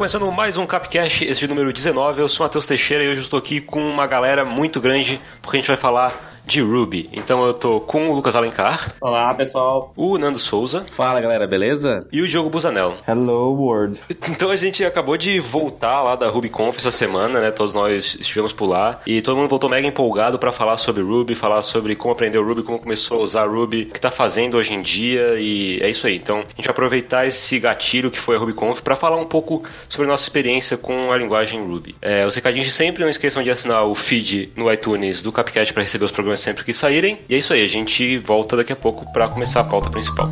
Começando 0.00 0.32
mais 0.32 0.56
um 0.56 0.64
Capcast, 0.64 1.26
esse 1.26 1.44
o 1.44 1.48
número 1.48 1.70
19. 1.70 2.22
Eu 2.22 2.28
sou 2.30 2.42
Matheus 2.46 2.66
Teixeira 2.66 3.04
e 3.04 3.08
hoje 3.08 3.20
estou 3.20 3.38
aqui 3.38 3.60
com 3.60 3.82
uma 3.82 4.06
galera 4.06 4.46
muito 4.46 4.80
grande 4.80 5.20
porque 5.42 5.58
a 5.58 5.60
gente 5.60 5.66
vai 5.68 5.76
falar 5.76 6.29
de 6.50 6.60
Ruby. 6.60 7.08
Então 7.12 7.46
eu 7.46 7.54
tô 7.54 7.78
com 7.78 8.10
o 8.10 8.12
Lucas 8.12 8.34
Alencar. 8.34 8.96
Olá, 9.00 9.32
pessoal. 9.32 9.92
O 9.96 10.18
Nando 10.18 10.38
Souza. 10.38 10.84
Fala, 10.96 11.20
galera, 11.20 11.46
beleza? 11.46 12.08
E 12.10 12.20
o 12.20 12.26
Diogo 12.26 12.50
Busanel. 12.50 12.96
Hello, 13.06 13.54
world. 13.54 14.00
Então 14.28 14.50
a 14.50 14.56
gente 14.56 14.84
acabou 14.84 15.16
de 15.16 15.38
voltar 15.38 16.02
lá 16.02 16.16
da 16.16 16.28
RubyConf 16.28 16.76
essa 16.78 16.90
semana, 16.90 17.40
né? 17.40 17.52
Todos 17.52 17.72
nós 17.72 18.16
estivemos 18.18 18.52
por 18.52 18.66
lá. 18.66 19.00
E 19.06 19.22
todo 19.22 19.36
mundo 19.36 19.48
voltou 19.48 19.70
mega 19.70 19.86
empolgado 19.86 20.40
para 20.40 20.50
falar 20.50 20.76
sobre 20.76 21.04
Ruby, 21.04 21.36
falar 21.36 21.62
sobre 21.62 21.94
como 21.94 22.12
aprendeu 22.12 22.44
Ruby, 22.44 22.64
como 22.64 22.80
começou 22.80 23.20
a 23.20 23.22
usar 23.22 23.46
Ruby, 23.48 23.82
o 23.82 23.94
que 23.94 24.00
tá 24.00 24.10
fazendo 24.10 24.56
hoje 24.56 24.74
em 24.74 24.82
dia. 24.82 25.38
E 25.38 25.78
é 25.80 25.88
isso 25.88 26.04
aí. 26.04 26.16
Então 26.16 26.38
a 26.38 26.56
gente 26.56 26.64
vai 26.64 26.72
aproveitar 26.72 27.26
esse 27.28 27.60
gatilho 27.60 28.10
que 28.10 28.18
foi 28.18 28.34
a 28.34 28.38
RubyConf 28.40 28.80
para 28.82 28.96
falar 28.96 29.18
um 29.18 29.26
pouco 29.26 29.62
sobre 29.88 30.08
a 30.08 30.10
nossa 30.10 30.24
experiência 30.24 30.76
com 30.76 31.12
a 31.12 31.16
linguagem 31.16 31.64
Ruby. 31.64 31.94
É, 32.02 32.26
os 32.26 32.34
recadinhos 32.34 32.66
de 32.66 32.72
sempre, 32.72 33.04
não 33.04 33.10
esqueçam 33.10 33.40
de 33.40 33.50
assinar 33.52 33.84
o 33.84 33.94
feed 33.94 34.52
no 34.56 34.72
iTunes 34.72 35.22
do 35.22 35.30
Capcast 35.30 35.72
para 35.72 35.84
receber 35.84 36.06
os 36.06 36.10
programas 36.10 36.39
sempre 36.40 36.64
que 36.64 36.72
saírem. 36.72 37.18
E 37.28 37.34
é 37.34 37.38
isso 37.38 37.52
aí, 37.52 37.62
a 37.62 37.68
gente 37.68 38.18
volta 38.18 38.56
daqui 38.56 38.72
a 38.72 38.76
pouco 38.76 39.10
para 39.12 39.28
começar 39.28 39.60
a 39.60 39.64
pauta 39.64 39.90
principal. 39.90 40.28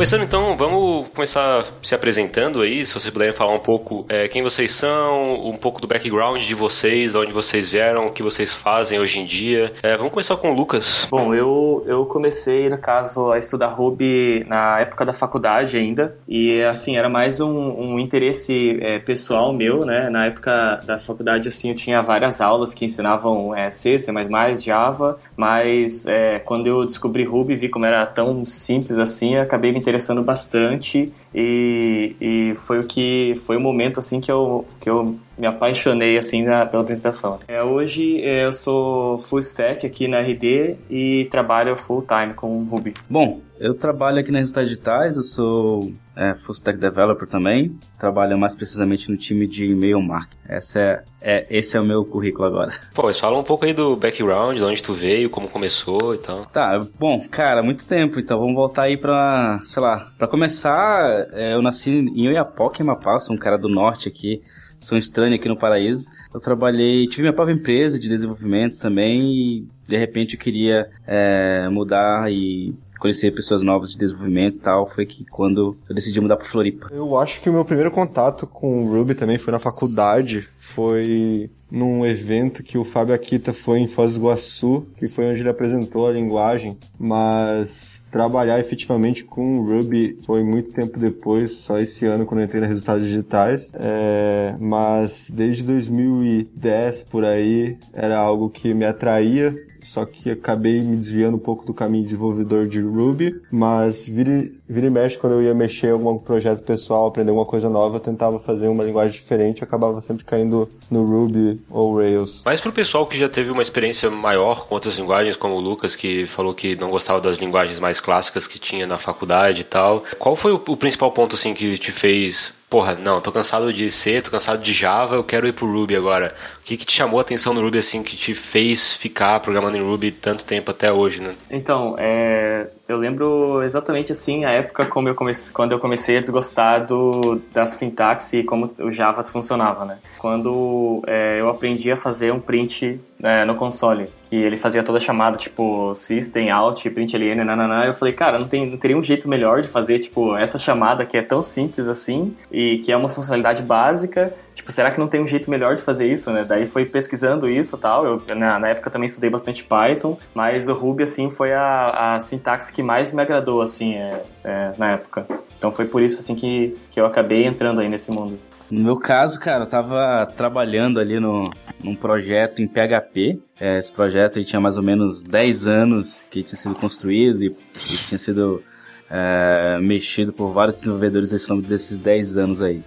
Começando 0.00 0.22
então, 0.22 0.56
vamos 0.56 1.08
começar 1.08 1.62
se 1.82 1.94
apresentando 1.94 2.62
aí, 2.62 2.86
se 2.86 2.94
vocês 2.94 3.12
puderem 3.12 3.34
falar 3.34 3.52
um 3.52 3.58
pouco 3.58 4.06
é, 4.08 4.28
quem 4.28 4.42
vocês 4.42 4.72
são, 4.72 5.46
um 5.46 5.58
pouco 5.58 5.78
do 5.78 5.86
background 5.86 6.40
de 6.40 6.54
vocês, 6.54 7.12
de 7.12 7.18
onde 7.18 7.32
vocês 7.32 7.68
vieram, 7.68 8.06
o 8.06 8.10
que 8.10 8.22
vocês 8.22 8.54
fazem 8.54 8.98
hoje 8.98 9.18
em 9.18 9.26
dia. 9.26 9.70
É, 9.82 9.98
vamos 9.98 10.10
começar 10.10 10.38
com 10.38 10.52
o 10.52 10.54
Lucas. 10.54 11.06
Bom, 11.10 11.34
eu, 11.34 11.84
eu 11.86 12.06
comecei, 12.06 12.70
no 12.70 12.78
caso, 12.78 13.30
a 13.30 13.36
estudar 13.36 13.66
Ruby 13.74 14.42
na 14.48 14.80
época 14.80 15.04
da 15.04 15.12
faculdade 15.12 15.76
ainda, 15.76 16.16
e 16.26 16.62
assim, 16.62 16.96
era 16.96 17.10
mais 17.10 17.38
um, 17.38 17.50
um 17.50 17.98
interesse 17.98 18.78
é, 18.80 18.98
pessoal 19.00 19.52
meu, 19.52 19.84
né? 19.84 20.08
Na 20.08 20.24
época 20.24 20.80
da 20.86 20.98
faculdade, 20.98 21.46
assim, 21.46 21.68
eu 21.68 21.76
tinha 21.76 22.00
várias 22.00 22.40
aulas 22.40 22.72
que 22.72 22.86
ensinavam 22.86 23.54
é, 23.54 23.68
C, 23.68 23.98
C++, 23.98 24.10
Java, 24.56 25.18
mas 25.36 26.06
é, 26.06 26.38
quando 26.38 26.68
eu 26.68 26.86
descobri 26.86 27.22
Ruby, 27.22 27.54
vi 27.54 27.68
como 27.68 27.84
era 27.84 28.06
tão 28.06 28.46
simples 28.46 28.96
assim, 28.96 29.36
acabei 29.36 29.72
me 29.72 29.89
interessando 29.90 30.22
bastante 30.22 31.12
e, 31.34 32.16
e 32.20 32.54
foi 32.54 32.78
o 32.78 32.86
que 32.86 33.40
foi 33.44 33.56
o 33.56 33.60
momento 33.60 33.98
assim 33.98 34.20
que 34.20 34.30
eu, 34.30 34.64
que 34.80 34.88
eu 34.88 35.18
me 35.40 35.46
apaixonei 35.46 36.18
assim 36.18 36.42
na, 36.42 36.66
pela 36.66 36.82
apresentação. 36.82 37.40
É, 37.48 37.62
hoje 37.62 38.22
é, 38.22 38.44
eu 38.44 38.52
sou 38.52 39.18
full 39.18 39.38
stack 39.38 39.86
aqui 39.86 40.06
na 40.06 40.20
RD 40.20 40.76
e 40.90 41.28
trabalho 41.30 41.74
full 41.74 42.06
time 42.06 42.34
com 42.34 42.62
Ruby. 42.64 42.92
Bom, 43.08 43.40
eu 43.58 43.74
trabalho 43.74 44.18
aqui 44.20 44.30
nas 44.30 44.40
Resultados 44.40 44.70
Digitais, 44.70 45.16
eu 45.16 45.22
sou 45.22 45.92
é, 46.14 46.34
full 46.34 46.54
stack 46.54 46.78
developer 46.78 47.26
também, 47.26 47.74
trabalho 47.98 48.38
mais 48.38 48.54
precisamente 48.54 49.10
no 49.10 49.16
time 49.16 49.46
de 49.46 49.64
e-mail 49.64 50.02
marketing. 50.02 50.38
Essa 50.46 50.78
é, 50.78 51.04
é, 51.22 51.46
esse 51.50 51.74
é 51.74 51.80
o 51.80 51.84
meu 51.84 52.04
currículo 52.04 52.46
agora. 52.46 52.72
Pô, 52.94 53.04
mas 53.04 53.18
fala 53.18 53.38
um 53.38 53.42
pouco 53.42 53.64
aí 53.64 53.72
do 53.72 53.96
background, 53.96 54.56
de 54.56 54.62
onde 54.62 54.82
tu 54.82 54.92
veio, 54.92 55.30
como 55.30 55.48
começou 55.48 56.14
e 56.14 56.18
tal. 56.18 56.44
Tá, 56.46 56.78
bom, 56.98 57.26
cara, 57.30 57.62
muito 57.62 57.86
tempo, 57.86 58.20
então 58.20 58.38
vamos 58.38 58.54
voltar 58.54 58.82
aí 58.82 58.98
pra, 58.98 59.60
sei 59.64 59.82
lá, 59.82 60.10
pra 60.18 60.28
começar, 60.28 61.28
é, 61.32 61.54
eu 61.54 61.62
nasci 61.62 61.90
em 61.90 62.28
Oiapoque, 62.28 62.82
Amapá, 62.82 63.18
sou 63.20 63.34
um 63.34 63.38
cara 63.38 63.56
do 63.56 63.68
norte 63.68 64.06
aqui, 64.06 64.42
sou 64.80 64.96
um 64.96 64.98
estranho 64.98 65.34
aqui 65.34 65.48
no 65.48 65.56
Paraíso. 65.56 66.08
Eu 66.32 66.40
trabalhei, 66.40 67.06
tive 67.06 67.22
minha 67.22 67.32
própria 67.32 67.54
empresa 67.54 67.98
de 67.98 68.08
desenvolvimento 68.08 68.78
também 68.78 69.32
e 69.32 69.68
de 69.86 69.96
repente 69.96 70.34
eu 70.34 70.40
queria 70.40 70.88
é, 71.06 71.68
mudar 71.68 72.30
e 72.32 72.74
conhecer 73.00 73.34
pessoas 73.34 73.62
novas 73.62 73.92
de 73.92 73.98
desenvolvimento 73.98 74.56
e 74.56 74.60
tal, 74.60 74.88
foi 74.88 75.06
que 75.06 75.24
quando 75.24 75.76
eu 75.88 75.94
decidi 75.94 76.20
mudar 76.20 76.36
para 76.36 76.46
Floripa. 76.46 76.88
Eu 76.92 77.16
acho 77.16 77.40
que 77.40 77.48
o 77.48 77.52
meu 77.52 77.64
primeiro 77.64 77.90
contato 77.90 78.46
com 78.46 78.84
o 78.84 78.96
Ruby 78.96 79.14
também 79.14 79.38
foi 79.38 79.52
na 79.52 79.58
faculdade, 79.58 80.46
foi 80.56 81.50
num 81.70 82.04
evento 82.04 82.62
que 82.62 82.76
o 82.76 82.84
Fábio 82.84 83.14
Akita 83.14 83.52
foi 83.52 83.78
em 83.78 83.86
Foz 83.86 84.12
do 84.12 84.18
Iguaçu, 84.18 84.86
que 84.96 85.06
foi 85.06 85.30
onde 85.30 85.40
ele 85.40 85.48
apresentou 85.48 86.08
a 86.08 86.12
linguagem, 86.12 86.76
mas 86.98 88.04
trabalhar 88.10 88.58
efetivamente 88.58 89.22
com 89.22 89.60
o 89.60 89.64
Ruby 89.64 90.18
foi 90.26 90.42
muito 90.42 90.72
tempo 90.72 90.98
depois, 90.98 91.52
só 91.52 91.78
esse 91.78 92.06
ano 92.06 92.26
quando 92.26 92.40
eu 92.40 92.46
entrei 92.46 92.60
na 92.60 92.66
Resultados 92.66 93.06
Digitais, 93.06 93.70
é, 93.74 94.54
mas 94.58 95.30
desde 95.32 95.62
2010 95.62 97.04
por 97.04 97.24
aí 97.24 97.76
era 97.92 98.18
algo 98.18 98.50
que 98.50 98.74
me 98.74 98.84
atraía, 98.84 99.54
só 99.90 100.04
que 100.04 100.30
acabei 100.30 100.80
me 100.82 100.96
desviando 100.96 101.36
um 101.36 101.40
pouco 101.40 101.66
do 101.66 101.74
caminho 101.74 102.04
de 102.04 102.10
desenvolvedor 102.10 102.68
de 102.68 102.80
Ruby, 102.80 103.42
mas 103.50 104.08
vira, 104.08 104.48
vira 104.68 104.86
e 104.86 104.90
mexe 104.90 105.18
quando 105.18 105.32
eu 105.32 105.42
ia 105.42 105.52
mexer 105.52 105.88
em 105.88 105.90
algum 105.90 106.16
projeto 106.16 106.62
pessoal, 106.62 107.08
aprender 107.08 107.30
alguma 107.30 107.44
coisa 107.44 107.68
nova, 107.68 107.96
eu 107.96 108.00
tentava 108.00 108.38
fazer 108.38 108.68
uma 108.68 108.84
linguagem 108.84 109.20
diferente, 109.20 109.64
acabava 109.64 110.00
sempre 110.00 110.24
caindo 110.24 110.68
no 110.88 111.04
Ruby 111.04 111.60
ou 111.68 111.96
Rails. 111.96 112.40
Mas 112.44 112.60
pro 112.60 112.70
pessoal 112.70 113.04
que 113.04 113.18
já 113.18 113.28
teve 113.28 113.50
uma 113.50 113.62
experiência 113.62 114.08
maior 114.08 114.68
com 114.68 114.76
outras 114.76 114.96
linguagens, 114.96 115.34
como 115.34 115.56
o 115.56 115.60
Lucas, 115.60 115.96
que 115.96 116.24
falou 116.24 116.54
que 116.54 116.76
não 116.76 116.88
gostava 116.88 117.20
das 117.20 117.38
linguagens 117.38 117.80
mais 117.80 118.00
clássicas 118.00 118.46
que 118.46 118.60
tinha 118.60 118.86
na 118.86 118.96
faculdade 118.96 119.62
e 119.62 119.64
tal, 119.64 120.04
qual 120.20 120.36
foi 120.36 120.52
o, 120.52 120.62
o 120.68 120.76
principal 120.76 121.10
ponto 121.10 121.34
assim 121.34 121.52
que 121.52 121.76
te 121.76 121.90
fez 121.90 122.59
porra, 122.70 122.94
não, 122.94 123.20
tô 123.20 123.32
cansado 123.32 123.72
de 123.72 123.90
C, 123.90 124.22
tô 124.22 124.30
cansado 124.30 124.62
de 124.62 124.72
Java, 124.72 125.16
eu 125.16 125.24
quero 125.24 125.48
ir 125.48 125.52
pro 125.52 125.70
Ruby 125.70 125.96
agora. 125.96 126.32
O 126.60 126.64
que, 126.64 126.76
que 126.76 126.86
te 126.86 126.92
chamou 126.92 127.18
a 127.18 127.22
atenção 127.22 127.52
no 127.52 127.60
Ruby, 127.60 127.78
assim, 127.78 128.00
que 128.04 128.16
te 128.16 128.32
fez 128.32 128.94
ficar 128.94 129.40
programando 129.40 129.76
em 129.76 129.82
Ruby 129.82 130.12
tanto 130.12 130.44
tempo 130.44 130.70
até 130.70 130.92
hoje, 130.92 131.20
né? 131.20 131.34
Então, 131.50 131.96
é, 131.98 132.68
eu 132.86 132.96
lembro 132.96 133.60
exatamente 133.64 134.12
assim 134.12 134.44
a 134.44 134.50
época 134.50 134.86
como 134.86 135.08
eu 135.08 135.16
quando 135.52 135.72
eu 135.72 135.80
comecei 135.80 136.18
a 136.18 136.20
desgostar 136.20 136.86
do, 136.86 137.42
da 137.52 137.66
sintaxe 137.66 138.38
e 138.38 138.44
como 138.44 138.72
o 138.78 138.92
Java 138.92 139.24
funcionava, 139.24 139.84
né? 139.84 139.98
Quando 140.16 141.02
é, 141.08 141.40
eu 141.40 141.48
aprendi 141.48 141.90
a 141.90 141.96
fazer 141.96 142.32
um 142.32 142.38
print 142.38 143.00
né, 143.18 143.44
no 143.44 143.56
console, 143.56 144.08
que 144.30 144.36
ele 144.36 144.56
fazia 144.56 144.82
toda 144.84 144.98
a 144.98 145.00
chamada, 145.00 145.36
tipo, 145.36 145.92
system, 145.96 146.50
out, 146.50 146.88
print 146.88 147.18
ln, 147.18 147.44
nananã, 147.44 147.84
eu 147.84 147.92
falei, 147.92 148.14
cara, 148.14 148.38
não, 148.38 148.46
tem, 148.46 148.64
não 148.64 148.78
teria 148.78 148.96
um 148.96 149.02
jeito 149.02 149.28
melhor 149.28 149.60
de 149.60 149.66
fazer, 149.66 149.98
tipo, 149.98 150.36
essa 150.36 150.56
chamada 150.56 151.04
que 151.04 151.16
é 151.16 151.22
tão 151.22 151.42
simples 151.42 151.88
assim 151.88 152.36
e 152.50 152.78
que 152.78 152.92
é 152.92 152.96
uma 152.96 153.08
funcionalidade 153.08 153.62
básica 153.62 154.32
tipo, 154.60 154.70
será 154.72 154.90
que 154.90 155.00
não 155.00 155.08
tem 155.08 155.22
um 155.22 155.26
jeito 155.26 155.50
melhor 155.50 155.74
de 155.74 155.82
fazer 155.82 156.06
isso, 156.06 156.30
né? 156.30 156.44
Daí 156.46 156.66
foi 156.66 156.84
pesquisando 156.84 157.48
isso 157.48 157.76
e 157.76 157.78
tal. 157.78 158.04
Eu, 158.06 158.22
na, 158.36 158.58
na, 158.58 158.68
época 158.68 158.90
também 158.90 159.06
estudei 159.06 159.30
bastante 159.30 159.64
Python, 159.64 160.18
mas 160.34 160.68
o 160.68 160.74
Ruby, 160.74 161.04
assim, 161.04 161.30
foi 161.30 161.52
a, 161.52 162.14
a 162.14 162.20
sintaxe 162.20 162.72
que 162.72 162.82
mais 162.82 163.12
me 163.12 163.22
agradou, 163.22 163.62
assim, 163.62 163.94
é, 163.94 164.22
é, 164.44 164.72
na 164.76 164.92
época. 164.92 165.24
Então 165.56 165.72
foi 165.72 165.86
por 165.86 166.02
isso, 166.02 166.20
assim, 166.20 166.34
que, 166.34 166.76
que 166.90 167.00
eu 167.00 167.06
acabei 167.06 167.44
entrando 167.44 167.80
aí 167.80 167.88
nesse 167.88 168.10
mundo. 168.10 168.38
No 168.70 168.80
meu 168.80 168.96
caso, 168.96 169.40
cara, 169.40 169.64
eu 169.64 169.68
tava 169.68 170.26
trabalhando 170.36 171.00
ali 171.00 171.18
no, 171.18 171.50
num 171.82 171.94
projeto 171.94 172.62
em 172.62 172.68
PHP. 172.68 173.40
É, 173.60 173.78
esse 173.78 173.92
projeto 173.92 174.38
aí 174.38 174.44
tinha 174.44 174.60
mais 174.60 174.76
ou 174.76 174.82
menos 174.82 175.22
10 175.22 175.66
anos 175.66 176.24
que 176.30 176.42
tinha 176.42 176.56
sido 176.56 176.74
construído 176.74 177.42
e, 177.44 177.48
e 177.48 177.96
tinha 178.08 178.18
sido 178.18 178.64
é, 179.10 179.78
mexido 179.82 180.32
por 180.32 180.52
vários 180.52 180.76
desenvolvedores 180.76 181.32
ao 181.32 181.56
longo 181.56 181.68
desses 181.68 181.98
10 181.98 182.38
anos 182.38 182.62
aí. 182.62 182.82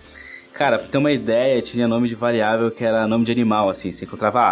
Cara, 0.54 0.78
pra 0.78 0.88
ter 0.88 0.98
uma 0.98 1.12
ideia, 1.12 1.62
tinha 1.62 1.88
nome 1.88 2.08
de 2.08 2.16
variável 2.16 2.70
que 2.70 2.86
era 2.86 3.08
nome 3.08 3.26
de 3.26 3.32
animal, 3.32 3.70
assim. 3.70 3.92
Você 3.92 4.06
encontrava, 4.06 4.50
ah, 4.50 4.52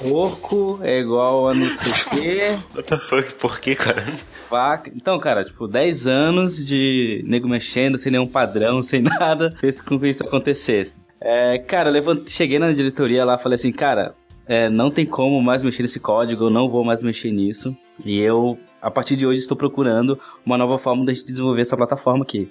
porco 0.00 0.80
é 0.82 0.98
igual 0.98 1.48
a 1.48 1.54
não 1.54 1.66
sei 1.66 1.92
o 1.92 2.10
quê. 2.10 2.58
What 2.74 2.88
the 2.88 2.96
fuck? 2.98 3.34
Por 3.34 3.60
quê, 3.60 3.74
cara? 3.76 4.04
Vaca. 4.50 4.90
Então, 4.94 5.18
cara, 5.20 5.44
tipo, 5.44 5.68
10 5.68 6.06
anos 6.08 6.66
de 6.66 7.22
nego 7.26 7.48
mexendo, 7.48 7.96
sem 7.96 8.10
nenhum 8.10 8.26
padrão, 8.26 8.82
sem 8.82 9.02
nada, 9.02 9.50
fez 9.60 9.80
com 9.80 9.98
que 9.98 10.08
isso 10.08 10.24
acontecesse. 10.24 10.96
É, 11.20 11.58
cara, 11.58 11.90
eu 11.90 12.26
cheguei 12.26 12.58
na 12.58 12.72
diretoria 12.72 13.24
lá 13.24 13.38
falei 13.38 13.54
assim, 13.56 13.72
cara, 13.72 14.14
é, 14.46 14.68
não 14.68 14.90
tem 14.90 15.06
como 15.06 15.40
mais 15.42 15.62
mexer 15.62 15.82
nesse 15.82 16.00
código, 16.00 16.44
eu 16.44 16.50
não 16.50 16.68
vou 16.68 16.84
mais 16.84 17.02
mexer 17.02 17.30
nisso. 17.30 17.76
E 18.04 18.18
eu, 18.18 18.58
a 18.80 18.90
partir 18.90 19.16
de 19.16 19.26
hoje, 19.26 19.40
estou 19.40 19.56
procurando 19.56 20.18
uma 20.44 20.58
nova 20.58 20.78
forma 20.78 21.04
de 21.04 21.24
desenvolver 21.24 21.62
essa 21.62 21.76
plataforma 21.76 22.24
aqui. 22.24 22.50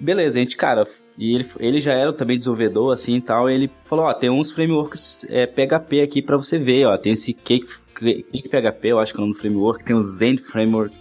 Beleza, 0.00 0.38
a 0.38 0.40
gente, 0.40 0.56
cara, 0.56 0.86
e 1.18 1.34
ele, 1.34 1.46
ele 1.58 1.80
já 1.80 1.92
era 1.92 2.12
também 2.12 2.36
desenvolvedor, 2.36 2.92
assim 2.92 3.16
e 3.16 3.20
tal, 3.20 3.50
e 3.50 3.54
ele 3.54 3.70
falou, 3.84 4.04
ó, 4.04 4.14
tem 4.14 4.30
uns 4.30 4.52
frameworks 4.52 5.26
é, 5.28 5.44
PHP 5.44 6.00
aqui 6.00 6.22
para 6.22 6.36
você 6.36 6.56
ver, 6.56 6.86
ó, 6.86 6.96
tem 6.96 7.12
esse 7.14 7.32
Cake, 7.32 7.66
Cake 7.96 8.48
PHP, 8.48 8.88
eu 8.88 9.00
acho 9.00 9.12
que 9.12 9.18
é 9.18 9.20
o 9.20 9.26
nome 9.26 9.34
do 9.34 9.40
framework, 9.40 9.84
tem 9.84 9.96
o 9.96 10.02
Zen 10.02 10.36
Framework, 10.36 10.94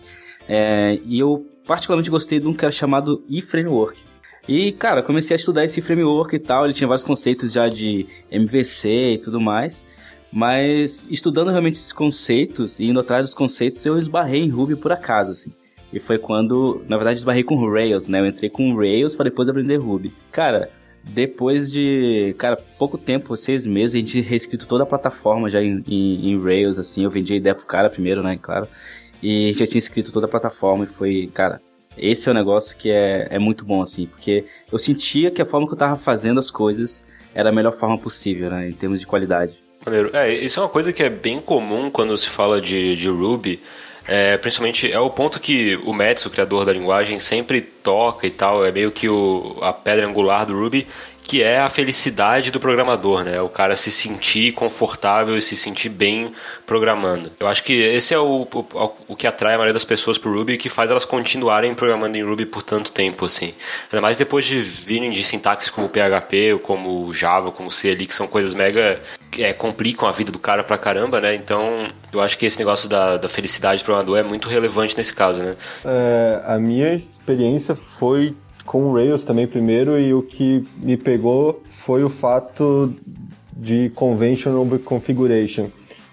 é, 0.50 1.00
e 1.06 1.20
eu 1.20 1.46
particularmente 1.68 2.10
gostei 2.10 2.40
de 2.40 2.48
um 2.48 2.54
que 2.56 2.66
era 2.66 2.72
chamado 2.72 3.24
eFramework. 3.30 4.00
E, 4.48 4.72
cara, 4.72 5.04
comecei 5.04 5.36
a 5.36 5.40
estudar 5.40 5.64
esse 5.64 5.80
framework 5.80 6.36
e 6.36 6.40
tal, 6.40 6.66
ele 6.66 6.74
tinha 6.74 6.88
vários 6.88 7.04
conceitos 7.04 7.52
já 7.52 7.68
de 7.68 8.08
MVC 8.32 9.14
e 9.14 9.18
tudo 9.20 9.40
mais, 9.40 9.86
mas 10.32 11.08
estudando 11.10 11.50
realmente 11.50 11.76
esses 11.76 11.94
conceitos 11.94 12.80
e 12.80 12.86
indo 12.86 13.00
atrás 13.00 13.24
dos 13.24 13.34
conceitos, 13.34 13.86
eu 13.86 13.98
esbarrei 13.98 14.44
em 14.44 14.50
Ruby 14.50 14.76
por 14.76 14.92
acaso, 14.92 15.32
assim. 15.32 15.52
E 15.92 16.00
foi 16.00 16.18
quando, 16.18 16.84
na 16.88 16.98
verdade, 16.98 17.20
esbarrei 17.20 17.44
com 17.44 17.70
Rails, 17.70 18.08
né? 18.08 18.20
Eu 18.20 18.28
entrei 18.28 18.50
com 18.50 18.76
Rails 18.76 19.16
para 19.16 19.26
depois 19.26 19.48
aprender 19.48 19.78
Ruby. 19.78 20.12
Cara, 20.32 20.70
depois 21.04 21.72
de, 21.72 22.36
cara, 22.38 22.58
pouco 22.78 22.98
tempo, 22.98 23.36
seis 23.38 23.66
meses, 23.66 23.96
a 23.96 23.98
gente 24.00 24.20
reescrito 24.20 24.68
toda 24.68 24.84
a 24.84 24.88
plataforma 24.88 25.50
já 25.50 25.62
em, 25.62 25.82
em, 25.88 26.32
em 26.32 26.38
Rails, 26.44 26.78
assim. 26.78 27.04
Eu 27.04 27.10
vendi 27.10 27.34
a 27.34 27.38
ideia 27.38 27.56
pro 27.56 27.66
cara 27.66 27.90
primeiro, 27.90 28.22
né, 28.22 28.38
claro. 28.42 28.68
E 29.24 29.46
a 29.46 29.48
gente 29.48 29.60
já 29.60 29.68
tinha 29.68 29.80
escrito 29.80 30.12
toda 30.12 30.26
a 30.26 30.30
plataforma 30.30 30.84
e 30.84 30.88
foi, 30.88 31.30
cara, 31.34 31.62
esse 31.98 32.28
é 32.28 32.32
um 32.32 32.36
negócio 32.36 32.78
que 32.78 32.92
é, 32.92 33.28
é 33.32 33.40
muito 33.40 33.66
bom, 33.66 33.82
assim, 33.82 34.06
porque 34.06 34.46
eu 34.72 34.78
sentia 34.78 35.32
que 35.32 35.42
a 35.42 35.46
forma 35.46 35.66
que 35.66 35.74
eu 35.74 35.78
tava 35.78 35.96
fazendo 35.96 36.40
as 36.40 36.52
coisas 36.52 37.06
era 37.34 37.50
a 37.50 37.52
melhor 37.52 37.72
forma 37.72 37.98
possível, 37.98 38.50
né, 38.50 38.70
em 38.70 38.74
termos 38.74 39.00
de 39.00 39.08
qualidade. 39.08 39.58
Maneiro. 39.88 40.10
É, 40.12 40.34
isso 40.34 40.60
é 40.60 40.64
uma 40.64 40.70
coisa 40.70 40.92
que 40.92 41.02
é 41.02 41.10
bem 41.10 41.40
comum 41.40 41.90
quando 41.90 42.18
se 42.18 42.30
fala 42.30 42.60
de, 42.60 42.94
de 42.94 43.08
Ruby, 43.08 43.62
é, 44.06 44.38
principalmente 44.38 44.92
é 44.92 45.00
o 45.00 45.10
ponto 45.10 45.40
que 45.40 45.78
o 45.86 45.94
Metz, 45.94 46.26
o 46.26 46.30
criador 46.30 46.66
da 46.66 46.74
linguagem, 46.74 47.22
sempre 47.22 47.62
toca 47.62 48.28
e 48.28 48.30
tal, 48.30 48.66
é 48.66 48.72
meio 48.72 48.92
que 48.92 49.08
o, 49.08 49.58
a 49.62 49.72
pedra 49.72 50.06
angular 50.06 50.46
do 50.46 50.60
Ruby, 50.60 50.86
que 51.28 51.44
é 51.44 51.60
a 51.60 51.68
felicidade 51.68 52.52
do 52.52 52.60
programador, 52.60 53.24
né? 53.24 53.42
O 53.42 53.50
cara 53.50 53.76
se 53.76 53.92
sentir 53.92 54.54
confortável 54.54 55.38
e 55.38 55.42
se 55.42 55.58
sentir 55.58 55.90
bem 55.90 56.32
programando. 56.66 57.30
Eu 57.38 57.48
acho 57.48 57.62
que 57.64 57.74
esse 57.74 58.14
é 58.14 58.18
o, 58.18 58.48
o, 58.52 58.92
o 59.10 59.16
que 59.16 59.28
atrai 59.28 59.56
a 59.56 59.58
maioria 59.58 59.74
das 59.74 59.84
pessoas 59.84 60.18
pro 60.18 60.34
Ruby 60.34 60.54
e 60.54 60.58
que 60.58 60.70
faz 60.70 60.90
elas 60.90 61.04
continuarem 61.04 61.76
programando 61.76 62.18
em 62.18 62.24
Ruby 62.24 62.46
por 62.46 62.64
tanto 62.64 62.94
tempo, 62.94 63.26
assim. 63.26 63.54
Ainda 63.92 64.02
mais 64.02 64.18
depois 64.18 64.46
de 64.46 64.62
virem 64.62 65.12
de 65.12 65.22
sintaxe 65.22 65.70
como 65.70 65.90
PHP, 65.90 66.54
ou 66.54 66.60
como 66.60 67.14
Java, 67.14 67.52
como 67.52 67.70
C 67.70 67.90
ali, 67.92 68.08
que 68.08 68.16
são 68.16 68.26
coisas 68.26 68.54
mega... 68.54 69.00
É, 69.38 69.52
complicam 69.52 70.08
a 70.08 70.12
vida 70.14 70.32
do 70.32 70.40
cara 70.40 70.64
pra 70.64 70.78
caramba, 70.78 71.20
né? 71.20 71.36
Então, 71.36 71.90
eu 72.14 72.22
acho 72.22 72.38
que 72.38 72.46
esse 72.46 72.58
negócio 72.58 72.88
da, 72.88 73.18
da 73.18 73.28
felicidade 73.28 73.84
do 73.84 73.86
programador 73.86 74.18
é 74.18 74.24
muito 74.24 74.48
relevante 74.48 74.98
nesse 74.98 75.14
caso, 75.14 75.44
né? 75.44 75.56
É, 75.84 76.42
a 76.46 76.58
minha 76.58 76.94
experiência 76.94 77.76
foi 77.76 78.34
com 78.68 78.84
o 78.84 78.94
Rails 78.94 79.24
também 79.24 79.48
primeiro 79.48 79.98
e 79.98 80.14
o 80.14 80.22
que 80.22 80.64
me 80.78 80.98
pegou 80.98 81.64
foi 81.70 82.04
o 82.04 82.10
fato 82.10 82.94
de 83.56 83.90
convention 83.96 84.60
over 84.60 84.78
configuration. 84.78 85.70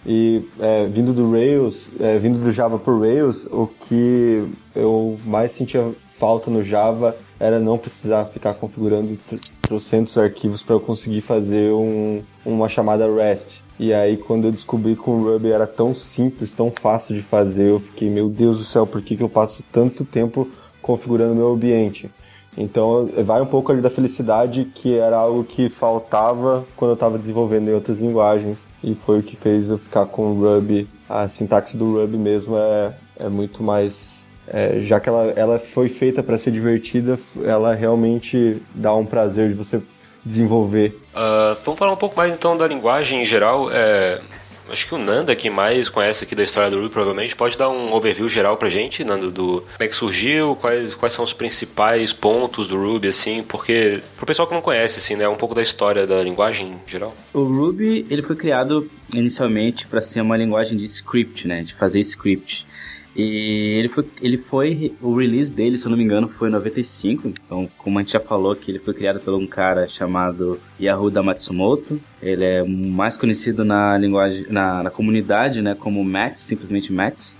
E 0.07 0.43
é, 0.61 0.87
vindo 0.87 1.13
do 1.13 1.33
Rails, 1.33 1.91
é, 1.99 2.19
vindo 2.19 2.39
do 2.39 2.53
Java 2.53 2.79
por 2.79 3.01
Rails, 3.01 3.47
o 3.47 3.67
que 3.67 4.47
eu 4.75 5.19
mais 5.27 5.53
sentia 5.53 5.93
falta 6.11 6.49
no 6.51 6.63
Java 6.63 7.17
era 7.41 7.59
não 7.59 7.77
precisar 7.77 8.25
ficar 8.27 8.55
configurando 8.55 9.19
trocentos 9.61 10.17
arquivos 10.17 10.63
para 10.63 10.77
eu 10.77 10.81
conseguir 10.81 11.23
fazer 11.23 11.73
um, 11.73 12.23
uma 12.47 12.69
chamada 12.69 13.13
REST. 13.13 13.63
E 13.81 13.93
aí, 13.93 14.17
quando 14.17 14.45
eu 14.45 14.53
descobri 14.53 14.95
que 14.95 15.11
o 15.11 15.33
Ruby 15.33 15.51
era 15.51 15.67
tão 15.67 15.93
simples, 15.93 16.53
tão 16.53 16.71
fácil 16.71 17.17
de 17.17 17.23
fazer, 17.23 17.71
eu 17.71 17.81
fiquei, 17.81 18.09
meu 18.09 18.29
Deus 18.29 18.59
do 18.59 18.65
céu, 18.65 18.87
por 18.87 19.03
que, 19.03 19.17
que 19.17 19.23
eu 19.23 19.29
passo 19.29 19.65
tanto 19.73 20.05
tempo 20.05 20.49
configurando 20.81 21.35
meu 21.35 21.53
ambiente? 21.53 22.09
Então 22.57 23.09
vai 23.25 23.41
um 23.41 23.47
pouco 23.47 23.73
ali 23.73 23.81
da 23.81 23.91
felicidade 23.91 24.65
que 24.75 24.97
era 24.97 25.17
algo 25.17 25.45
que 25.45 25.69
faltava 25.69 26.65
quando 26.77 26.91
eu 26.91 26.95
estava 26.95 27.19
desenvolvendo 27.19 27.69
em 27.69 27.75
outras 27.75 27.99
linguagens 27.99 28.67
e 28.83 28.95
foi 28.95 29.19
o 29.19 29.23
que 29.23 29.37
fez 29.37 29.69
eu 29.69 29.79
ficar 29.79 30.07
com 30.07 30.31
o 30.31 30.41
Ruby. 30.41 30.89
A 31.09 31.29
sintaxe 31.29 31.77
do 31.77 32.01
Ruby 32.01 32.17
mesmo 32.17 32.57
é, 32.57 32.95
é 33.19 33.29
muito 33.29 33.63
mais 33.63 34.25
é, 34.47 34.81
já 34.81 35.01
que 35.01 35.09
ela, 35.09 35.33
ela 35.37 35.59
foi 35.59 35.89
feita 35.89 36.23
para 36.23 36.37
ser 36.37 36.51
divertida, 36.51 37.19
ela 37.43 37.75
realmente 37.75 38.63
dá 38.75 38.95
um 38.95 39.07
prazer 39.07 39.49
de 39.49 39.55
você 39.55 39.81
desenvolver. 40.25 41.01
Uh, 41.15 41.57
vamos 41.65 41.79
falar 41.79 41.93
um 41.93 41.97
pouco 41.97 42.17
mais 42.17 42.33
então 42.33 42.57
da 42.57 42.67
linguagem 42.67 43.23
em 43.23 43.27
geral. 43.27 43.71
É, 43.71 44.21
Acho 44.69 44.87
que 44.87 44.95
o 44.95 44.99
Nanda, 44.99 45.37
que 45.37 45.51
mais 45.51 45.89
conhece 45.89 46.25
aqui 46.25 46.35
da 46.35 46.43
história 46.43 46.71
do 46.71 46.77
Ruby, 46.77 46.91
provavelmente, 46.91 47.37
pode 47.37 47.57
dar 47.57 47.69
um 47.69 47.93
overview 47.93 48.29
geral 48.29 48.57
pra 48.57 48.71
gente, 48.71 49.05
Nando, 49.05 49.31
do 49.31 49.61
como 49.61 49.67
é 49.81 49.89
que 49.89 49.95
surgiu, 49.95 50.57
quais, 50.57 50.95
quais 50.95 51.13
são 51.13 51.25
os 51.25 51.33
principais 51.33 52.13
pontos 52.13 52.67
do 52.67 52.77
Ruby, 52.77 53.09
assim, 53.09 53.43
porque 53.43 54.01
pro 54.17 54.27
pessoal 54.27 54.49
que 54.49 54.55
não 54.55 54.63
conhece, 54.63 54.99
assim, 54.99 55.17
né, 55.17 55.29
um 55.29 55.37
pouco 55.37 55.55
da 55.55 55.63
história 55.63 56.07
da 56.07 56.23
linguagem 56.23 56.67
em 56.69 56.91
geral. 56.91 57.15
O 57.33 57.43
Ruby, 57.43 58.07
ele 58.09 58.23
foi 58.23 58.37
criado 58.37 58.91
inicialmente 59.15 59.87
para 59.87 60.01
ser 60.01 60.21
uma 60.21 60.37
linguagem 60.37 60.77
de 60.77 60.85
script, 60.85 61.47
né, 61.47 61.63
de 61.63 61.75
fazer 61.75 62.01
script. 62.01 62.67
E 63.17 63.79
ele 63.79 63.89
foi, 63.89 64.07
ele 64.21 64.37
foi, 64.37 64.95
o 65.01 65.15
release 65.15 65.55
dele, 65.55 65.79
se 65.79 65.87
eu 65.87 65.91
não 65.91 65.97
me 65.97 66.03
engano, 66.03 66.29
foi 66.29 66.49
em 66.49 66.53
95. 66.53 67.29
Então, 67.29 67.69
como 67.79 67.99
a 67.99 68.03
gente 68.03 68.13
já 68.13 68.21
falou, 68.21 68.57
que 68.57 68.71
ele 68.71 68.81
foi 68.81 68.93
criado 68.93 69.21
por 69.21 69.35
um 69.35 69.47
cara 69.47 69.87
chamado 69.87 70.61
Yahuda 70.81 71.23
Matsumoto. 71.23 72.01
Ele 72.21 72.45
é 72.45 72.65
mais 72.65 73.17
conhecido 73.17 73.65
na 73.65 73.97
linguagem, 73.97 74.47
na, 74.49 74.83
na 74.83 74.91
comunidade, 74.91 75.63
né, 75.63 75.77
como 75.79 76.03
Mats, 76.05 76.43
simplesmente 76.43 76.93
Mats. 76.93 77.39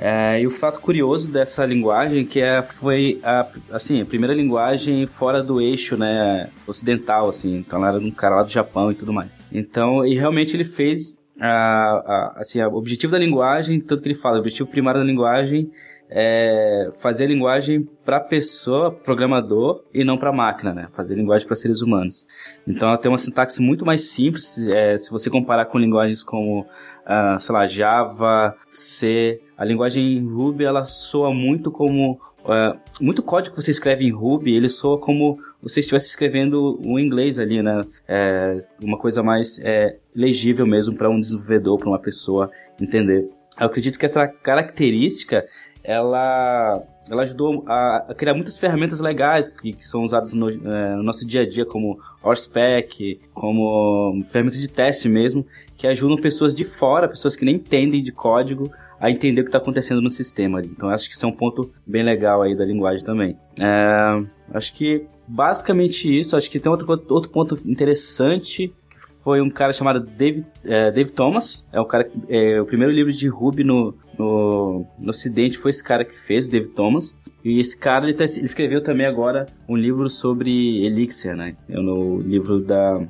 É, 0.00 0.40
e 0.40 0.46
o 0.46 0.50
fato 0.52 0.78
curioso 0.78 1.28
dessa 1.28 1.66
linguagem 1.66 2.24
que 2.24 2.40
é, 2.40 2.62
foi 2.62 3.18
a, 3.20 3.48
assim, 3.72 4.00
a 4.00 4.06
primeira 4.06 4.32
linguagem 4.32 5.04
fora 5.08 5.42
do 5.42 5.60
eixo 5.60 5.96
né, 5.96 6.50
ocidental, 6.68 7.28
assim, 7.28 7.56
então 7.56 7.84
era 7.84 7.98
um 7.98 8.12
cara 8.12 8.36
lá 8.36 8.42
do 8.44 8.50
Japão 8.50 8.92
e 8.92 8.94
tudo 8.94 9.12
mais. 9.12 9.28
Então, 9.50 10.06
e 10.06 10.14
realmente 10.14 10.54
ele 10.54 10.62
fez 10.62 11.17
a, 11.40 11.48
a, 11.48 12.34
assim, 12.36 12.60
o 12.62 12.74
objetivo 12.74 13.12
da 13.12 13.18
linguagem, 13.18 13.80
tanto 13.80 14.02
que 14.02 14.08
ele 14.08 14.14
fala, 14.14 14.36
o 14.36 14.40
objetivo 14.40 14.68
primário 14.68 15.00
da 15.00 15.06
linguagem 15.06 15.70
é 16.10 16.90
fazer 16.96 17.24
a 17.24 17.28
linguagem 17.28 17.86
para 18.04 18.18
pessoa, 18.18 18.90
programador, 18.90 19.84
e 19.92 20.04
não 20.04 20.16
para 20.16 20.32
máquina, 20.32 20.72
né? 20.72 20.88
Fazer 20.92 21.14
linguagem 21.14 21.46
para 21.46 21.54
seres 21.54 21.82
humanos. 21.82 22.26
Então 22.66 22.88
ela 22.88 22.96
tem 22.96 23.10
uma 23.10 23.18
sintaxe 23.18 23.60
muito 23.60 23.84
mais 23.84 24.10
simples, 24.10 24.58
é, 24.58 24.96
se 24.96 25.10
você 25.10 25.28
comparar 25.28 25.66
com 25.66 25.78
linguagens 25.78 26.22
como, 26.22 26.60
uh, 26.62 27.38
sei 27.38 27.54
lá, 27.54 27.66
Java, 27.66 28.56
C. 28.70 29.40
A 29.56 29.64
linguagem 29.64 30.26
Ruby, 30.26 30.64
ela 30.64 30.84
soa 30.84 31.32
muito 31.32 31.70
como... 31.70 32.20
Uh, 32.38 32.78
muito 33.00 33.22
código 33.22 33.54
que 33.54 33.62
você 33.62 33.70
escreve 33.70 34.06
em 34.06 34.10
Ruby, 34.10 34.54
ele 34.54 34.70
soa 34.70 34.98
como 34.98 35.38
você 35.62 35.80
estivesse 35.80 36.08
escrevendo 36.08 36.80
o 36.84 36.98
inglês 36.98 37.38
ali, 37.38 37.62
né? 37.62 37.82
É, 38.06 38.56
uma 38.82 38.98
coisa 38.98 39.22
mais 39.22 39.58
é, 39.60 39.96
legível 40.14 40.66
mesmo 40.66 40.94
para 40.94 41.10
um 41.10 41.18
desenvolvedor, 41.18 41.78
para 41.78 41.88
uma 41.88 41.98
pessoa 41.98 42.50
entender. 42.80 43.28
Eu 43.58 43.66
acredito 43.66 43.98
que 43.98 44.06
essa 44.06 44.26
característica 44.28 45.44
ela, 45.82 46.82
ela 47.10 47.22
ajudou 47.22 47.64
a, 47.66 48.04
a 48.08 48.14
criar 48.14 48.34
muitas 48.34 48.58
ferramentas 48.58 49.00
legais 49.00 49.50
que, 49.50 49.72
que 49.72 49.84
são 49.86 50.04
usadas 50.04 50.32
no, 50.32 50.50
é, 50.50 50.96
no, 50.96 51.02
nosso 51.02 51.26
dia 51.26 51.42
a 51.42 51.48
dia, 51.48 51.64
como 51.64 51.98
Horsepack, 52.22 53.18
como 53.32 54.22
ferramentas 54.30 54.60
de 54.60 54.68
teste 54.68 55.08
mesmo, 55.08 55.46
que 55.76 55.86
ajudam 55.86 56.18
pessoas 56.18 56.54
de 56.54 56.64
fora, 56.64 57.08
pessoas 57.08 57.34
que 57.34 57.44
nem 57.44 57.56
entendem 57.56 58.02
de 58.02 58.12
código, 58.12 58.70
a 59.00 59.10
entender 59.10 59.40
o 59.40 59.44
que 59.44 59.48
está 59.48 59.58
acontecendo 59.58 60.02
no 60.02 60.10
sistema. 60.10 60.60
Então 60.60 60.88
acho 60.90 61.08
que 61.08 61.14
isso 61.14 61.24
é 61.24 61.28
um 61.28 61.32
ponto 61.32 61.72
bem 61.86 62.02
legal 62.02 62.42
aí 62.42 62.54
da 62.54 62.64
linguagem 62.64 63.04
também. 63.04 63.36
É, 63.58 64.22
acho 64.52 64.74
que 64.74 65.06
basicamente 65.28 66.08
isso. 66.08 66.36
Acho 66.36 66.50
que 66.50 66.58
tem 66.58 66.70
outro, 66.70 66.90
outro 67.08 67.30
ponto 67.30 67.58
interessante 67.64 68.72
que 68.88 68.98
foi 69.22 69.40
um 69.40 69.50
cara 69.50 69.72
chamado 69.72 70.00
David, 70.00 70.46
é, 70.64 70.90
David 70.90 71.12
Thomas. 71.12 71.66
É 71.72 71.80
o 71.80 71.84
cara 71.84 72.10
é, 72.28 72.60
o 72.60 72.64
primeiro 72.64 72.92
livro 72.92 73.12
de 73.12 73.28
Ruby 73.28 73.62
no, 73.62 73.94
no, 74.18 74.86
no 74.98 75.10
Ocidente 75.10 75.58
foi 75.58 75.70
esse 75.70 75.84
cara 75.84 76.04
que 76.04 76.14
fez, 76.14 76.48
o 76.48 76.50
David 76.50 76.70
Thomas. 76.70 77.16
E 77.44 77.60
esse 77.60 77.78
cara 77.78 78.06
ele, 78.06 78.14
tá, 78.14 78.24
ele 78.24 78.44
escreveu 78.44 78.82
também 78.82 79.06
agora 79.06 79.46
um 79.68 79.76
livro 79.76 80.08
sobre 80.08 80.84
Elixir, 80.84 81.36
né? 81.36 81.56
É 81.68 81.76
no 81.76 82.20
livro 82.20 82.60
da 82.60 83.00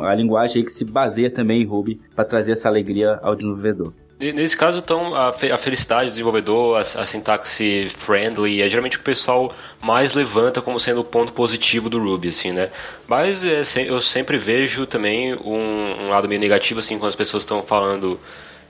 a 0.00 0.14
linguagem 0.14 0.64
que 0.64 0.72
se 0.72 0.84
baseia 0.84 1.30
também 1.30 1.60
em 1.60 1.66
Ruby 1.66 2.00
para 2.14 2.24
trazer 2.24 2.52
essa 2.52 2.68
alegria 2.68 3.18
ao 3.22 3.34
desenvolvedor. 3.34 3.92
Nesse 4.30 4.56
caso, 4.56 4.78
então, 4.78 5.16
a, 5.16 5.30
a 5.30 5.58
felicidade 5.58 6.06
do 6.06 6.12
desenvolvedor, 6.12 6.76
a, 6.76 6.80
a, 6.80 7.06
sintaxe 7.06 7.88
friendly, 7.88 8.62
é 8.62 8.68
geralmente 8.68 8.96
o 8.96 9.00
que 9.00 9.02
o 9.02 9.04
pessoal 9.04 9.52
mais 9.80 10.14
levanta 10.14 10.62
como 10.62 10.78
sendo 10.78 11.00
o 11.00 11.04
ponto 11.04 11.32
positivo 11.32 11.90
do 11.90 11.98
Ruby, 11.98 12.28
assim, 12.28 12.52
né? 12.52 12.70
Mas 13.08 13.42
é, 13.42 13.62
eu 13.84 14.00
sempre 14.00 14.38
vejo 14.38 14.86
também 14.86 15.34
um, 15.34 16.04
um, 16.04 16.08
lado 16.08 16.28
meio 16.28 16.40
negativo, 16.40 16.78
assim, 16.78 16.98
quando 16.98 17.08
as 17.08 17.16
pessoas 17.16 17.42
estão 17.42 17.62
falando, 17.64 18.20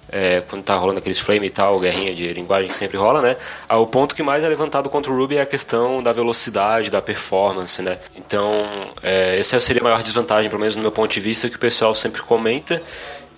é, 0.09 0.43
quando 0.49 0.63
tá 0.63 0.75
rolando 0.75 1.01
aqueles 1.01 1.21
frame 1.21 1.49
e 1.49 1.51
tal, 1.51 1.79
guerrinha 1.79 2.15
de 2.15 2.33
linguagem 2.33 2.71
que 2.71 2.77
sempre 2.77 2.97
rola, 2.97 3.21
né? 3.21 3.37
Ah, 3.69 3.77
o 3.77 3.87
ponto 3.87 4.15
que 4.15 4.23
mais 4.23 4.43
é 4.43 4.49
levantado 4.49 4.89
contra 4.89 5.13
o 5.13 5.17
Ruby 5.17 5.37
é 5.37 5.43
a 5.43 5.47
questão 5.47 6.03
da 6.03 6.15
velocidade, 6.15 6.89
da 6.89 7.03
performance, 7.03 7.83
né? 7.83 7.99
Então, 8.17 8.91
é, 9.03 9.39
essa 9.39 9.61
seria 9.61 9.83
a 9.83 9.85
maior 9.85 10.03
desvantagem, 10.03 10.49
pelo 10.49 10.61
menos 10.61 10.77
no 10.77 10.83
meu 10.83 10.93
ponto 10.93 11.13
de 11.13 11.21
vista, 11.21 11.51
que 11.51 11.57
o 11.57 11.59
pessoal 11.59 11.95
sempre 11.95 12.23
comenta. 12.23 12.83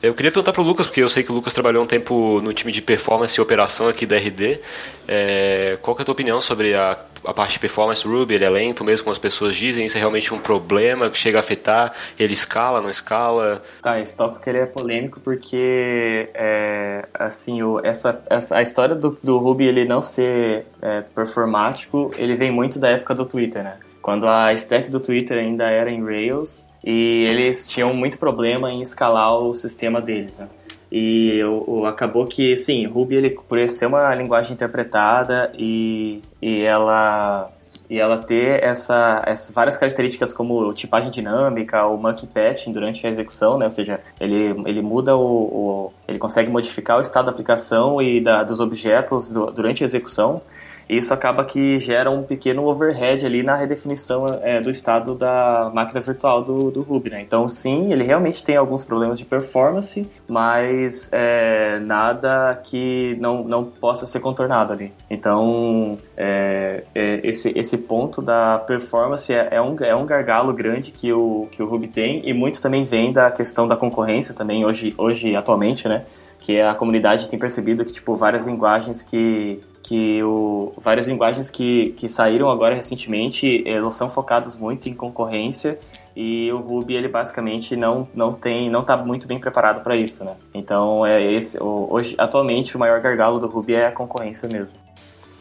Eu 0.04 0.12
queria 0.12 0.30
perguntar 0.30 0.52
pro 0.52 0.62
Lucas, 0.62 0.86
porque 0.86 1.02
eu 1.02 1.08
sei 1.08 1.22
que 1.22 1.32
o 1.32 1.34
Lucas 1.34 1.54
trabalhou 1.54 1.82
um 1.82 1.86
tempo 1.86 2.38
no 2.42 2.52
time 2.52 2.70
de 2.70 2.82
performance 2.82 3.40
e 3.40 3.40
operação 3.40 3.88
aqui 3.88 4.04
da 4.04 4.16
RD. 4.18 4.60
É, 5.08 5.78
qual 5.80 5.96
que 5.96 6.02
é 6.02 6.04
a 6.04 6.04
tua 6.04 6.12
opinião 6.12 6.42
sobre 6.42 6.74
a, 6.74 6.98
a 7.24 7.32
parte 7.32 7.54
de 7.54 7.58
performance 7.58 8.06
Ruby? 8.06 8.34
Ele 8.34 8.44
é 8.44 8.50
lento 8.50 8.84
mesmo, 8.84 9.04
como 9.04 9.12
as 9.12 9.18
pessoas 9.18 9.56
dizem? 9.56 9.86
Isso 9.86 9.96
é 9.96 10.00
realmente 10.00 10.34
um 10.34 10.38
problema 10.38 11.08
que 11.08 11.16
chega 11.16 11.38
a 11.38 11.40
afetar? 11.40 11.94
Ele 12.18 12.34
escala, 12.34 12.82
não 12.82 12.90
escala? 12.90 13.62
Tá, 13.80 13.98
esse 13.98 14.14
tópico 14.14 14.46
ele 14.46 14.58
é 14.58 14.66
polêmico 14.66 15.20
porque, 15.20 16.28
é, 16.34 17.06
assim, 17.14 17.62
o, 17.62 17.80
essa, 17.82 18.22
essa, 18.28 18.58
a 18.58 18.62
história 18.62 18.94
do, 18.94 19.16
do 19.22 19.38
Ruby 19.38 19.68
ele 19.68 19.86
não 19.86 20.02
ser 20.02 20.66
é, 20.82 21.00
performático, 21.00 22.10
ele 22.18 22.36
vem 22.36 22.50
muito 22.50 22.78
da 22.78 22.90
época 22.90 23.14
do 23.14 23.24
Twitter, 23.24 23.64
né? 23.64 23.78
Quando 24.02 24.28
a 24.28 24.52
stack 24.52 24.90
do 24.90 25.00
Twitter 25.00 25.38
ainda 25.38 25.70
era 25.70 25.90
em 25.90 26.04
Rails, 26.04 26.68
e 26.84 27.24
eles 27.24 27.66
tinham 27.66 27.94
muito 27.94 28.18
problema 28.18 28.70
em 28.70 28.82
escalar 28.82 29.38
o 29.38 29.54
sistema 29.54 30.02
deles. 30.02 30.38
Né? 30.38 30.48
E 30.92 31.42
o, 31.42 31.64
o, 31.66 31.86
acabou 31.86 32.26
que, 32.26 32.54
sim, 32.56 32.86
Ruby, 32.86 33.16
ele, 33.16 33.30
por 33.30 33.58
ser 33.70 33.86
uma 33.86 34.14
linguagem 34.14 34.52
interpretada 34.52 35.50
e, 35.58 36.20
e 36.42 36.62
ela... 36.62 37.50
E 37.88 37.98
ela 37.98 38.16
ter 38.16 38.64
essa, 38.64 39.22
essas 39.26 39.54
várias 39.54 39.76
características 39.76 40.32
como 40.32 40.72
tipagem 40.72 41.10
dinâmica, 41.10 41.86
o 41.86 41.98
monkey 41.98 42.26
patching 42.26 42.72
durante 42.72 43.06
a 43.06 43.10
execução, 43.10 43.58
né? 43.58 43.66
Ou 43.66 43.70
seja, 43.70 44.00
ele, 44.18 44.54
ele 44.64 44.80
muda 44.80 45.14
o, 45.14 45.20
o 45.20 45.92
ele 46.08 46.18
consegue 46.18 46.50
modificar 46.50 46.96
o 46.96 47.02
estado 47.02 47.26
da 47.26 47.32
aplicação 47.32 48.00
e 48.00 48.22
da, 48.22 48.42
dos 48.42 48.58
objetos 48.58 49.30
do, 49.30 49.50
durante 49.50 49.84
a 49.84 49.86
execução 49.86 50.40
isso 50.88 51.12
acaba 51.14 51.44
que 51.44 51.78
gera 51.78 52.10
um 52.10 52.22
pequeno 52.22 52.66
overhead 52.66 53.24
ali 53.24 53.42
na 53.42 53.56
redefinição 53.56 54.26
é, 54.42 54.60
do 54.60 54.70
estado 54.70 55.14
da 55.14 55.70
máquina 55.74 56.00
virtual 56.00 56.42
do, 56.42 56.70
do 56.70 56.82
Ruby, 56.82 57.10
né? 57.10 57.22
Então, 57.22 57.48
sim, 57.48 57.92
ele 57.92 58.04
realmente 58.04 58.42
tem 58.42 58.56
alguns 58.56 58.84
problemas 58.84 59.18
de 59.18 59.24
performance, 59.24 60.08
mas 60.28 61.10
é, 61.12 61.78
nada 61.80 62.60
que 62.62 63.16
não, 63.20 63.44
não 63.44 63.64
possa 63.64 64.06
ser 64.06 64.20
contornado 64.20 64.72
ali. 64.72 64.92
Então, 65.08 65.98
é, 66.16 66.84
é 66.94 67.20
esse, 67.24 67.52
esse 67.56 67.78
ponto 67.78 68.20
da 68.20 68.58
performance 68.58 69.32
é, 69.32 69.48
é, 69.52 69.62
um, 69.62 69.76
é 69.80 69.94
um 69.94 70.04
gargalo 70.04 70.52
grande 70.52 70.90
que 70.90 71.12
o, 71.12 71.48
que 71.50 71.62
o 71.62 71.66
Ruby 71.66 71.88
tem, 71.88 72.28
e 72.28 72.32
muito 72.32 72.60
também 72.60 72.84
vem 72.84 73.12
da 73.12 73.30
questão 73.30 73.66
da 73.66 73.76
concorrência 73.76 74.34
também, 74.34 74.64
hoje, 74.64 74.94
hoje 74.96 75.34
atualmente, 75.34 75.88
né? 75.88 76.04
que 76.44 76.60
a 76.60 76.74
comunidade 76.74 77.26
tem 77.26 77.38
percebido 77.38 77.86
que 77.86 77.92
tipo 77.92 78.14
várias 78.16 78.44
linguagens 78.44 79.00
que 79.00 79.62
que 79.84 80.22
o, 80.22 80.72
várias 80.78 81.06
linguagens 81.06 81.50
que, 81.50 81.90
que 81.98 82.08
saíram 82.08 82.48
agora 82.48 82.74
recentemente, 82.74 83.62
elas 83.68 83.94
são 83.94 84.08
focadas 84.08 84.56
muito 84.56 84.88
em 84.88 84.94
concorrência 84.94 85.78
e 86.16 86.50
o 86.52 86.58
Ruby 86.58 86.94
ele 86.94 87.08
basicamente 87.08 87.76
não 87.76 88.08
não 88.14 88.32
tem 88.32 88.70
não 88.70 88.80
está 88.80 88.96
muito 88.96 89.26
bem 89.26 89.38
preparado 89.38 89.82
para 89.82 89.94
isso, 89.94 90.24
né? 90.24 90.36
Então 90.54 91.04
é 91.04 91.22
esse 91.30 91.62
hoje 91.62 92.14
atualmente 92.16 92.74
o 92.76 92.78
maior 92.78 92.98
gargalo 93.00 93.38
do 93.38 93.46
Ruby 93.46 93.74
é 93.74 93.86
a 93.86 93.92
concorrência 93.92 94.48
mesmo. 94.48 94.74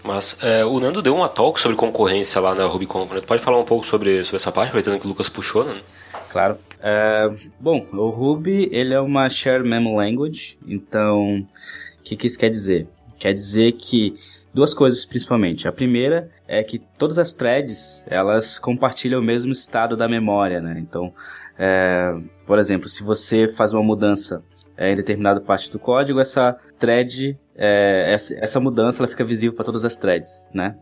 Mas 0.04 0.38
é, 0.44 0.66
o 0.66 0.78
Nando 0.78 1.02
deu 1.02 1.16
uma 1.16 1.30
talk 1.30 1.58
sobre 1.58 1.78
concorrência 1.78 2.42
lá 2.42 2.54
na 2.54 2.66
Ruby 2.66 2.86
Component. 2.86 3.24
Pode 3.24 3.42
falar 3.42 3.58
um 3.58 3.64
pouco 3.64 3.86
sobre, 3.86 4.26
sobre 4.26 4.36
essa 4.36 4.52
parte, 4.52 4.68
aproveitando 4.68 5.00
que 5.00 5.06
o 5.06 5.10
Lucas 5.10 5.30
puxou, 5.30 5.64
né? 5.64 5.80
Claro. 6.30 6.58
É, 6.82 7.32
bom, 7.58 7.88
o 7.94 8.10
Ruby 8.10 8.68
ele 8.74 8.94
é 8.94 9.00
uma 9.00 9.30
shared 9.30 9.66
memo 9.66 9.96
language. 9.96 10.58
Então, 10.68 11.48
o 11.98 12.04
que, 12.04 12.18
que 12.18 12.28
isso 12.28 12.38
quer 12.38 12.50
dizer? 12.50 12.86
Quer 13.18 13.34
dizer 13.34 13.72
que 13.74 14.20
duas 14.54 14.74
coisas 14.74 15.06
principalmente. 15.06 15.68
A 15.68 15.72
primeira 15.72 16.30
é 16.48 16.64
que 16.64 16.80
todas 16.98 17.18
as 17.18 17.34
threads 17.34 18.06
elas 18.08 18.60
compartilham 18.60 19.20
o 19.20 19.24
mesmo 19.24 19.52
estado 19.52 19.98
da 19.98 20.08
memória, 20.08 20.62
né? 20.62 20.76
Então, 20.78 21.14
é, 21.58 22.14
por 22.46 22.60
exemplo, 22.60 22.88
se 22.88 23.04
você 23.04 23.48
faz 23.48 23.74
uma 23.74 23.84
mudança 23.84 24.44
é, 24.78 24.92
em 24.92 24.96
determinada 24.96 25.42
parte 25.42 25.72
do 25.72 25.80
código, 25.80 26.20
essa 26.20 26.58
thread, 26.80 27.38
é, 27.56 28.14
essa, 28.14 28.36
essa, 28.36 28.60
mudança 28.60 29.02
ela 29.02 29.10
fica 29.10 29.24
visível 29.24 29.56
para 29.56 29.66
todas 29.66 29.86
as 29.86 29.96
threads, 29.98 30.46
né? 30.54 30.76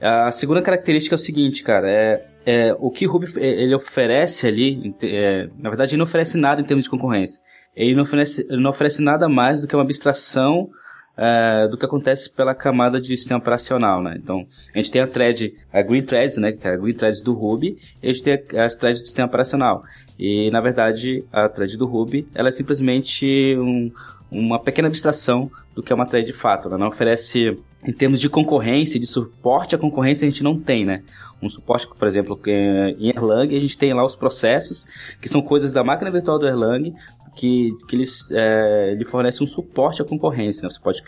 A 0.00 0.32
segunda 0.32 0.60
característica 0.60 1.14
é 1.14 1.16
o 1.16 1.18
seguinte, 1.18 1.62
cara, 1.62 1.88
é, 1.88 2.26
é 2.44 2.76
o 2.76 2.90
que 2.90 3.06
Ruby 3.06 3.32
ele 3.36 3.72
oferece 3.72 4.48
ali, 4.48 4.92
é, 5.00 5.48
na 5.56 5.68
verdade 5.68 5.92
ele 5.92 5.98
não 5.98 6.06
oferece 6.06 6.36
nada 6.36 6.60
em 6.60 6.64
termos 6.64 6.84
de 6.84 6.90
concorrência. 6.90 7.40
Ele 7.74 7.94
não 7.94 8.02
oferece, 8.02 8.44
ele 8.50 8.60
não 8.60 8.70
oferece 8.70 9.00
nada 9.00 9.28
mais 9.28 9.62
do 9.62 9.68
que 9.68 9.76
uma 9.76 9.82
abstração 9.82 10.68
é, 11.16 11.68
do 11.68 11.76
que 11.76 11.84
acontece 11.84 12.30
pela 12.30 12.54
camada 12.54 13.00
de 13.00 13.16
sistema 13.16 13.38
operacional, 13.38 14.02
né? 14.02 14.18
Então, 14.22 14.46
a 14.74 14.78
gente 14.78 14.90
tem 14.90 15.02
a 15.02 15.06
thread, 15.06 15.54
a 15.72 15.82
Green 15.82 16.02
Threads, 16.02 16.36
né? 16.36 16.52
Que 16.52 16.66
é 16.66 16.72
a 16.72 16.76
Green 16.76 16.94
Threads 16.94 17.20
do 17.20 17.32
Ruby, 17.32 17.78
e 18.02 18.06
a 18.06 18.12
gente 18.12 18.22
tem 18.22 18.58
as 18.58 18.74
threads 18.74 19.00
do 19.00 19.04
sistema 19.04 19.28
operacional. 19.28 19.82
E, 20.18 20.50
na 20.50 20.60
verdade, 20.60 21.24
a 21.32 21.48
thread 21.48 21.76
do 21.76 21.86
Ruby, 21.86 22.26
ela 22.34 22.48
é 22.48 22.52
simplesmente 22.52 23.56
um, 23.58 23.90
uma 24.30 24.58
pequena 24.58 24.88
abstração 24.88 25.50
do 25.74 25.82
que 25.82 25.92
é 25.92 25.96
uma 25.96 26.06
thread 26.06 26.26
de 26.26 26.32
fato. 26.32 26.68
Ela 26.68 26.78
não 26.78 26.88
oferece, 26.88 27.58
em 27.84 27.92
termos 27.92 28.20
de 28.20 28.28
concorrência, 28.28 29.00
de 29.00 29.06
suporte 29.06 29.74
à 29.74 29.78
concorrência, 29.78 30.26
a 30.26 30.30
gente 30.30 30.42
não 30.42 30.58
tem, 30.58 30.84
né? 30.84 31.02
Um 31.42 31.48
suporte, 31.48 31.88
por 31.88 32.06
exemplo, 32.06 32.40
em 32.46 33.08
Erlang, 33.08 33.56
a 33.56 33.60
gente 33.60 33.76
tem 33.76 33.92
lá 33.92 34.04
os 34.04 34.14
processos, 34.14 34.86
que 35.20 35.28
são 35.28 35.42
coisas 35.42 35.72
da 35.72 35.82
máquina 35.82 36.08
virtual 36.08 36.38
do 36.38 36.46
Erlang, 36.46 36.94
que, 37.34 37.72
que 37.88 37.96
eles 37.96 38.30
é, 38.30 38.94
lhe 38.94 39.04
fornecem 39.04 39.44
um 39.44 39.46
suporte 39.46 40.02
à 40.02 40.04
concorrência. 40.04 40.62
Né? 40.62 40.70
Você 40.70 40.80
pode, 40.80 41.02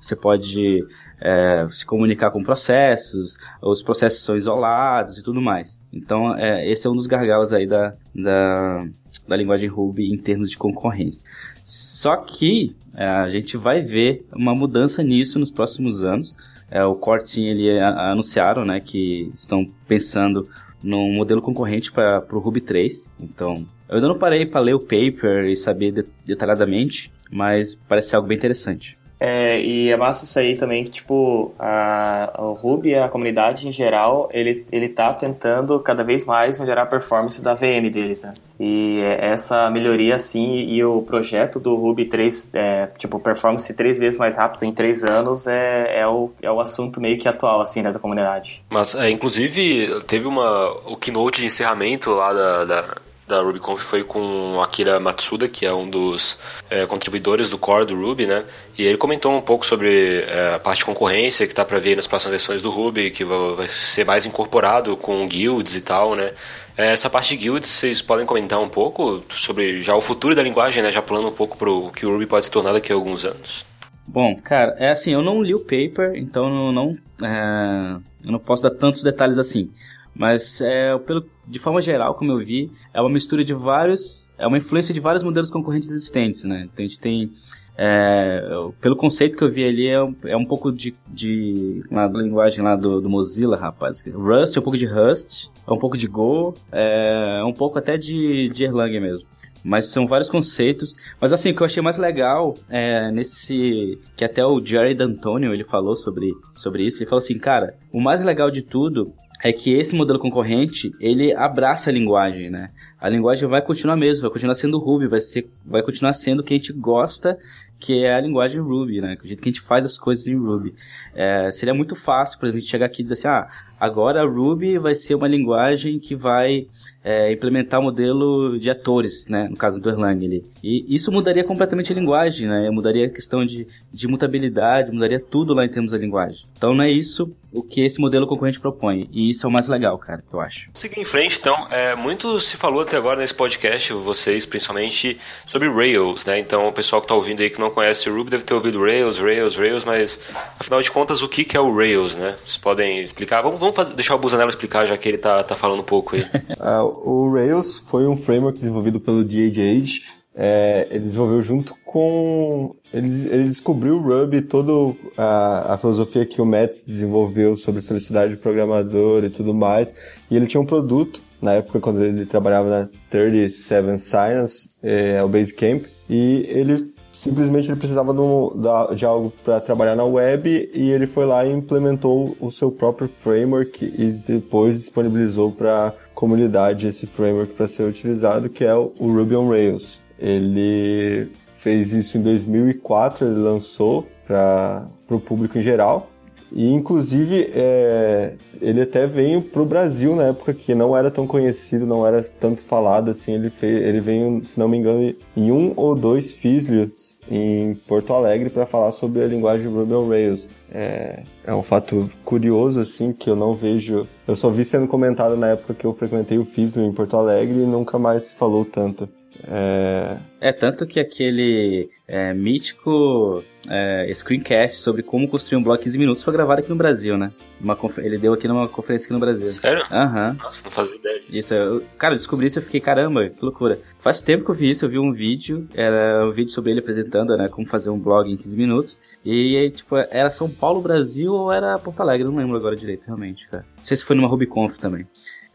você 0.00 0.16
pode 0.16 0.80
é, 1.20 1.66
se 1.70 1.84
comunicar 1.84 2.30
com 2.30 2.42
processos, 2.42 3.36
os 3.62 3.82
processos 3.82 4.22
são 4.22 4.36
isolados 4.36 5.18
e 5.18 5.22
tudo 5.22 5.40
mais. 5.40 5.80
Então, 5.92 6.36
é, 6.36 6.70
esse 6.70 6.86
é 6.86 6.90
um 6.90 6.96
dos 6.96 7.06
gargalos 7.06 7.52
aí 7.52 7.66
da, 7.66 7.94
da, 8.14 8.86
da 9.26 9.36
linguagem 9.36 9.68
Ruby 9.68 10.12
em 10.12 10.18
termos 10.18 10.50
de 10.50 10.56
concorrência. 10.56 11.24
Só 11.64 12.16
que 12.16 12.76
é, 12.96 13.06
a 13.06 13.28
gente 13.28 13.56
vai 13.56 13.80
ver 13.80 14.26
uma 14.34 14.54
mudança 14.54 15.02
nisso 15.02 15.38
nos 15.38 15.50
próximos 15.50 16.02
anos. 16.02 16.34
É, 16.70 16.84
o 16.84 16.94
Core 16.94 17.22
ele 17.36 17.68
é, 17.68 17.82
anunciaram 17.82 18.64
né, 18.64 18.80
que 18.80 19.30
estão 19.34 19.64
pensando 19.86 20.48
num 20.82 21.12
modelo 21.12 21.42
concorrente 21.42 21.92
para 21.92 22.24
o 22.32 22.38
Ruby 22.38 22.60
3. 22.60 23.08
Então, 23.20 23.66
eu 23.90 23.96
ainda 23.96 24.08
não 24.08 24.18
parei 24.18 24.46
para 24.46 24.60
ler 24.60 24.74
o 24.74 24.80
paper 24.80 25.46
e 25.46 25.56
saber 25.56 26.06
detalhadamente, 26.24 27.12
mas 27.30 27.74
parece 27.74 28.14
algo 28.14 28.28
bem 28.28 28.38
interessante. 28.38 28.96
É, 29.18 29.60
e 29.60 29.90
é 29.90 29.96
massa 29.98 30.24
isso 30.24 30.38
aí 30.38 30.56
também 30.56 30.82
que, 30.82 30.90
tipo, 30.90 31.52
a, 31.58 32.32
o 32.38 32.52
Ruby, 32.54 32.94
a 32.94 33.06
comunidade 33.06 33.68
em 33.68 33.72
geral, 33.72 34.30
ele, 34.32 34.64
ele 34.72 34.88
tá 34.88 35.12
tentando 35.12 35.78
cada 35.80 36.02
vez 36.02 36.24
mais 36.24 36.58
melhorar 36.58 36.84
a 36.84 36.86
performance 36.86 37.42
da 37.42 37.52
VM 37.52 37.90
deles, 37.92 38.22
né? 38.22 38.32
E 38.58 38.98
essa 39.18 39.70
melhoria, 39.70 40.16
assim, 40.16 40.60
e 40.60 40.82
o 40.82 41.02
projeto 41.02 41.60
do 41.60 41.74
Ruby 41.76 42.06
3, 42.06 42.50
é, 42.54 42.88
tipo, 42.96 43.18
performance 43.18 43.74
três 43.74 43.98
vezes 43.98 44.18
mais 44.18 44.36
rápido 44.36 44.64
em 44.64 44.72
três 44.72 45.04
anos 45.04 45.46
é, 45.46 46.00
é, 46.00 46.06
o, 46.06 46.30
é 46.40 46.50
o 46.50 46.58
assunto 46.58 46.98
meio 46.98 47.18
que 47.18 47.28
atual, 47.28 47.60
assim, 47.60 47.82
né, 47.82 47.92
da 47.92 47.98
comunidade. 47.98 48.62
Mas, 48.70 48.94
é, 48.94 49.10
inclusive, 49.10 50.00
teve 50.06 50.26
uma, 50.26 50.70
o 50.86 50.96
keynote 50.96 51.40
de 51.40 51.46
encerramento 51.46 52.10
lá 52.12 52.32
da, 52.32 52.64
da 52.64 52.84
da 53.30 53.40
RubyConf 53.40 53.80
foi 53.80 54.04
com 54.04 54.60
Akira 54.60 55.00
Matsuda, 55.00 55.48
que 55.48 55.64
é 55.64 55.72
um 55.72 55.88
dos 55.88 56.38
é, 56.68 56.84
contribuidores 56.84 57.48
do 57.48 57.56
core 57.56 57.86
do 57.86 57.94
Ruby, 57.94 58.26
né? 58.26 58.44
E 58.76 58.82
ele 58.82 58.96
comentou 58.96 59.32
um 59.32 59.40
pouco 59.40 59.64
sobre 59.64 60.24
é, 60.28 60.54
a 60.54 60.58
parte 60.58 60.78
de 60.80 60.84
concorrência 60.84 61.46
que 61.46 61.52
está 61.52 61.64
para 61.64 61.78
vir 61.78 61.96
nas 61.96 62.06
próximas 62.06 62.32
versões 62.32 62.60
do 62.60 62.70
Ruby, 62.70 63.10
que 63.10 63.24
vai 63.24 63.68
ser 63.68 64.04
mais 64.04 64.26
incorporado 64.26 64.96
com 64.96 65.26
guilds 65.26 65.74
e 65.74 65.80
tal, 65.80 66.14
né? 66.14 66.32
É, 66.76 66.92
essa 66.92 67.08
parte 67.08 67.30
de 67.30 67.36
guilds, 67.36 67.70
vocês 67.70 68.02
podem 68.02 68.26
comentar 68.26 68.60
um 68.60 68.68
pouco 68.68 69.22
sobre 69.30 69.80
já 69.80 69.94
o 69.94 70.00
futuro 70.00 70.34
da 70.34 70.42
linguagem, 70.42 70.82
né? 70.82 70.90
Já 70.90 71.00
pulando 71.00 71.28
um 71.28 71.32
pouco 71.32 71.56
para 71.56 71.70
o 71.70 71.90
que 71.90 72.04
o 72.04 72.10
Ruby 72.10 72.26
pode 72.26 72.46
se 72.46 72.50
tornar 72.50 72.72
daqui 72.72 72.92
a 72.92 72.94
alguns 72.94 73.24
anos. 73.24 73.64
Bom, 74.06 74.34
cara, 74.42 74.74
é 74.78 74.90
assim, 74.90 75.12
eu 75.12 75.22
não 75.22 75.42
li 75.42 75.54
o 75.54 75.60
paper, 75.60 76.16
então 76.16 76.50
não, 76.50 76.72
não, 76.72 76.98
é, 77.22 77.96
eu 78.24 78.32
não 78.32 78.40
posso 78.40 78.62
dar 78.62 78.70
tantos 78.70 79.02
detalhes 79.02 79.38
assim. 79.38 79.70
Mas, 80.14 80.60
é, 80.60 80.96
pelo, 80.98 81.24
de 81.46 81.58
forma 81.58 81.80
geral, 81.80 82.14
como 82.14 82.32
eu 82.32 82.38
vi, 82.38 82.70
é 82.92 83.00
uma 83.00 83.10
mistura 83.10 83.44
de 83.44 83.54
vários. 83.54 84.26
É 84.38 84.46
uma 84.46 84.58
influência 84.58 84.94
de 84.94 85.00
vários 85.00 85.22
modelos 85.22 85.50
concorrentes 85.50 85.90
existentes, 85.90 86.44
né? 86.44 86.68
Então 86.72 86.84
a 86.84 86.88
gente 86.88 86.98
tem. 86.98 87.32
É, 87.76 88.42
pelo 88.80 88.94
conceito 88.94 89.38
que 89.38 89.42
eu 89.42 89.50
vi 89.50 89.64
ali, 89.64 89.86
é, 89.86 90.30
é 90.32 90.36
um 90.36 90.44
pouco 90.44 90.70
de. 90.72 90.94
de 91.08 91.82
na 91.90 92.06
linguagem 92.06 92.62
lá 92.62 92.76
do, 92.76 93.00
do, 93.00 93.08
Mozilla, 93.08 93.56
rapaz. 93.56 94.04
Rust, 94.06 94.56
é 94.56 94.60
um 94.60 94.62
pouco 94.62 94.78
de 94.78 94.86
Rust, 94.86 95.48
é 95.66 95.72
um 95.72 95.78
pouco 95.78 95.96
de 95.96 96.06
Go, 96.06 96.54
é, 96.70 97.38
é 97.40 97.44
um 97.44 97.52
pouco 97.52 97.78
até 97.78 97.96
de, 97.96 98.48
de 98.50 98.64
Erlang 98.64 98.98
mesmo. 99.00 99.26
Mas 99.64 99.86
são 99.86 100.06
vários 100.06 100.28
conceitos. 100.28 100.96
Mas 101.20 101.32
assim, 101.32 101.50
o 101.50 101.54
que 101.54 101.62
eu 101.62 101.66
achei 101.66 101.82
mais 101.82 101.98
legal 101.98 102.54
é 102.68 103.10
nesse. 103.10 103.98
Que 104.16 104.24
até 104.24 104.44
o 104.44 104.64
Jerry 104.64 104.94
D'Antonio 104.94 105.52
ele 105.52 105.64
falou 105.64 105.96
sobre, 105.96 106.32
sobre 106.54 106.84
isso. 106.86 106.98
Ele 106.98 107.08
falou 107.08 107.18
assim, 107.18 107.38
cara, 107.38 107.74
o 107.92 108.00
mais 108.00 108.24
legal 108.24 108.50
de 108.50 108.62
tudo 108.62 109.12
é 109.42 109.52
que 109.52 109.72
esse 109.72 109.94
modelo 109.94 110.18
concorrente, 110.18 110.92
ele 111.00 111.34
abraça 111.34 111.90
a 111.90 111.92
linguagem, 111.92 112.50
né? 112.50 112.70
A 113.00 113.08
linguagem 113.08 113.48
vai 113.48 113.62
continuar 113.62 113.96
mesmo, 113.96 114.22
vai 114.22 114.30
continuar 114.30 114.54
sendo 114.54 114.78
Ruby, 114.78 115.06
vai, 115.06 115.20
ser, 115.20 115.48
vai 115.64 115.82
continuar 115.82 116.12
sendo 116.12 116.40
o 116.40 116.44
que 116.44 116.52
a 116.52 116.56
gente 116.56 116.72
gosta, 116.72 117.38
que 117.78 118.04
é 118.04 118.14
a 118.14 118.20
linguagem 118.20 118.60
Ruby, 118.60 119.00
né? 119.00 119.16
O 119.22 119.26
jeito 119.26 119.42
que 119.42 119.48
a 119.48 119.52
gente 119.52 119.62
faz 119.62 119.86
as 119.86 119.96
coisas 119.96 120.26
em 120.26 120.36
Ruby. 120.36 120.74
É, 121.14 121.50
seria 121.50 121.74
muito 121.74 121.96
fácil, 121.96 122.38
por 122.38 122.46
exemplo, 122.46 122.58
a 122.58 122.60
gente 122.60 122.70
chegar 122.70 122.86
aqui 122.86 123.00
e 123.00 123.02
dizer 123.02 123.14
assim, 123.14 123.28
ah, 123.28 123.48
agora 123.80 124.20
a 124.20 124.26
Ruby 124.26 124.78
vai 124.78 124.94
ser 124.94 125.14
uma 125.14 125.26
linguagem 125.26 125.98
que 125.98 126.14
vai 126.14 126.66
é, 127.02 127.32
implementar 127.32 127.80
o 127.80 127.84
modelo 127.84 128.58
de 128.58 128.68
atores, 128.68 129.26
né? 129.26 129.48
No 129.48 129.56
caso 129.56 129.80
do 129.80 129.88
Erlang 129.88 130.24
ali. 130.24 130.44
E 130.62 130.84
isso 130.94 131.10
mudaria 131.10 131.42
completamente 131.42 131.90
a 131.90 131.94
linguagem, 131.94 132.46
né? 132.46 132.68
Mudaria 132.70 133.06
a 133.06 133.10
questão 133.10 133.44
de, 133.44 133.66
de 133.90 134.06
mutabilidade, 134.06 134.92
mudaria 134.92 135.18
tudo 135.18 135.54
lá 135.54 135.64
em 135.64 135.68
termos 135.68 135.92
da 135.92 135.98
linguagem. 135.98 136.44
Então 136.56 136.74
não 136.74 136.84
é 136.84 136.90
isso 136.90 137.34
o 137.52 137.62
que 137.62 137.80
esse 137.80 137.98
modelo 137.98 138.26
concorrente 138.26 138.60
propõe. 138.60 139.08
E 139.12 139.30
isso 139.30 139.46
é 139.46 139.48
o 139.48 139.52
mais 139.52 139.66
legal, 139.68 139.98
cara, 139.98 140.22
eu 140.32 140.40
acho. 140.40 140.70
Seguir 140.74 141.00
em 141.00 141.04
frente, 141.04 141.38
então, 141.38 141.66
é, 141.70 141.94
muito 141.96 142.38
se 142.38 142.56
falou 142.56 142.82
até 142.82 142.96
agora 142.96 143.20
nesse 143.20 143.34
podcast, 143.34 143.92
vocês 143.92 144.46
principalmente, 144.46 145.18
sobre 145.46 145.68
Rails, 145.68 146.24
né? 146.24 146.38
Então, 146.38 146.68
o 146.68 146.72
pessoal 146.72 147.00
que 147.00 147.06
está 147.06 147.14
ouvindo 147.14 147.42
aí 147.42 147.50
que 147.50 147.58
não 147.58 147.70
conhece 147.70 148.08
o 148.08 148.14
Ruby 148.14 148.30
deve 148.30 148.44
ter 148.44 148.54
ouvido 148.54 148.80
Rails, 148.80 149.18
Rails, 149.18 149.56
Rails, 149.56 149.84
mas 149.84 150.20
afinal 150.58 150.80
de 150.80 150.90
contas, 150.90 151.22
o 151.22 151.28
que, 151.28 151.44
que 151.44 151.56
é 151.56 151.60
o 151.60 151.74
Rails, 151.74 152.14
né? 152.14 152.36
Vocês 152.44 152.56
podem 152.56 153.02
explicar? 153.02 153.42
Vamos, 153.42 153.58
vamos 153.58 153.69
fazer, 153.72 153.94
deixar 153.94 154.14
o 154.14 154.18
Busanello 154.18 154.50
explicar, 154.50 154.86
já 154.86 154.96
que 154.96 155.08
ele 155.08 155.18
tá, 155.18 155.42
tá 155.42 155.56
falando 155.56 155.80
um 155.80 155.84
pouco 155.84 156.16
aí. 156.16 156.22
uh, 156.22 156.84
o 157.08 157.32
Rails 157.32 157.78
foi 157.78 158.06
um 158.06 158.16
framework 158.16 158.58
desenvolvido 158.58 159.00
pelo 159.00 159.24
DHH 159.24 160.20
é, 160.34 160.86
ele 160.90 161.06
desenvolveu 161.06 161.42
junto 161.42 161.74
com. 161.84 162.74
Ele, 162.92 163.08
ele 163.28 163.48
descobriu 163.48 163.96
o 163.96 164.02
Ruby 164.02 164.42
toda 164.42 164.96
a, 165.16 165.74
a 165.74 165.78
filosofia 165.78 166.24
que 166.24 166.40
o 166.40 166.46
Metz 166.46 166.82
desenvolveu 166.82 167.56
sobre 167.56 167.82
felicidade 167.82 168.34
de 168.34 168.40
programador 168.40 169.24
e 169.24 169.30
tudo 169.30 169.52
mais. 169.52 169.94
E 170.30 170.36
ele 170.36 170.46
tinha 170.46 170.60
um 170.60 170.66
produto, 170.66 171.20
na 171.42 171.54
época 171.54 171.80
quando 171.80 172.04
ele 172.04 172.24
trabalhava 172.26 172.70
na 172.70 172.88
37 173.10 173.98
Science, 173.98 174.70
é, 174.82 175.22
o 175.22 175.28
Basecamp, 175.28 175.84
e 176.08 176.46
ele 176.48 176.92
simplesmente 177.12 177.68
ele 177.68 177.78
precisava 177.78 178.12
de, 178.12 178.96
de 178.96 179.04
algo 179.04 179.32
para 179.44 179.60
trabalhar 179.60 179.96
na 179.96 180.04
web 180.04 180.70
e 180.72 180.90
ele 180.90 181.06
foi 181.06 181.24
lá 181.26 181.44
e 181.44 181.52
implementou 181.52 182.36
o 182.40 182.50
seu 182.50 182.70
próprio 182.70 183.08
framework 183.08 183.84
e 183.84 184.12
depois 184.12 184.78
disponibilizou 184.78 185.52
para 185.52 185.88
a 185.88 185.92
comunidade 186.14 186.86
esse 186.86 187.06
framework 187.06 187.54
para 187.54 187.68
ser 187.68 187.84
utilizado, 187.86 188.48
que 188.48 188.64
é 188.64 188.74
o 188.74 188.92
Ruby 188.98 189.36
on 189.36 189.48
Rails. 189.48 190.00
Ele 190.18 191.30
fez 191.52 191.92
isso 191.92 192.18
em 192.18 192.22
2004, 192.22 193.26
ele 193.26 193.40
lançou 193.40 194.06
para 194.26 194.86
o 195.10 195.20
público 195.20 195.58
em 195.58 195.62
geral. 195.62 196.09
E 196.52 196.68
inclusive 196.72 197.50
é, 197.54 198.34
ele 198.60 198.82
até 198.82 199.06
veio 199.06 199.40
para 199.40 199.62
o 199.62 199.66
Brasil 199.66 200.16
na 200.16 200.24
época 200.24 200.52
que 200.52 200.74
não 200.74 200.96
era 200.96 201.10
tão 201.10 201.26
conhecido, 201.26 201.86
não 201.86 202.06
era 202.06 202.22
tanto 202.22 202.62
falado 202.62 203.10
assim. 203.10 203.34
Ele, 203.34 203.50
fez, 203.50 203.82
ele 203.82 204.00
veio, 204.00 204.42
se 204.44 204.58
não 204.58 204.68
me 204.68 204.76
engano, 204.76 205.14
em 205.36 205.52
um 205.52 205.72
ou 205.76 205.94
dois 205.94 206.32
Fislios 206.32 207.18
em 207.30 207.74
Porto 207.86 208.12
Alegre 208.12 208.50
para 208.50 208.66
falar 208.66 208.90
sobre 208.92 209.22
a 209.22 209.26
linguagem 209.26 209.68
Ruby 209.68 209.94
on 209.94 210.08
Rails. 210.08 210.48
É, 210.72 211.22
é 211.44 211.54
um 211.54 211.62
fato 211.62 212.10
curioso 212.24 212.80
assim 212.80 213.12
que 213.12 213.30
eu 213.30 213.36
não 213.36 213.52
vejo. 213.52 214.02
Eu 214.26 214.34
só 214.34 214.50
vi 214.50 214.64
sendo 214.64 214.88
comentado 214.88 215.36
na 215.36 215.48
época 215.48 215.74
que 215.74 215.84
eu 215.84 215.94
frequentei 215.94 216.38
o 216.38 216.44
Fislio 216.44 216.84
em 216.84 216.92
Porto 216.92 217.16
Alegre 217.16 217.58
e 217.58 217.66
nunca 217.66 217.98
mais 217.98 218.24
se 218.24 218.34
falou 218.34 218.64
tanto. 218.64 219.08
É, 219.46 220.16
é 220.40 220.52
tanto 220.52 220.86
que 220.86 221.00
aquele 221.00 221.88
é, 222.06 222.34
mítico 222.34 223.42
é, 223.68 224.10
screencast 224.14 224.78
sobre 224.78 225.02
como 225.02 225.28
construir 225.28 225.58
um 225.58 225.62
blog 225.62 225.80
em 225.80 225.84
15 225.84 225.98
minutos 225.98 226.22
foi 226.22 226.32
gravado 226.32 226.60
aqui 226.60 226.70
no 226.70 226.76
Brasil, 226.76 227.16
né? 227.18 227.30
Uma 227.60 227.78
ele 227.98 228.16
deu 228.16 228.32
aqui 228.32 228.48
numa 228.48 228.66
conferência 228.68 229.04
aqui 229.04 229.12
no 229.12 229.20
Brasil. 229.20 229.46
Sério? 229.46 229.84
Aham. 229.90 230.30
Uhum. 230.30 230.36
Nossa, 230.44 230.62
não 230.64 230.70
fazia 230.70 230.96
ideia 230.96 231.20
disso. 231.28 231.54
Eu, 231.54 231.82
cara, 231.98 232.14
eu 232.14 232.16
descobri 232.16 232.46
isso 232.46 232.58
e 232.58 232.62
fiquei, 232.62 232.80
caramba, 232.80 233.28
que 233.28 233.44
loucura. 233.44 233.78
Faz 233.98 234.22
tempo 234.22 234.44
que 234.44 234.50
eu 234.50 234.54
vi 234.54 234.70
isso, 234.70 234.84
eu 234.84 234.88
vi 234.88 234.98
um 234.98 235.12
vídeo, 235.12 235.68
era 235.74 236.26
um 236.26 236.32
vídeo 236.32 236.50
sobre 236.50 236.70
ele 236.70 236.80
apresentando, 236.80 237.36
né, 237.36 237.48
como 237.48 237.66
fazer 237.66 237.90
um 237.90 237.98
blog 237.98 238.32
em 238.32 238.36
15 238.36 238.56
minutos. 238.56 239.00
E, 239.24 239.70
tipo, 239.70 239.96
era 239.96 240.30
São 240.30 240.48
Paulo, 240.48 240.80
Brasil 240.80 241.32
ou 241.32 241.52
era 241.52 241.78
Porto 241.78 242.00
Alegre, 242.00 242.26
não 242.26 242.36
lembro 242.36 242.56
agora 242.56 242.74
direito, 242.74 243.04
realmente, 243.06 243.46
cara. 243.48 243.64
Não 243.76 243.84
sei 243.84 243.96
se 243.96 244.04
foi 244.04 244.16
numa 244.16 244.28
RubyConf 244.28 244.78
também. 244.78 245.06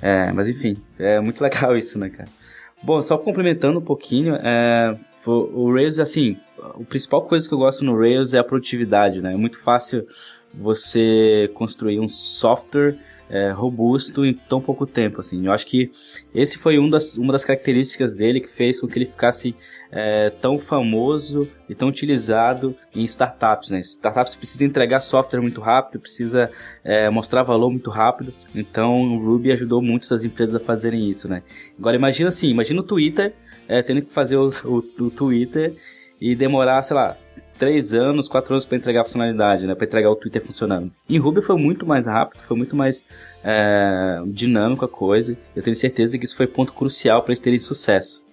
É, 0.02 0.32
mas 0.32 0.48
enfim, 0.48 0.76
é 1.00 1.20
muito 1.20 1.42
legal 1.44 1.76
isso, 1.76 1.98
né, 1.98 2.10
cara? 2.10 2.30
Bom, 2.84 3.02
só 3.02 3.18
complementando 3.18 3.80
um 3.80 3.84
pouquinho, 3.84 4.36
é, 4.36 4.96
o 5.32 5.74
Rails, 5.74 6.00
assim, 6.00 6.38
a 6.60 6.84
principal 6.84 7.24
coisa 7.24 7.48
que 7.48 7.54
eu 7.54 7.58
gosto 7.58 7.84
no 7.84 7.98
Rails 7.98 8.34
é 8.34 8.40
a 8.40 8.44
produtividade, 8.44 9.22
né? 9.22 9.34
É 9.34 9.38
muito 9.38 9.60
fácil 9.60 10.08
você 10.54 11.50
construir 11.54 12.00
um 12.00 12.08
software 12.08 12.96
é, 13.30 13.52
robusto 13.52 14.26
em 14.26 14.34
tão 14.34 14.62
pouco 14.62 14.86
tempo, 14.86 15.22
assim. 15.22 15.46
Eu 15.46 15.52
acho 15.52 15.66
que 15.66 15.92
esse 16.34 16.58
foi 16.58 16.78
um 16.78 16.90
das, 16.90 17.16
uma 17.16 17.34
das 17.34 17.44
características 17.44 18.14
dele 18.14 18.40
que 18.40 18.50
fez 18.50 18.80
com 18.80 18.88
que 18.88 18.98
ele 18.98 19.06
ficasse 19.06 19.56
é, 19.92 20.30
tão 20.30 20.60
famoso 20.60 21.48
e 21.70 21.76
tão 21.76 21.88
utilizado 21.88 22.76
em 22.94 23.04
startups, 23.04 23.70
né? 23.72 23.80
Startups 23.80 24.36
precisam 24.36 24.68
entregar 24.68 25.02
software 25.02 25.42
muito 25.42 25.62
rápido, 25.62 26.00
precisa 26.00 26.52
é, 26.84 27.10
mostrar 27.10 27.44
valor 27.44 27.70
muito 27.72 27.90
rápido. 27.90 28.34
Então, 28.54 28.98
o 28.98 29.26
Ruby 29.26 29.52
ajudou 29.52 29.82
muitas 29.82 30.10
das 30.10 30.24
empresas 30.24 30.56
a 30.56 30.60
fazerem 30.60 31.10
isso, 31.10 31.28
né? 31.28 31.44
Agora, 31.78 31.96
imagina 31.96 32.30
assim, 32.30 32.50
imagina 32.50 32.82
o 32.82 32.84
Twitter 32.84 33.34
é, 33.68 33.82
tendo 33.82 34.02
que 34.02 34.12
fazer 34.12 34.38
o, 34.38 34.50
o, 34.66 34.78
o 34.78 35.12
Twitter 35.12 35.74
e 36.20 36.36
demorar, 36.36 36.82
sei 36.84 36.96
lá, 36.96 37.18
três 37.58 37.94
anos, 37.94 38.28
quatro 38.28 38.54
anos 38.54 38.66
para 38.66 38.78
entregar 38.78 39.02
a 39.02 39.04
funcionalidade, 39.04 39.66
né? 39.66 39.76
Para 39.76 39.86
entregar 39.86 40.10
o 40.10 40.16
Twitter 40.16 40.46
funcionando. 40.46 40.92
Em 41.10 41.18
Ruby 41.18 41.42
foi 41.42 41.58
muito 41.58 41.86
mais 41.86 42.06
rápido, 42.06 42.42
foi 42.48 42.58
muito 42.58 42.76
mais 42.76 43.06
é, 43.44 44.22
dinâmico 44.28 44.86
a 44.86 44.90
coisa. 44.90 45.38
Eu 45.56 45.64
tenho 45.64 45.76
certeza 45.76 46.18
que 46.18 46.26
isso 46.26 46.36
foi 46.36 46.48
ponto 46.48 46.74
crucial 46.74 47.22
para 47.22 47.32
eles 47.32 47.40
terem 47.40 47.60
sucesso. 47.60 48.24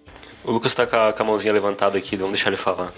O 0.44 0.50
Lucas 0.50 0.72
está 0.72 0.86
com, 0.86 1.22
a 1.22 1.26
mãozinha 1.26 1.52
levantada 1.52 1.96
aqui, 1.96 2.16
vamos 2.16 2.32
deixar 2.32 2.50
ele 2.50 2.56
falar. 2.56 2.92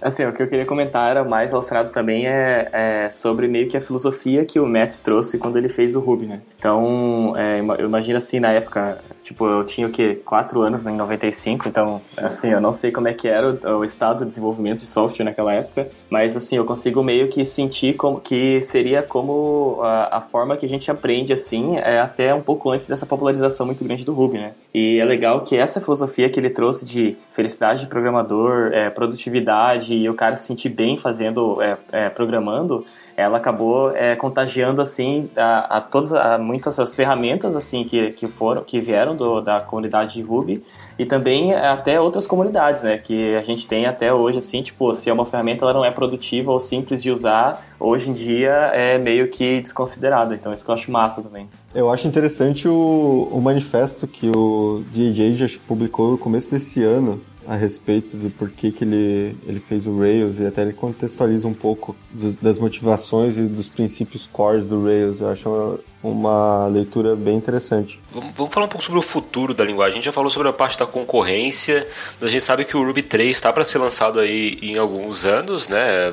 Assim, 0.00 0.24
o 0.24 0.32
que 0.32 0.42
eu 0.42 0.46
queria 0.46 0.64
comentar 0.64 1.10
era 1.10 1.24
mais 1.24 1.50
relacionado 1.50 1.90
também 1.90 2.28
é, 2.28 2.68
é, 2.72 3.10
sobre 3.10 3.48
meio 3.48 3.68
que 3.68 3.76
a 3.76 3.80
filosofia 3.80 4.44
que 4.44 4.60
o 4.60 4.66
Matt 4.66 4.94
trouxe 5.02 5.38
quando 5.38 5.56
ele 5.56 5.68
fez 5.68 5.96
o 5.96 6.00
Ruby, 6.00 6.26
né? 6.26 6.42
Então, 6.56 7.34
é, 7.36 7.60
eu 7.80 7.86
imagino 7.86 8.18
assim, 8.18 8.38
na 8.38 8.52
época, 8.52 8.98
tipo, 9.26 9.44
eu 9.44 9.64
tinha 9.64 9.88
o 9.88 9.90
quê? 9.90 10.20
Quatro 10.24 10.62
anos 10.62 10.84
né, 10.84 10.92
em 10.92 10.96
95, 10.96 11.68
então, 11.68 12.00
assim, 12.16 12.50
eu 12.50 12.60
não 12.60 12.72
sei 12.72 12.92
como 12.92 13.08
é 13.08 13.12
que 13.12 13.26
era 13.26 13.50
o, 13.50 13.78
o 13.78 13.84
estado 13.84 14.20
de 14.20 14.28
desenvolvimento 14.28 14.78
de 14.78 14.86
software 14.86 15.24
naquela 15.24 15.52
época, 15.52 15.88
mas, 16.08 16.36
assim, 16.36 16.56
eu 16.56 16.64
consigo 16.64 17.02
meio 17.02 17.26
que 17.26 17.44
sentir 17.44 17.96
como, 17.96 18.20
que 18.20 18.62
seria 18.62 19.02
como 19.02 19.80
a, 19.82 20.18
a 20.18 20.20
forma 20.20 20.56
que 20.56 20.64
a 20.64 20.68
gente 20.68 20.88
aprende, 20.92 21.32
assim, 21.32 21.76
é 21.76 21.98
até 21.98 22.32
um 22.32 22.40
pouco 22.40 22.70
antes 22.70 22.86
dessa 22.86 23.04
popularização 23.04 23.66
muito 23.66 23.82
grande 23.82 24.04
do 24.04 24.14
Ruby, 24.14 24.38
né? 24.38 24.52
E 24.72 25.00
é 25.00 25.04
legal 25.04 25.40
que 25.40 25.56
essa 25.56 25.80
filosofia 25.80 26.30
que 26.30 26.38
ele 26.38 26.50
trouxe 26.50 26.84
de 26.84 27.16
felicidade 27.32 27.80
de 27.80 27.86
programador, 27.88 28.70
é, 28.72 28.88
produtividade 28.90 29.92
e 29.92 30.08
o 30.08 30.14
cara 30.14 30.36
se 30.36 30.46
sentir 30.46 30.68
bem 30.68 30.96
fazendo, 30.96 31.60
é, 31.60 31.76
é, 31.90 32.08
programando, 32.10 32.86
ela 33.16 33.38
acabou 33.38 33.96
é, 33.96 34.14
contagiando 34.14 34.82
assim 34.82 35.30
a, 35.34 35.78
a 35.78 35.80
todas 35.80 36.12
a, 36.12 36.36
muitas 36.36 36.76
das 36.76 36.94
ferramentas 36.94 37.56
assim 37.56 37.82
que, 37.84 38.10
que 38.10 38.28
foram 38.28 38.62
que 38.62 38.78
vieram 38.80 39.16
do, 39.16 39.40
da 39.40 39.60
comunidade 39.60 40.14
de 40.14 40.22
Ruby 40.22 40.62
e 40.98 41.06
também 41.06 41.54
até 41.54 41.98
outras 41.98 42.26
comunidades 42.26 42.82
né 42.82 42.98
que 42.98 43.34
a 43.34 43.42
gente 43.42 43.66
tem 43.66 43.86
até 43.86 44.12
hoje 44.12 44.38
assim 44.38 44.62
tipo 44.62 44.94
se 44.94 45.08
é 45.08 45.12
uma 45.12 45.24
ferramenta 45.24 45.64
ela 45.64 45.72
não 45.72 45.84
é 45.84 45.90
produtiva 45.90 46.52
ou 46.52 46.60
simples 46.60 47.02
de 47.02 47.10
usar 47.10 47.64
hoje 47.80 48.10
em 48.10 48.12
dia 48.12 48.52
é 48.74 48.98
meio 48.98 49.28
que 49.28 49.62
desconsiderada 49.62 50.34
então 50.34 50.52
isso 50.52 50.64
que 50.64 50.70
eu 50.70 50.74
acho 50.74 50.90
massa 50.90 51.22
também. 51.22 51.48
Eu 51.74 51.90
acho 51.90 52.06
interessante 52.06 52.68
o, 52.68 53.28
o 53.32 53.40
manifesto 53.40 54.06
que 54.06 54.28
o 54.28 54.82
DJ 54.92 55.32
já 55.32 55.46
publicou 55.66 56.12
no 56.12 56.18
começo 56.18 56.50
desse 56.50 56.82
ano 56.82 57.20
a 57.48 57.54
respeito 57.54 58.16
do 58.16 58.28
porquê 58.30 58.72
que 58.72 58.82
ele, 58.82 59.36
ele 59.46 59.60
fez 59.60 59.86
o 59.86 59.98
Rails 59.98 60.38
e 60.38 60.46
até 60.46 60.62
ele 60.62 60.72
contextualiza 60.72 61.46
um 61.46 61.54
pouco 61.54 61.94
do, 62.10 62.32
das 62.32 62.58
motivações 62.58 63.38
e 63.38 63.42
dos 63.42 63.68
princípios 63.68 64.26
cores 64.26 64.66
do 64.66 64.84
Rails. 64.84 65.20
Eu 65.20 65.30
acho 65.30 65.48
uma, 65.48 65.78
uma 66.02 66.66
leitura 66.66 67.14
bem 67.14 67.36
interessante. 67.36 68.00
Vamos, 68.12 68.30
vamos, 68.36 68.52
falar 68.52 68.66
um 68.66 68.68
pouco 68.68 68.84
sobre 68.84 68.98
o 68.98 69.02
futuro 69.02 69.54
da 69.54 69.64
linguagem. 69.64 69.92
A 69.92 69.96
gente 69.96 70.04
já 70.06 70.12
falou 70.12 70.30
sobre 70.30 70.48
a 70.48 70.52
parte 70.52 70.78
da 70.78 70.86
concorrência, 70.86 71.86
a 72.20 72.26
gente 72.26 72.42
sabe 72.42 72.64
que 72.64 72.76
o 72.76 72.84
Ruby 72.84 73.02
3 73.02 73.30
está 73.30 73.52
para 73.52 73.62
ser 73.62 73.78
lançado 73.78 74.18
aí 74.18 74.58
em 74.60 74.76
alguns 74.76 75.24
anos, 75.24 75.68
né? 75.68 76.12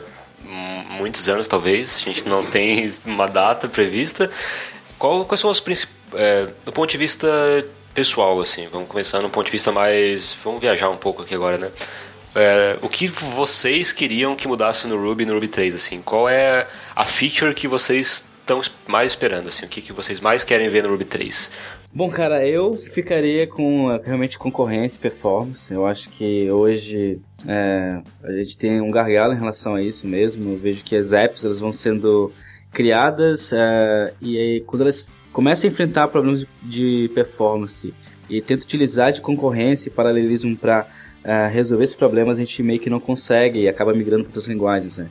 Muitos 0.97 1.27
anos 1.27 1.47
talvez, 1.47 1.97
a 1.97 2.09
gente 2.09 2.27
não 2.27 2.45
tem 2.45 2.91
uma 3.05 3.27
data 3.27 3.67
prevista. 3.67 4.29
Qual, 4.99 5.25
quais 5.25 5.41
são 5.41 5.49
os 5.49 5.59
principais. 5.59 6.03
É, 6.15 6.47
do 6.63 6.71
ponto 6.71 6.91
de 6.91 6.97
vista 6.97 7.27
pessoal, 7.93 8.39
assim. 8.39 8.67
Vamos 8.71 8.87
começar 8.87 9.21
no 9.21 9.29
ponto 9.29 9.45
de 9.45 9.51
vista 9.51 9.71
mais. 9.71 10.35
Vamos 10.43 10.61
viajar 10.61 10.89
um 10.89 10.97
pouco 10.97 11.21
aqui 11.21 11.35
agora, 11.35 11.57
né? 11.57 11.71
É, 12.35 12.77
o 12.81 12.89
que 12.89 13.07
vocês 13.07 13.91
queriam 13.91 14.35
que 14.35 14.47
mudasse 14.47 14.87
no 14.87 14.97
Ruby 14.97 15.25
no 15.25 15.33
Ruby 15.35 15.47
3, 15.47 15.75
assim? 15.75 16.01
Qual 16.01 16.27
é 16.27 16.67
a 16.95 17.05
feature 17.05 17.53
que 17.53 17.67
vocês 17.67 18.27
estão 18.39 18.61
mais 18.87 19.11
esperando, 19.11 19.49
assim? 19.49 19.65
O 19.65 19.69
que, 19.69 19.81
que 19.81 19.93
vocês 19.93 20.19
mais 20.19 20.43
querem 20.43 20.67
ver 20.67 20.83
no 20.83 20.89
Ruby 20.89 21.05
3? 21.05 21.51
Bom, 21.93 22.09
cara, 22.09 22.43
eu 22.45 22.73
ficaria 22.91 23.45
com 23.45 23.95
realmente 24.03 24.39
concorrência 24.39 24.97
e 24.97 24.99
performance. 24.99 25.71
Eu 25.71 25.85
acho 25.85 26.09
que 26.09 26.49
hoje 26.49 27.21
é, 27.47 28.01
a 28.23 28.31
gente 28.31 28.57
tem 28.57 28.81
um 28.81 28.89
gargalo 28.89 29.33
em 29.33 29.37
relação 29.37 29.75
a 29.75 29.83
isso 29.83 30.07
mesmo. 30.07 30.53
Eu 30.53 30.57
vejo 30.57 30.83
que 30.83 30.95
as 30.95 31.13
apps 31.13 31.45
elas 31.45 31.59
vão 31.59 31.71
sendo 31.71 32.31
criadas 32.73 33.53
é, 33.53 34.13
e 34.21 34.37
aí 34.37 34.61
quando 34.61 34.81
elas 34.81 35.13
começa 35.31 35.65
a 35.65 35.69
enfrentar 35.69 36.07
problemas 36.07 36.45
de 36.61 37.09
performance 37.13 37.93
e 38.29 38.41
tenta 38.41 38.63
utilizar 38.63 39.11
de 39.11 39.21
concorrência 39.21 39.89
e 39.89 39.91
paralelismo 39.91 40.55
para 40.57 40.87
eh, 41.23 41.47
resolver 41.47 41.85
esses 41.85 41.95
problemas, 41.95 42.37
a 42.37 42.43
gente 42.43 42.61
meio 42.61 42.79
que 42.79 42.89
não 42.89 42.99
consegue 42.99 43.61
e 43.61 43.67
acaba 43.69 43.93
migrando 43.93 44.23
para 44.23 44.31
outras 44.31 44.47
linguagens, 44.47 44.97
né? 44.97 45.07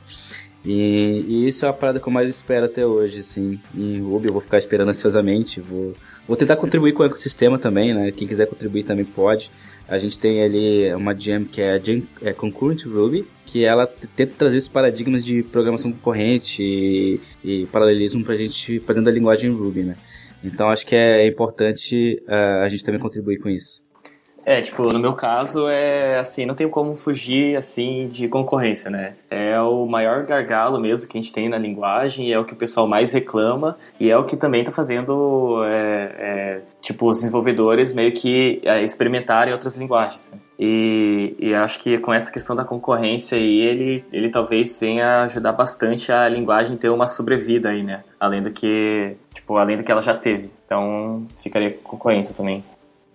E, 0.63 1.25
e, 1.27 1.47
isso 1.47 1.65
é 1.65 1.69
a 1.69 1.73
parada 1.73 1.99
que 1.99 2.07
eu 2.07 2.13
mais 2.13 2.29
espero 2.29 2.65
até 2.65 2.85
hoje, 2.85 3.19
assim. 3.19 3.59
Em 3.75 3.99
Ruby 3.99 4.27
eu 4.27 4.33
vou 4.33 4.41
ficar 4.41 4.57
esperando 4.59 4.89
ansiosamente, 4.89 5.59
vou, 5.59 5.93
vou 6.27 6.37
tentar 6.37 6.55
contribuir 6.55 6.93
com 6.93 7.03
o 7.03 7.05
ecossistema 7.05 7.57
também, 7.57 7.93
né? 7.93 8.11
Quem 8.11 8.27
quiser 8.27 8.47
contribuir 8.47 8.83
também 8.83 9.03
pode. 9.03 9.51
A 9.87 9.99
gente 9.99 10.17
tem 10.17 10.41
ali 10.41 10.93
uma 10.93 11.17
gem 11.17 11.43
que 11.43 11.61
é 11.61 11.73
a 11.73 12.29
é 12.29 12.33
Concurrent 12.33 12.85
Ruby, 12.85 13.27
que 13.45 13.65
ela 13.65 13.85
tenta 13.85 14.33
trazer 14.37 14.57
esses 14.57 14.69
paradigmas 14.69 15.23
de 15.25 15.43
programação 15.43 15.91
concorrente 15.91 16.63
e, 16.63 17.19
e 17.43 17.65
paralelismo 17.67 18.23
para 18.23 18.33
a 18.33 18.37
gente, 18.37 18.79
para 18.79 18.95
dentro 18.95 19.05
da 19.05 19.11
linguagem 19.11 19.51
Ruby, 19.51 19.83
né? 19.83 19.95
Então 20.43 20.69
acho 20.69 20.85
que 20.85 20.95
é 20.95 21.27
importante 21.27 22.21
uh, 22.27 22.63
a 22.63 22.69
gente 22.69 22.83
também 22.83 22.99
contribuir 22.99 23.39
com 23.39 23.49
isso. 23.49 23.82
É, 24.45 24.61
tipo, 24.61 24.91
no 24.91 24.99
meu 24.99 25.13
caso 25.13 25.67
é 25.67 26.19
assim, 26.19 26.45
não 26.45 26.53
tem 26.53 26.67
como 26.67 26.95
fugir 26.97 27.55
assim 27.55 28.07
de 28.09 28.27
concorrência, 28.27 28.91
né? 28.91 29.13
É 29.29 29.59
o 29.61 29.85
maior 29.85 30.25
gargalo 30.25 30.79
mesmo 30.79 31.07
que 31.07 31.17
a 31.17 31.21
gente 31.21 31.31
tem 31.31 31.47
na 31.47 31.57
linguagem, 31.57 32.31
é 32.31 32.37
o 32.37 32.43
que 32.43 32.53
o 32.53 32.57
pessoal 32.57 32.85
mais 32.85 33.13
reclama 33.13 33.77
e 33.99 34.11
é 34.11 34.17
o 34.17 34.25
que 34.25 34.35
também 34.35 34.63
tá 34.63 34.71
fazendo 34.71 35.63
é, 35.65 36.15
é, 36.17 36.61
tipo 36.81 37.09
os 37.09 37.19
desenvolvedores 37.19 37.93
meio 37.93 38.11
que 38.11 38.61
é, 38.65 38.83
experimentarem 38.83 39.53
outras 39.53 39.77
linguagens. 39.77 40.31
Né? 40.31 40.39
E, 40.59 41.35
e, 41.39 41.53
acho 41.53 41.79
que 41.79 41.97
com 41.97 42.13
essa 42.13 42.31
questão 42.31 42.55
da 42.55 42.63
concorrência 42.63 43.37
aí, 43.37 43.59
ele, 43.61 44.05
ele 44.11 44.29
talvez 44.29 44.77
venha 44.79 45.23
ajudar 45.23 45.51
bastante 45.53 46.11
a 46.11 46.27
linguagem 46.27 46.77
ter 46.77 46.89
uma 46.89 47.07
sobrevida 47.07 47.69
aí, 47.69 47.81
né? 47.81 48.03
Além 48.19 48.41
do 48.41 48.51
que, 48.51 49.15
tipo, 49.33 49.57
além 49.57 49.77
do 49.77 49.83
que 49.83 49.91
ela 49.91 50.01
já 50.01 50.15
teve. 50.15 50.51
Então, 50.65 51.25
ficaria 51.41 51.71
com 51.71 51.97
concorrência 51.97 52.35
também. 52.35 52.63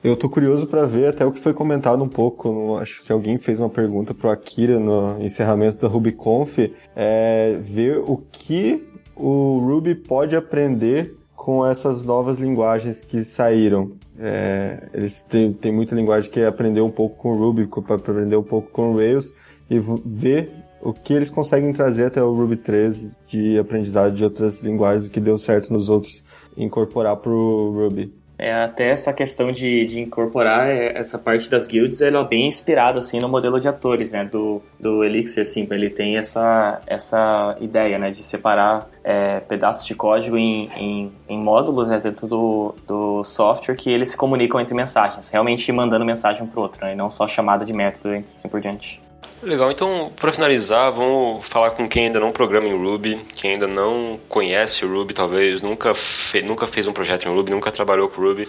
Eu 0.02 0.16
tô 0.16 0.28
curioso 0.28 0.66
para 0.68 0.86
ver 0.86 1.06
até 1.06 1.26
o 1.26 1.32
que 1.32 1.40
foi 1.40 1.52
comentado 1.52 2.02
um 2.04 2.08
pouco. 2.08 2.52
No, 2.52 2.78
acho 2.78 3.02
que 3.02 3.10
alguém 3.10 3.36
fez 3.36 3.58
uma 3.58 3.68
pergunta 3.68 4.14
pro 4.14 4.30
Akira 4.30 4.78
no 4.78 5.20
encerramento 5.20 5.78
da 5.78 5.88
RubyConf. 5.88 6.58
É 6.94 7.58
ver 7.60 7.98
o 7.98 8.16
que 8.30 8.86
o 9.16 9.58
Ruby 9.58 9.96
pode 9.96 10.36
aprender 10.36 11.16
com 11.34 11.66
essas 11.66 12.04
novas 12.04 12.38
linguagens 12.38 13.02
que 13.02 13.24
saíram. 13.24 13.92
É, 14.16 14.88
eles 14.94 15.24
têm, 15.24 15.52
têm 15.52 15.72
muita 15.72 15.96
linguagem 15.96 16.30
que 16.30 16.44
aprendeu 16.44 16.86
um 16.86 16.90
pouco 16.90 17.16
com 17.16 17.36
Ruby, 17.36 17.68
aprender 17.88 18.36
um 18.36 18.42
pouco 18.42 18.70
com 18.70 18.94
Rails 18.94 19.32
e 19.68 19.80
ver 20.04 20.52
o 20.80 20.92
que 20.92 21.12
eles 21.12 21.28
conseguem 21.28 21.72
trazer 21.72 22.06
até 22.06 22.22
o 22.22 22.32
Ruby 22.32 22.56
3 22.56 23.18
de 23.26 23.58
aprendizado 23.58 24.14
de 24.14 24.22
outras 24.22 24.60
linguagens, 24.60 25.08
que 25.08 25.18
deu 25.18 25.36
certo 25.36 25.72
nos 25.72 25.88
outros, 25.88 26.22
incorporar 26.56 27.16
para 27.16 27.32
o 27.32 27.72
Ruby. 27.72 28.17
É, 28.38 28.52
até 28.52 28.90
essa 28.90 29.12
questão 29.12 29.50
de, 29.50 29.84
de 29.84 30.00
incorporar 30.00 30.70
é, 30.70 30.96
essa 30.96 31.18
parte 31.18 31.50
das 31.50 31.66
guilds, 31.66 32.00
ela 32.00 32.20
é 32.20 32.24
bem 32.24 32.46
inspirada, 32.46 33.00
assim, 33.00 33.18
no 33.18 33.28
modelo 33.28 33.58
de 33.58 33.66
atores, 33.66 34.12
né, 34.12 34.24
do, 34.24 34.62
do 34.78 35.02
Elixir, 35.02 35.42
assim, 35.42 35.66
ele 35.68 35.90
tem 35.90 36.16
essa, 36.16 36.80
essa 36.86 37.56
ideia, 37.60 37.98
né, 37.98 38.12
de 38.12 38.22
separar 38.22 38.88
é, 39.02 39.40
pedaços 39.40 39.84
de 39.84 39.94
código 39.94 40.38
em, 40.38 40.68
em, 40.76 41.12
em, 41.28 41.38
módulos, 41.38 41.88
né, 41.88 41.98
dentro 41.98 42.28
do, 42.28 42.74
do 42.86 43.24
software 43.24 43.74
que 43.74 43.90
eles 43.90 44.10
se 44.10 44.16
comunicam 44.16 44.60
entre 44.60 44.72
mensagens, 44.72 45.30
realmente 45.30 45.72
mandando 45.72 46.04
mensagem 46.04 46.44
um 46.44 46.46
para 46.46 46.60
o 46.60 46.62
outro, 46.62 46.84
né, 46.84 46.92
e 46.92 46.96
não 46.96 47.10
só 47.10 47.26
chamada 47.26 47.64
de 47.64 47.72
método 47.72 48.14
e 48.14 48.24
assim 48.36 48.48
por 48.48 48.60
diante. 48.60 49.00
Legal, 49.40 49.70
então 49.70 50.10
para 50.16 50.32
finalizar, 50.32 50.90
vamos 50.90 51.46
falar 51.46 51.70
com 51.70 51.88
quem 51.88 52.06
ainda 52.06 52.18
não 52.18 52.32
programa 52.32 52.66
em 52.66 52.76
Ruby, 52.76 53.20
quem 53.34 53.52
ainda 53.52 53.68
não 53.68 54.18
conhece 54.28 54.84
o 54.84 54.92
Ruby, 54.92 55.14
talvez 55.14 55.62
nunca, 55.62 55.94
fe 55.94 56.42
nunca 56.42 56.66
fez 56.66 56.88
um 56.88 56.92
projeto 56.92 57.26
em 57.26 57.32
Ruby, 57.32 57.52
nunca 57.52 57.70
trabalhou 57.70 58.08
com 58.08 58.20
Ruby. 58.20 58.48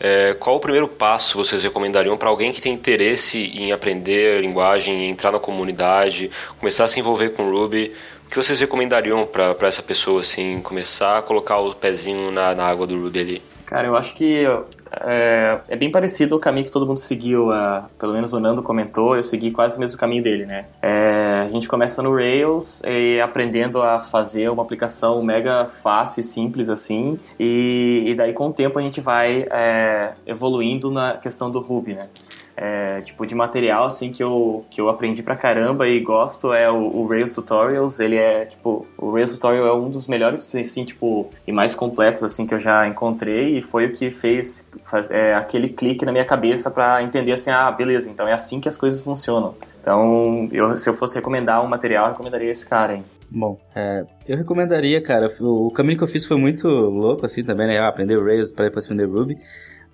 É, 0.00 0.34
qual 0.40 0.56
o 0.56 0.60
primeiro 0.60 0.88
passo 0.88 1.36
vocês 1.36 1.62
recomendariam 1.62 2.16
para 2.16 2.30
alguém 2.30 2.52
que 2.52 2.60
tem 2.62 2.72
interesse 2.72 3.38
em 3.54 3.70
aprender 3.70 4.38
a 4.38 4.40
linguagem, 4.40 5.10
entrar 5.10 5.30
na 5.30 5.38
comunidade, 5.38 6.30
começar 6.58 6.84
a 6.84 6.88
se 6.88 6.98
envolver 6.98 7.30
com 7.30 7.50
Ruby? 7.50 7.92
O 8.26 8.30
que 8.30 8.36
vocês 8.36 8.58
recomendariam 8.60 9.26
para 9.26 9.68
essa 9.68 9.82
pessoa 9.82 10.20
assim, 10.22 10.60
começar 10.62 11.18
a 11.18 11.22
colocar 11.22 11.58
o 11.58 11.74
pezinho 11.74 12.30
na, 12.30 12.54
na 12.54 12.64
água 12.64 12.86
do 12.86 12.98
Ruby 12.98 13.18
ali? 13.18 13.42
Cara, 13.66 13.86
eu 13.86 13.94
acho 13.94 14.14
que 14.14 14.46
é, 14.92 15.60
é, 15.68 15.76
bem 15.76 15.90
parecido 15.90 16.36
o 16.36 16.38
caminho 16.38 16.66
que 16.66 16.72
todo 16.72 16.86
mundo 16.86 16.98
seguiu, 16.98 17.50
uh, 17.50 17.84
pelo 17.98 18.12
menos 18.12 18.32
o 18.32 18.40
Nando 18.40 18.62
comentou, 18.62 19.16
eu 19.16 19.22
segui 19.22 19.50
quase 19.50 19.76
o 19.76 19.80
mesmo 19.80 19.98
caminho 19.98 20.22
dele, 20.22 20.46
né? 20.46 20.66
É, 20.82 21.44
a 21.46 21.48
gente 21.48 21.68
começa 21.68 22.02
no 22.02 22.14
Rails 22.14 22.82
e 22.84 23.20
aprendendo 23.20 23.80
a 23.80 24.00
fazer 24.00 24.50
uma 24.50 24.62
aplicação 24.62 25.22
mega 25.22 25.66
fácil 25.66 26.20
e 26.20 26.24
simples 26.24 26.68
assim, 26.68 27.18
e, 27.38 28.04
e 28.06 28.14
daí 28.14 28.32
com 28.32 28.48
o 28.48 28.52
tempo 28.52 28.78
a 28.78 28.82
gente 28.82 29.00
vai 29.00 29.46
é, 29.50 30.12
evoluindo 30.26 30.90
na 30.90 31.16
questão 31.16 31.50
do 31.50 31.60
Ruby, 31.60 31.94
né? 31.94 32.08
É, 32.56 33.00
tipo, 33.00 33.26
de 33.26 33.34
material, 33.34 33.86
assim, 33.86 34.12
que 34.12 34.22
eu, 34.22 34.64
que 34.70 34.80
eu 34.80 34.88
aprendi 34.88 35.22
pra 35.22 35.36
caramba 35.36 35.88
e 35.88 36.00
gosto 36.00 36.52
é 36.52 36.70
o, 36.70 36.76
o, 36.76 37.06
Rails 37.06 37.34
Tutorials. 37.34 38.00
Ele 38.00 38.16
é, 38.16 38.44
tipo, 38.44 38.86
o 38.98 39.12
Rails 39.12 39.34
Tutorial 39.34 39.66
é 39.66 39.74
um 39.74 39.88
dos 39.88 40.06
melhores, 40.06 40.54
assim, 40.54 40.84
tipo, 40.84 41.28
e 41.46 41.52
mais 41.52 41.74
completos, 41.74 42.22
assim, 42.22 42.46
que 42.46 42.54
eu 42.54 42.60
já 42.60 42.86
encontrei 42.86 43.58
e 43.58 43.62
foi 43.62 43.86
o 43.86 43.92
que 43.92 44.10
fez 44.10 44.68
faz, 44.84 45.10
é, 45.10 45.34
aquele 45.34 45.68
clique 45.68 46.04
na 46.04 46.12
minha 46.12 46.24
cabeça 46.24 46.70
para 46.70 47.02
entender, 47.02 47.32
assim, 47.32 47.50
ah, 47.50 47.70
beleza, 47.70 48.10
então 48.10 48.26
é 48.26 48.32
assim 48.32 48.60
que 48.60 48.68
as 48.68 48.76
coisas 48.76 49.00
funcionam. 49.00 49.54
Então, 49.80 50.48
eu, 50.52 50.76
se 50.76 50.88
eu 50.88 50.94
fosse 50.94 51.14
recomendar 51.14 51.64
um 51.64 51.68
material, 51.68 52.06
eu 52.06 52.12
recomendaria 52.12 52.50
esse 52.50 52.68
cara, 52.68 52.94
hein. 52.94 53.04
Bom, 53.30 53.58
é, 53.74 54.04
eu 54.26 54.36
recomendaria, 54.36 55.00
cara, 55.00 55.32
o 55.40 55.70
caminho 55.70 55.96
que 55.96 56.02
eu 56.02 56.08
fiz 56.08 56.26
foi 56.26 56.36
muito 56.36 56.66
louco, 56.66 57.24
assim, 57.24 57.44
também, 57.44 57.68
né? 57.68 57.78
Aprender 57.78 58.18
o 58.18 58.24
Rails 58.24 58.50
para 58.50 58.64
depois 58.64 58.84
aprender 58.84 59.04
Ruby. 59.04 59.38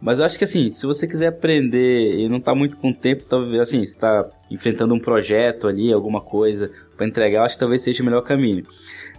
Mas 0.00 0.18
eu 0.18 0.24
acho 0.24 0.38
que 0.38 0.44
assim, 0.44 0.68
se 0.68 0.86
você 0.86 1.06
quiser 1.06 1.28
aprender 1.28 2.18
e 2.18 2.28
não 2.28 2.40
tá 2.40 2.54
muito 2.54 2.76
com 2.76 2.92
tempo, 2.92 3.24
talvez 3.24 3.60
assim, 3.60 3.80
está 3.80 4.28
enfrentando 4.50 4.94
um 4.94 5.00
projeto 5.00 5.66
ali, 5.66 5.92
alguma 5.92 6.20
coisa 6.20 6.70
para 6.96 7.06
entregar, 7.06 7.38
eu 7.38 7.44
acho 7.44 7.54
que 7.54 7.60
talvez 7.60 7.82
seja 7.82 8.02
o 8.02 8.06
melhor 8.06 8.22
caminho. 8.22 8.66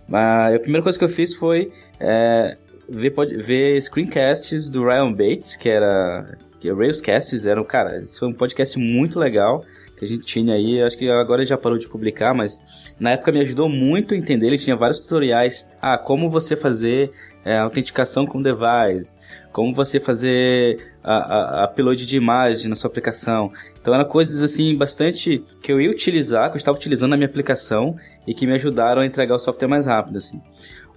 Mas 0.07 0.55
a 0.55 0.59
primeira 0.59 0.83
coisa 0.83 0.97
que 0.97 1.03
eu 1.03 1.09
fiz 1.09 1.33
foi 1.33 1.71
é, 1.99 2.57
ver, 2.87 3.13
ver 3.43 3.81
screencasts 3.81 4.69
do 4.69 4.85
Ryan 4.85 5.11
Bates, 5.11 5.55
que 5.55 5.67
era 5.67 6.37
que 6.59 6.71
Railscasts, 6.71 7.45
eram, 7.45 7.63
cara, 7.63 7.99
esse 7.99 8.17
foi 8.17 8.27
um 8.27 8.33
podcast 8.33 8.79
muito 8.79 9.19
legal 9.19 9.63
que 9.97 10.05
a 10.05 10.07
gente 10.07 10.25
tinha 10.25 10.53
aí, 10.53 10.81
acho 10.81 10.97
que 10.97 11.09
agora 11.09 11.45
já 11.45 11.57
parou 11.57 11.77
de 11.77 11.87
publicar, 11.87 12.33
mas 12.33 12.61
na 12.99 13.11
época 13.11 13.31
me 13.31 13.39
ajudou 13.39 13.67
muito 13.67 14.13
a 14.13 14.17
entender, 14.17 14.47
ele 14.47 14.57
tinha 14.57 14.75
vários 14.75 14.99
tutoriais, 14.99 15.67
ah, 15.81 15.97
como 15.97 16.29
você 16.29 16.55
fazer 16.55 17.11
é, 17.43 17.57
autenticação 17.57 18.25
com 18.25 18.41
device, 18.41 19.17
como 19.57 19.73
você 19.73 19.99
fazer 19.99 20.93
a, 21.03 21.63
a, 21.63 21.65
upload 21.65 22.05
de 22.05 22.15
imagem 22.15 22.69
na 22.69 22.75
sua 22.75 22.91
aplicação. 22.91 23.51
Então 23.81 23.91
eram 23.91 24.05
coisas 24.05 24.43
assim 24.43 24.77
bastante 24.77 25.43
que 25.63 25.71
eu 25.71 25.81
ia 25.81 25.89
utilizar, 25.89 26.51
que 26.51 26.57
eu 26.57 26.59
estava 26.59 26.77
utilizando 26.77 27.09
na 27.09 27.17
minha 27.17 27.25
aplicação 27.27 27.95
e 28.27 28.35
que 28.35 28.45
me 28.45 28.53
ajudaram 28.53 29.01
a 29.01 29.05
entregar 29.07 29.33
o 29.33 29.39
software 29.39 29.67
mais 29.67 29.87
rápido. 29.87 30.19
Assim. 30.19 30.39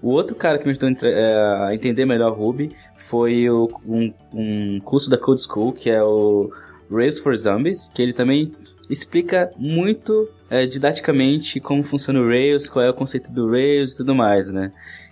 O 0.02 0.10
outro 0.10 0.36
cara 0.36 0.58
que 0.58 0.66
me 0.66 0.72
ajudou 0.72 0.90
a 0.90 1.74
entender 1.74 2.04
melhor 2.04 2.36
Ruby 2.36 2.70
foi 2.98 3.48
o, 3.48 3.66
um, 3.86 4.12
um 4.30 4.80
curso 4.80 5.08
da 5.08 5.16
Code 5.16 5.40
School, 5.40 5.72
que 5.72 5.88
é 5.88 6.02
o 6.02 6.50
Rails 6.90 7.18
for 7.18 7.34
Zombies, 7.34 7.90
que 7.94 8.02
ele 8.02 8.12
também 8.12 8.52
explica 8.90 9.50
muito 9.56 10.28
é, 10.50 10.66
didaticamente 10.66 11.60
como 11.60 11.82
funciona 11.82 12.20
o 12.20 12.28
Rails, 12.28 12.68
qual 12.68 12.84
é 12.84 12.90
o 12.90 12.94
conceito 12.94 13.32
do 13.32 13.50
Rails 13.50 13.94
e 13.94 13.96
tudo 13.96 14.14
mais, 14.14 14.48
né? 14.48 14.70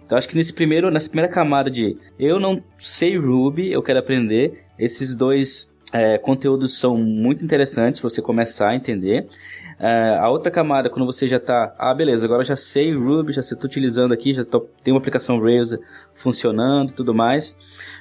Então 0.09 0.17
acho 0.17 0.27
que 0.27 0.35
nesse 0.35 0.55
primeiro, 0.55 0.91
nessa 0.91 1.07
primeira 1.07 1.31
camada 1.31 1.71
de 1.71 1.99
eu 2.19 2.41
não 2.41 2.65
sei 2.79 3.19
Ruby, 3.19 3.71
eu 3.71 3.83
quero 3.83 3.99
aprender, 3.99 4.65
esses 4.79 5.15
dois 5.15 5.71
é, 5.93 6.19
conteúdos 6.19 6.79
são 6.79 6.97
muito 6.97 7.45
interessantes 7.45 8.01
para 8.01 8.11
você 8.11 8.21
começar 8.21 8.71
a 8.71 8.75
entender. 8.77 9.29
É, 9.81 10.19
a 10.19 10.29
outra 10.29 10.51
camada, 10.51 10.91
quando 10.91 11.07
você 11.07 11.29
já 11.29 11.37
está, 11.37 11.73
ah, 11.79 11.95
beleza, 11.95 12.25
agora 12.25 12.43
já 12.43 12.57
sei 12.57 12.93
Ruby, 12.93 13.33
já 13.33 13.41
estou 13.41 13.59
utilizando 13.63 14.13
aqui, 14.13 14.35
já 14.35 14.45
tô, 14.45 14.61
tem 14.83 14.93
uma 14.93 14.99
aplicação 14.99 15.41
Rails 15.41 15.79
funcionando 16.15 16.91
e 16.91 16.93
tudo 16.95 17.15
mais. 17.15 17.57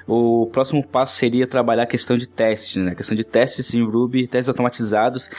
O 0.08 0.48
próximo 0.52 0.84
passo 0.84 1.16
seria 1.16 1.46
trabalhar 1.46 1.84
a 1.84 1.88
questão 1.88 2.18
de 2.18 2.28
testes, 2.28 2.78
né? 2.78 2.92
A 2.92 2.96
questão 2.96 3.16
de 3.16 3.24
testes 3.24 3.72
em 3.76 3.84
Ruby, 3.84 4.26
testes 4.26 4.50
automatizados, 4.50 5.30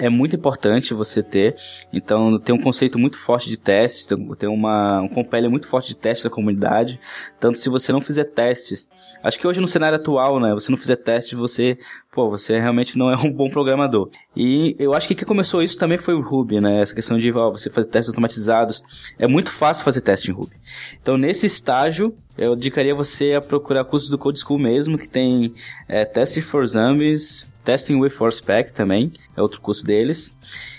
é 0.00 0.08
muito 0.08 0.34
importante 0.34 0.92
você 0.92 1.22
ter. 1.22 1.56
Então, 1.92 2.40
tem 2.40 2.52
um 2.52 2.60
conceito 2.60 2.98
muito 2.98 3.16
forte 3.16 3.48
de 3.48 3.56
testes, 3.56 4.08
tem 4.36 4.48
uma, 4.48 5.00
um 5.00 5.08
compelho 5.08 5.48
muito 5.48 5.68
forte 5.68 5.88
de 5.88 5.94
testes 5.94 6.24
da 6.24 6.30
comunidade. 6.30 6.98
Tanto 7.38 7.58
se 7.58 7.68
você 7.68 7.92
não 7.92 8.00
fizer 8.00 8.24
testes, 8.24 8.90
acho 9.24 9.38
que 9.38 9.46
hoje 9.46 9.60
no 9.60 9.66
cenário 9.66 9.96
atual, 9.96 10.38
né? 10.38 10.52
Você 10.54 10.70
não 10.70 10.78
fizer 10.78 10.96
testes, 10.96 11.32
você 11.36 11.78
pô, 12.12 12.30
você 12.30 12.60
realmente 12.60 12.96
não 12.96 13.10
é 13.10 13.16
um 13.16 13.32
bom 13.32 13.50
programador. 13.50 14.10
E 14.36 14.76
eu 14.78 14.94
acho 14.94 15.08
que 15.08 15.14
quem 15.14 15.26
começou 15.26 15.62
isso 15.62 15.78
também 15.78 15.98
foi 15.98 16.14
o 16.14 16.20
Ruby, 16.20 16.60
né? 16.60 16.80
Essa 16.80 16.94
questão 16.94 17.18
de 17.18 17.32
ó, 17.32 17.50
você 17.50 17.68
fazer 17.68 17.88
testes 17.88 18.10
automatizados. 18.10 18.82
É 19.18 19.26
muito 19.26 19.50
fácil 19.50 19.84
fazer 19.84 20.00
teste 20.02 20.30
em 20.30 20.34
Ruby. 20.34 20.54
Então, 21.02 21.16
nesse 21.16 21.46
estágio, 21.46 22.14
eu 22.38 22.54
indicaria 22.54 22.94
você 22.94 23.32
a 23.32 23.40
procurar 23.40 23.84
cursos 23.84 24.10
do 24.10 24.18
Code 24.18 24.38
School 24.38 24.58
mesmo, 24.58 24.96
que 24.98 25.08
tem 25.08 25.52
é, 25.88 26.04
Testing 26.04 26.42
for 26.42 26.66
Zombies, 26.66 27.50
Testing 27.64 27.96
with 27.96 28.10
Forcepack 28.10 28.72
também, 28.72 29.12
é 29.36 29.42
outro 29.42 29.60
curso 29.60 29.84
deles. 29.84 30.32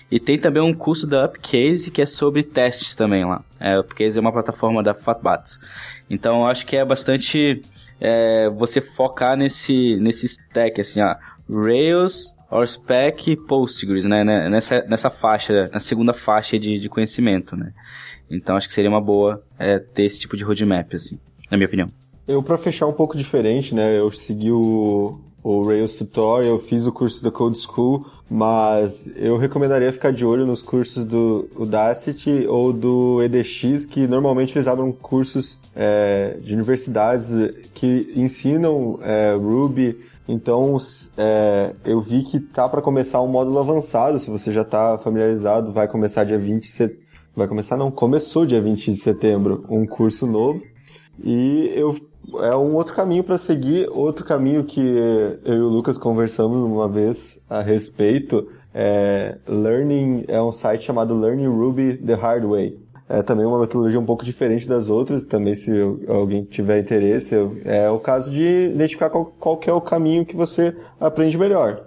E 0.10 0.20
tem 0.20 0.38
também 0.38 0.62
um 0.62 0.74
curso 0.74 1.08
da 1.08 1.26
Upcase 1.26 1.90
que 1.90 2.02
é 2.02 2.06
sobre 2.06 2.44
testes 2.44 2.96
também 2.96 3.26
lá. 3.26 3.44
É, 3.60 3.78
Upcase 3.80 4.18
é 4.18 4.22
uma 4.22 4.32
plataforma 4.32 4.84
da 4.84 4.94
Fatbat. 4.94 5.58
Então, 6.10 6.42
eu 6.42 6.46
acho 6.46 6.66
que 6.66 6.78
é 6.78 6.86
bastante 6.86 7.62
é, 8.00 8.50
você 8.50 8.82
focar 8.82 9.38
nesse, 9.38 9.98
nesse 10.00 10.26
stack, 10.26 10.82
assim, 10.82 11.02
ó, 11.02 11.16
Rails, 11.50 12.36
ORSpec 12.50 13.32
e 13.32 13.38
Postgres, 13.38 14.06
né, 14.06 14.24
né, 14.24 14.50
nessa, 14.50 14.82
nessa 14.84 15.10
faixa, 15.10 15.70
na 15.72 15.80
segunda 15.80 16.14
faixa 16.14 16.58
de, 16.60 16.80
de 16.80 16.90
conhecimento, 16.90 17.56
né. 17.56 17.72
Então 18.30 18.56
acho 18.56 18.68
que 18.68 18.74
seria 18.74 18.90
uma 18.90 19.02
boa 19.02 19.44
é, 19.60 19.80
ter 19.80 20.04
esse 20.04 20.20
tipo 20.20 20.36
de 20.36 20.44
roadmap, 20.44 20.94
assim, 20.94 21.20
na 21.50 21.58
minha 21.58 21.68
opinião. 21.68 21.88
Eu, 22.28 22.42
para 22.42 22.58
fechar 22.58 22.88
um 22.88 22.94
pouco 22.94 23.16
diferente, 23.16 23.76
né, 23.76 23.98
eu 23.98 24.12
segui 24.12 24.52
o, 24.52 25.20
o 25.46 25.62
Rails 25.62 25.94
Tutorial, 25.94 26.56
eu 26.56 26.58
fiz 26.58 26.88
o 26.88 26.92
curso 26.92 27.24
da 27.24 27.30
Code 27.30 27.60
School, 27.60 28.04
mas 28.28 29.08
eu 29.16 29.38
recomendaria 29.38 29.94
ficar 29.94 30.12
de 30.12 30.26
olho 30.26 30.44
nos 30.44 30.60
cursos 30.60 31.06
do 31.06 31.48
Udacity 31.56 32.48
ou 32.48 32.74
do 32.74 33.22
EDX, 33.22 33.86
que 33.86 34.08
normalmente 34.08 34.58
eles 34.58 34.68
abrem 34.68 34.92
cursos 34.92 35.60
é, 35.76 36.36
de 36.42 36.52
universidades 36.56 37.30
que 37.76 38.12
ensinam 38.16 38.98
é, 39.04 39.36
Ruby 39.36 39.96
Então, 40.28 40.80
é, 41.16 41.76
eu 41.86 42.02
vi 42.02 42.24
que 42.24 42.40
tá 42.40 42.68
para 42.68 42.82
começar 42.82 43.22
um 43.22 43.28
módulo 43.28 43.60
avançado. 43.60 44.18
Se 44.18 44.32
você 44.32 44.52
já 44.52 44.64
está 44.64 44.98
familiarizado, 44.98 45.72
vai 45.72 45.88
começar 45.88 46.24
dia 46.24 46.40
20 46.40 46.64
de 46.64 46.70
set... 46.70 47.00
Vai 47.36 47.48
começar, 47.48 47.78
não, 47.78 47.92
começou 47.92 48.48
dia 48.48 48.60
20 48.60 48.94
de 48.94 48.98
setembro 48.98 49.64
um 49.70 49.86
curso 49.86 50.26
novo. 50.26 50.64
E 51.24 51.72
eu 51.76 51.96
é 52.42 52.56
um 52.56 52.76
outro 52.76 52.94
caminho 52.94 53.24
para 53.24 53.38
seguir. 53.38 53.88
Outro 53.92 54.26
caminho 54.26 54.64
que 54.64 54.82
eu 55.44 55.56
e 55.56 55.60
o 55.60 55.68
Lucas 55.68 55.98
conversamos 55.98 56.58
uma 56.58 56.88
vez 56.88 57.40
a 57.50 57.62
respeito 57.62 58.48
é 58.74 59.38
Learning 59.48 60.26
é 60.28 60.42
um 60.42 60.52
site 60.52 60.84
chamado 60.84 61.18
Learning 61.18 61.48
Ruby 61.48 61.98
the 61.98 62.14
Hard 62.14 62.46
Way. 62.46 62.80
É 63.08 63.22
também 63.22 63.46
uma 63.46 63.60
metodologia 63.60 64.00
um 64.00 64.06
pouco 64.06 64.26
diferente 64.26 64.68
das 64.68 64.90
outras. 64.90 65.26
Também 65.26 65.56
se 65.56 65.72
alguém 66.08 66.44
tiver 66.44 66.80
interesse, 66.80 67.36
é 67.64 67.90
o 67.90 68.00
caso 68.00 68.32
de 68.32 68.72
identificar 68.74 69.10
qual, 69.10 69.26
qual 69.26 69.60
é 69.66 69.74
o 69.74 69.82
caminho 69.82 70.26
que 70.26 70.36
você 70.36 70.76
aprende 71.00 71.38
melhor. 71.38 71.84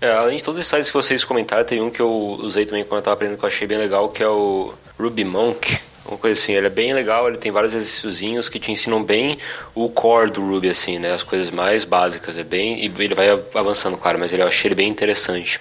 É, 0.00 0.12
além 0.12 0.36
de 0.36 0.44
todos 0.44 0.60
os 0.60 0.66
sites 0.66 0.90
que 0.90 0.96
vocês 0.96 1.24
comentaram, 1.24 1.64
tem 1.64 1.80
um 1.80 1.88
que 1.88 2.00
eu 2.00 2.10
usei 2.10 2.66
também 2.66 2.84
quando 2.84 2.94
eu 2.94 2.98
estava 2.98 3.14
aprendendo 3.14 3.38
que 3.38 3.44
eu 3.44 3.48
achei 3.48 3.66
bem 3.66 3.78
legal, 3.78 4.08
que 4.08 4.22
é 4.22 4.28
o 4.28 4.74
Ruby 4.98 5.24
Monk 5.24 5.78
uma 6.04 6.18
coisa 6.18 6.40
assim, 6.40 6.52
ele 6.52 6.66
é 6.66 6.70
bem 6.70 6.92
legal, 6.92 7.28
ele 7.28 7.38
tem 7.38 7.52
vários 7.52 7.72
exercíciozinhos 7.72 8.48
que 8.48 8.58
te 8.58 8.72
ensinam 8.72 9.02
bem 9.02 9.38
o 9.74 9.88
core 9.88 10.30
do 10.30 10.40
Ruby, 10.40 10.68
assim, 10.70 10.98
né? 10.98 11.14
As 11.14 11.22
coisas 11.22 11.50
mais 11.50 11.84
básicas, 11.84 12.36
é 12.36 12.42
bem... 12.42 12.84
E 12.84 12.92
ele 12.98 13.14
vai 13.14 13.30
avançando, 13.54 13.96
claro, 13.96 14.18
mas 14.18 14.32
ele, 14.32 14.42
eu 14.42 14.48
achei 14.48 14.68
ele 14.68 14.74
bem 14.74 14.88
interessante. 14.88 15.60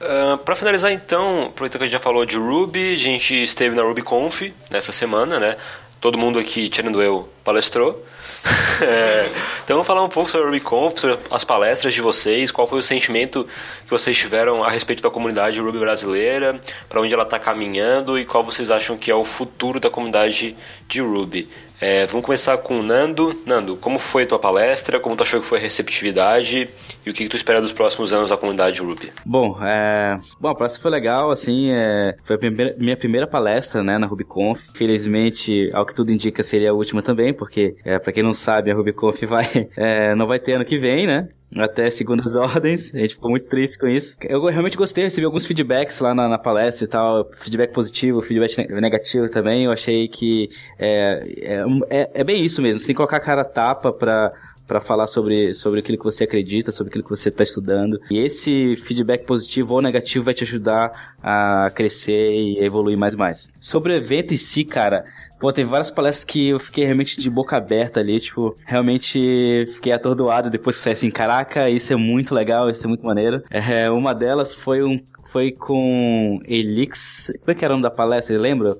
Uh, 0.00 0.38
para 0.38 0.56
finalizar 0.56 0.90
então, 0.90 1.46
aproveitando 1.48 1.80
que 1.80 1.84
a 1.84 1.86
gente 1.86 1.92
já 1.92 1.98
falou 1.98 2.24
de 2.24 2.38
Ruby, 2.38 2.94
a 2.94 2.96
gente 2.96 3.42
esteve 3.42 3.76
na 3.76 3.82
RubyConf 3.82 4.50
nessa 4.70 4.92
semana, 4.92 5.38
né? 5.38 5.56
Todo 6.00 6.16
mundo 6.16 6.38
aqui, 6.38 6.68
tirando 6.68 7.02
eu, 7.02 7.28
palestrou. 7.44 8.02
é, 8.80 9.30
então 9.62 9.76
vamos 9.76 9.86
falar 9.86 10.02
um 10.02 10.08
pouco 10.08 10.30
sobre 10.30 10.46
a 10.46 10.50
RubyConf, 10.50 10.98
sobre 10.98 11.18
as 11.30 11.44
palestras 11.44 11.92
de 11.92 12.00
vocês, 12.00 12.50
qual 12.50 12.66
foi 12.66 12.78
o 12.78 12.82
sentimento 12.82 13.46
que 13.84 13.90
vocês 13.90 14.16
tiveram 14.16 14.64
a 14.64 14.70
respeito 14.70 15.02
da 15.02 15.10
comunidade 15.10 15.60
Ruby 15.60 15.78
brasileira, 15.78 16.58
para 16.88 17.02
onde 17.02 17.12
ela 17.12 17.24
está 17.24 17.38
caminhando 17.38 18.18
e 18.18 18.24
qual 18.24 18.42
vocês 18.42 18.70
acham 18.70 18.96
que 18.96 19.10
é 19.10 19.14
o 19.14 19.24
futuro 19.24 19.78
da 19.78 19.90
comunidade 19.90 20.56
de 20.88 21.02
Ruby. 21.02 21.48
É, 21.80 22.04
vamos 22.04 22.26
começar 22.26 22.58
com 22.58 22.80
o 22.80 22.82
Nando. 22.82 23.40
Nando, 23.46 23.74
como 23.74 23.98
foi 23.98 24.24
a 24.24 24.26
tua 24.26 24.38
palestra? 24.38 25.00
Como 25.00 25.16
tu 25.16 25.22
achou 25.22 25.40
que 25.40 25.46
foi 25.46 25.58
a 25.58 25.62
receptividade? 25.62 26.68
E 27.06 27.10
o 27.10 27.14
que, 27.14 27.24
que 27.24 27.30
tu 27.30 27.36
espera 27.36 27.62
dos 27.62 27.72
próximos 27.72 28.12
anos 28.12 28.28
da 28.28 28.36
comunidade 28.36 28.82
Ruby? 28.82 29.10
Bom, 29.24 29.58
é... 29.64 30.20
Bom, 30.38 30.48
a 30.48 30.54
palestra 30.54 30.82
foi 30.82 30.90
legal, 30.90 31.30
assim, 31.30 31.70
é... 31.70 32.14
foi 32.22 32.36
a 32.36 32.38
primeira, 32.38 32.74
minha 32.78 32.96
primeira 32.96 33.26
palestra, 33.26 33.82
né, 33.82 33.96
na 33.96 34.06
RubyConf. 34.06 34.60
Felizmente, 34.74 35.70
ao 35.72 35.86
que 35.86 35.94
tudo 35.94 36.12
indica, 36.12 36.42
seria 36.42 36.70
a 36.70 36.74
última 36.74 37.00
também, 37.00 37.32
porque, 37.32 37.74
é, 37.82 37.98
para 37.98 38.12
quem 38.12 38.22
não 38.22 38.34
sabe, 38.34 38.70
a 38.70 38.74
RubyConf 38.74 39.22
vai, 39.22 39.46
é, 39.74 40.14
não 40.14 40.26
vai 40.26 40.38
ter 40.38 40.52
ano 40.52 40.64
que 40.66 40.76
vem, 40.76 41.06
né? 41.06 41.30
Até 41.56 41.90
segundas 41.90 42.34
ordens. 42.36 42.94
A 42.94 42.98
gente 42.98 43.14
ficou 43.14 43.30
muito 43.30 43.48
triste 43.48 43.78
com 43.78 43.86
isso. 43.86 44.16
Eu 44.22 44.44
realmente 44.46 44.76
gostei, 44.76 45.04
recebi 45.04 45.24
alguns 45.24 45.46
feedbacks 45.46 46.00
lá 46.00 46.14
na, 46.14 46.28
na 46.28 46.38
palestra 46.38 46.84
e 46.84 46.88
tal. 46.88 47.28
Feedback 47.36 47.72
positivo, 47.72 48.20
feedback 48.20 48.56
negativo 48.72 49.28
também. 49.28 49.64
Eu 49.64 49.72
achei 49.72 50.08
que 50.08 50.50
é, 50.78 51.24
é, 51.40 51.64
é, 51.90 52.10
é 52.14 52.24
bem 52.24 52.44
isso 52.44 52.62
mesmo. 52.62 52.80
Você 52.80 52.86
tem 52.86 52.94
que 52.94 52.98
colocar 52.98 53.16
a 53.16 53.20
cara 53.20 53.44
tapa 53.44 53.92
pra 53.92 54.32
para 54.70 54.80
falar 54.80 55.08
sobre, 55.08 55.52
sobre 55.52 55.80
aquilo 55.80 55.98
que 55.98 56.04
você 56.04 56.22
acredita, 56.22 56.70
sobre 56.70 56.90
aquilo 56.90 57.02
que 57.02 57.10
você 57.10 57.28
está 57.28 57.42
estudando. 57.42 58.00
E 58.08 58.20
esse 58.20 58.76
feedback 58.76 59.26
positivo 59.26 59.74
ou 59.74 59.82
negativo 59.82 60.24
vai 60.24 60.32
te 60.32 60.44
ajudar 60.44 61.16
a 61.20 61.68
crescer 61.74 62.30
e 62.30 62.64
evoluir 62.64 62.96
mais 62.96 63.14
e 63.14 63.16
mais. 63.16 63.52
Sobre 63.58 63.92
o 63.92 63.96
evento 63.96 64.32
em 64.32 64.36
si, 64.36 64.64
cara, 64.64 65.04
Pô, 65.40 65.50
teve 65.52 65.70
várias 65.70 65.90
palestras 65.90 66.22
que 66.22 66.50
eu 66.50 66.60
fiquei 66.60 66.84
realmente 66.84 67.18
de 67.18 67.30
boca 67.30 67.56
aberta 67.56 67.98
ali, 67.98 68.20
tipo, 68.20 68.54
realmente 68.66 69.64
fiquei 69.74 69.90
atordoado 69.90 70.50
depois 70.50 70.76
que 70.76 70.82
saí 70.82 70.92
assim, 70.92 71.10
caraca, 71.10 71.70
isso 71.70 71.92
é 71.92 71.96
muito 71.96 72.34
legal, 72.34 72.68
isso 72.68 72.84
é 72.84 72.88
muito 72.88 73.04
maneiro. 73.06 73.42
É, 73.50 73.90
uma 73.90 74.14
delas 74.14 74.54
foi 74.54 74.82
um 74.84 75.00
foi 75.30 75.52
com 75.52 76.40
Elix, 76.44 77.32
como 77.40 77.52
é 77.52 77.54
que 77.54 77.64
era 77.64 77.72
o 77.72 77.76
nome 77.76 77.84
da 77.84 77.90
palestra, 77.90 78.36
lembra? 78.36 78.76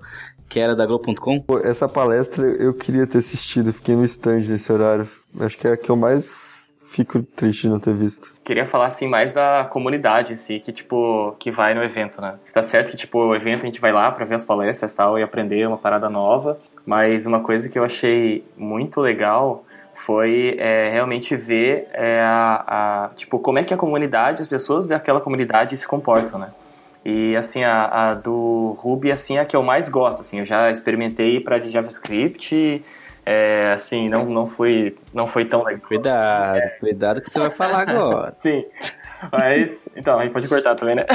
que 0.51 0.59
era 0.59 0.75
da 0.75 0.85
Globo.com? 0.85 1.45
Essa 1.63 1.89
palestra 1.89 2.45
eu 2.45 2.75
queria 2.75 3.07
ter 3.07 3.19
assistido, 3.19 3.73
fiquei 3.73 3.95
no 3.95 4.05
stand 4.05 4.41
nesse 4.49 4.73
horário. 4.73 5.09
Acho 5.39 5.57
que 5.57 5.69
é 5.69 5.75
a 5.75 5.77
que 5.77 5.89
eu 5.89 5.97
mais 5.97 6.60
fico 6.91 7.23
triste 7.23 7.63
de 7.63 7.69
não 7.69 7.79
ter 7.79 7.95
visto. 7.95 8.33
Queria 8.45 8.67
falar 8.67 8.87
assim 8.87 9.09
mais 9.09 9.33
da 9.33 9.65
comunidade 9.65 10.37
si, 10.37 10.59
que 10.59 10.73
tipo, 10.73 11.37
que 11.39 11.51
vai 11.51 11.73
no 11.73 11.83
evento, 11.83 12.21
né? 12.21 12.35
Tá 12.53 12.63
certo 12.63 12.91
que 12.91 12.97
tipo, 12.97 13.19
o 13.19 13.35
evento 13.35 13.63
a 13.63 13.67
gente 13.67 13.81
vai 13.81 13.93
lá 13.93 14.11
para 14.11 14.25
ver 14.25 14.35
as 14.35 14.45
palestras 14.45 14.93
e 14.93 14.97
tal 14.97 15.19
e 15.19 15.23
aprender 15.23 15.67
uma 15.67 15.79
parada 15.79 16.11
nova, 16.11 16.59
mas 16.85 17.27
uma 17.27 17.41
coisa 17.41 17.69
que 17.69 17.79
eu 17.79 17.85
achei 17.85 18.45
muito 18.57 19.01
legal 19.01 19.65
foi 19.95 20.57
é, 20.59 20.91
realmente 20.91 21.37
ver 21.37 21.87
é, 21.93 22.21
a, 22.21 22.65
a, 22.67 23.09
tipo, 23.15 23.39
como 23.39 23.59
é 23.59 23.65
que 23.65 23.73
a 23.73 23.77
comunidade, 23.77 24.43
as 24.43 24.49
pessoas 24.49 24.89
daquela 24.89 25.21
comunidade 25.21 25.77
se 25.77 25.87
comportam, 25.87 26.41
né? 26.41 26.49
E 27.05 27.37
assim, 27.37 27.63
a, 27.65 27.85
a, 27.85 28.15
do 28.15 28.77
Ruby 28.79 29.13
assim 29.13 29.37
é 29.37 29.41
a 29.41 29.45
que 29.45 29.57
eu 29.57 29.63
mais 29.63 29.89
gosto, 29.89 30.21
assim, 30.21 30.41
eu 30.41 30.45
já 30.45 30.71
experimentei 30.71 31.41
para 31.41 31.61
JavaScript, 31.61 32.83
é, 33.25 33.73
assim, 33.73 34.09
não, 34.09 34.23
não 34.23 34.47
foi 34.47 34.97
não 35.13 35.27
foi 35.27 35.45
tão 35.45 35.63
legal. 35.63 35.81
Cuidado, 35.87 36.59
é. 36.59 36.69
cuidado 36.81 37.21
que 37.21 37.31
você 37.31 37.39
vai 37.39 37.51
falar 37.51 37.89
agora. 37.89 38.35
Sim. 38.41 38.65
Mas, 39.31 39.87
então, 39.95 40.19
a 40.19 40.23
gente 40.23 40.33
pode 40.33 40.49
cortar 40.49 40.75
também, 40.75 40.95
né? 40.95 41.05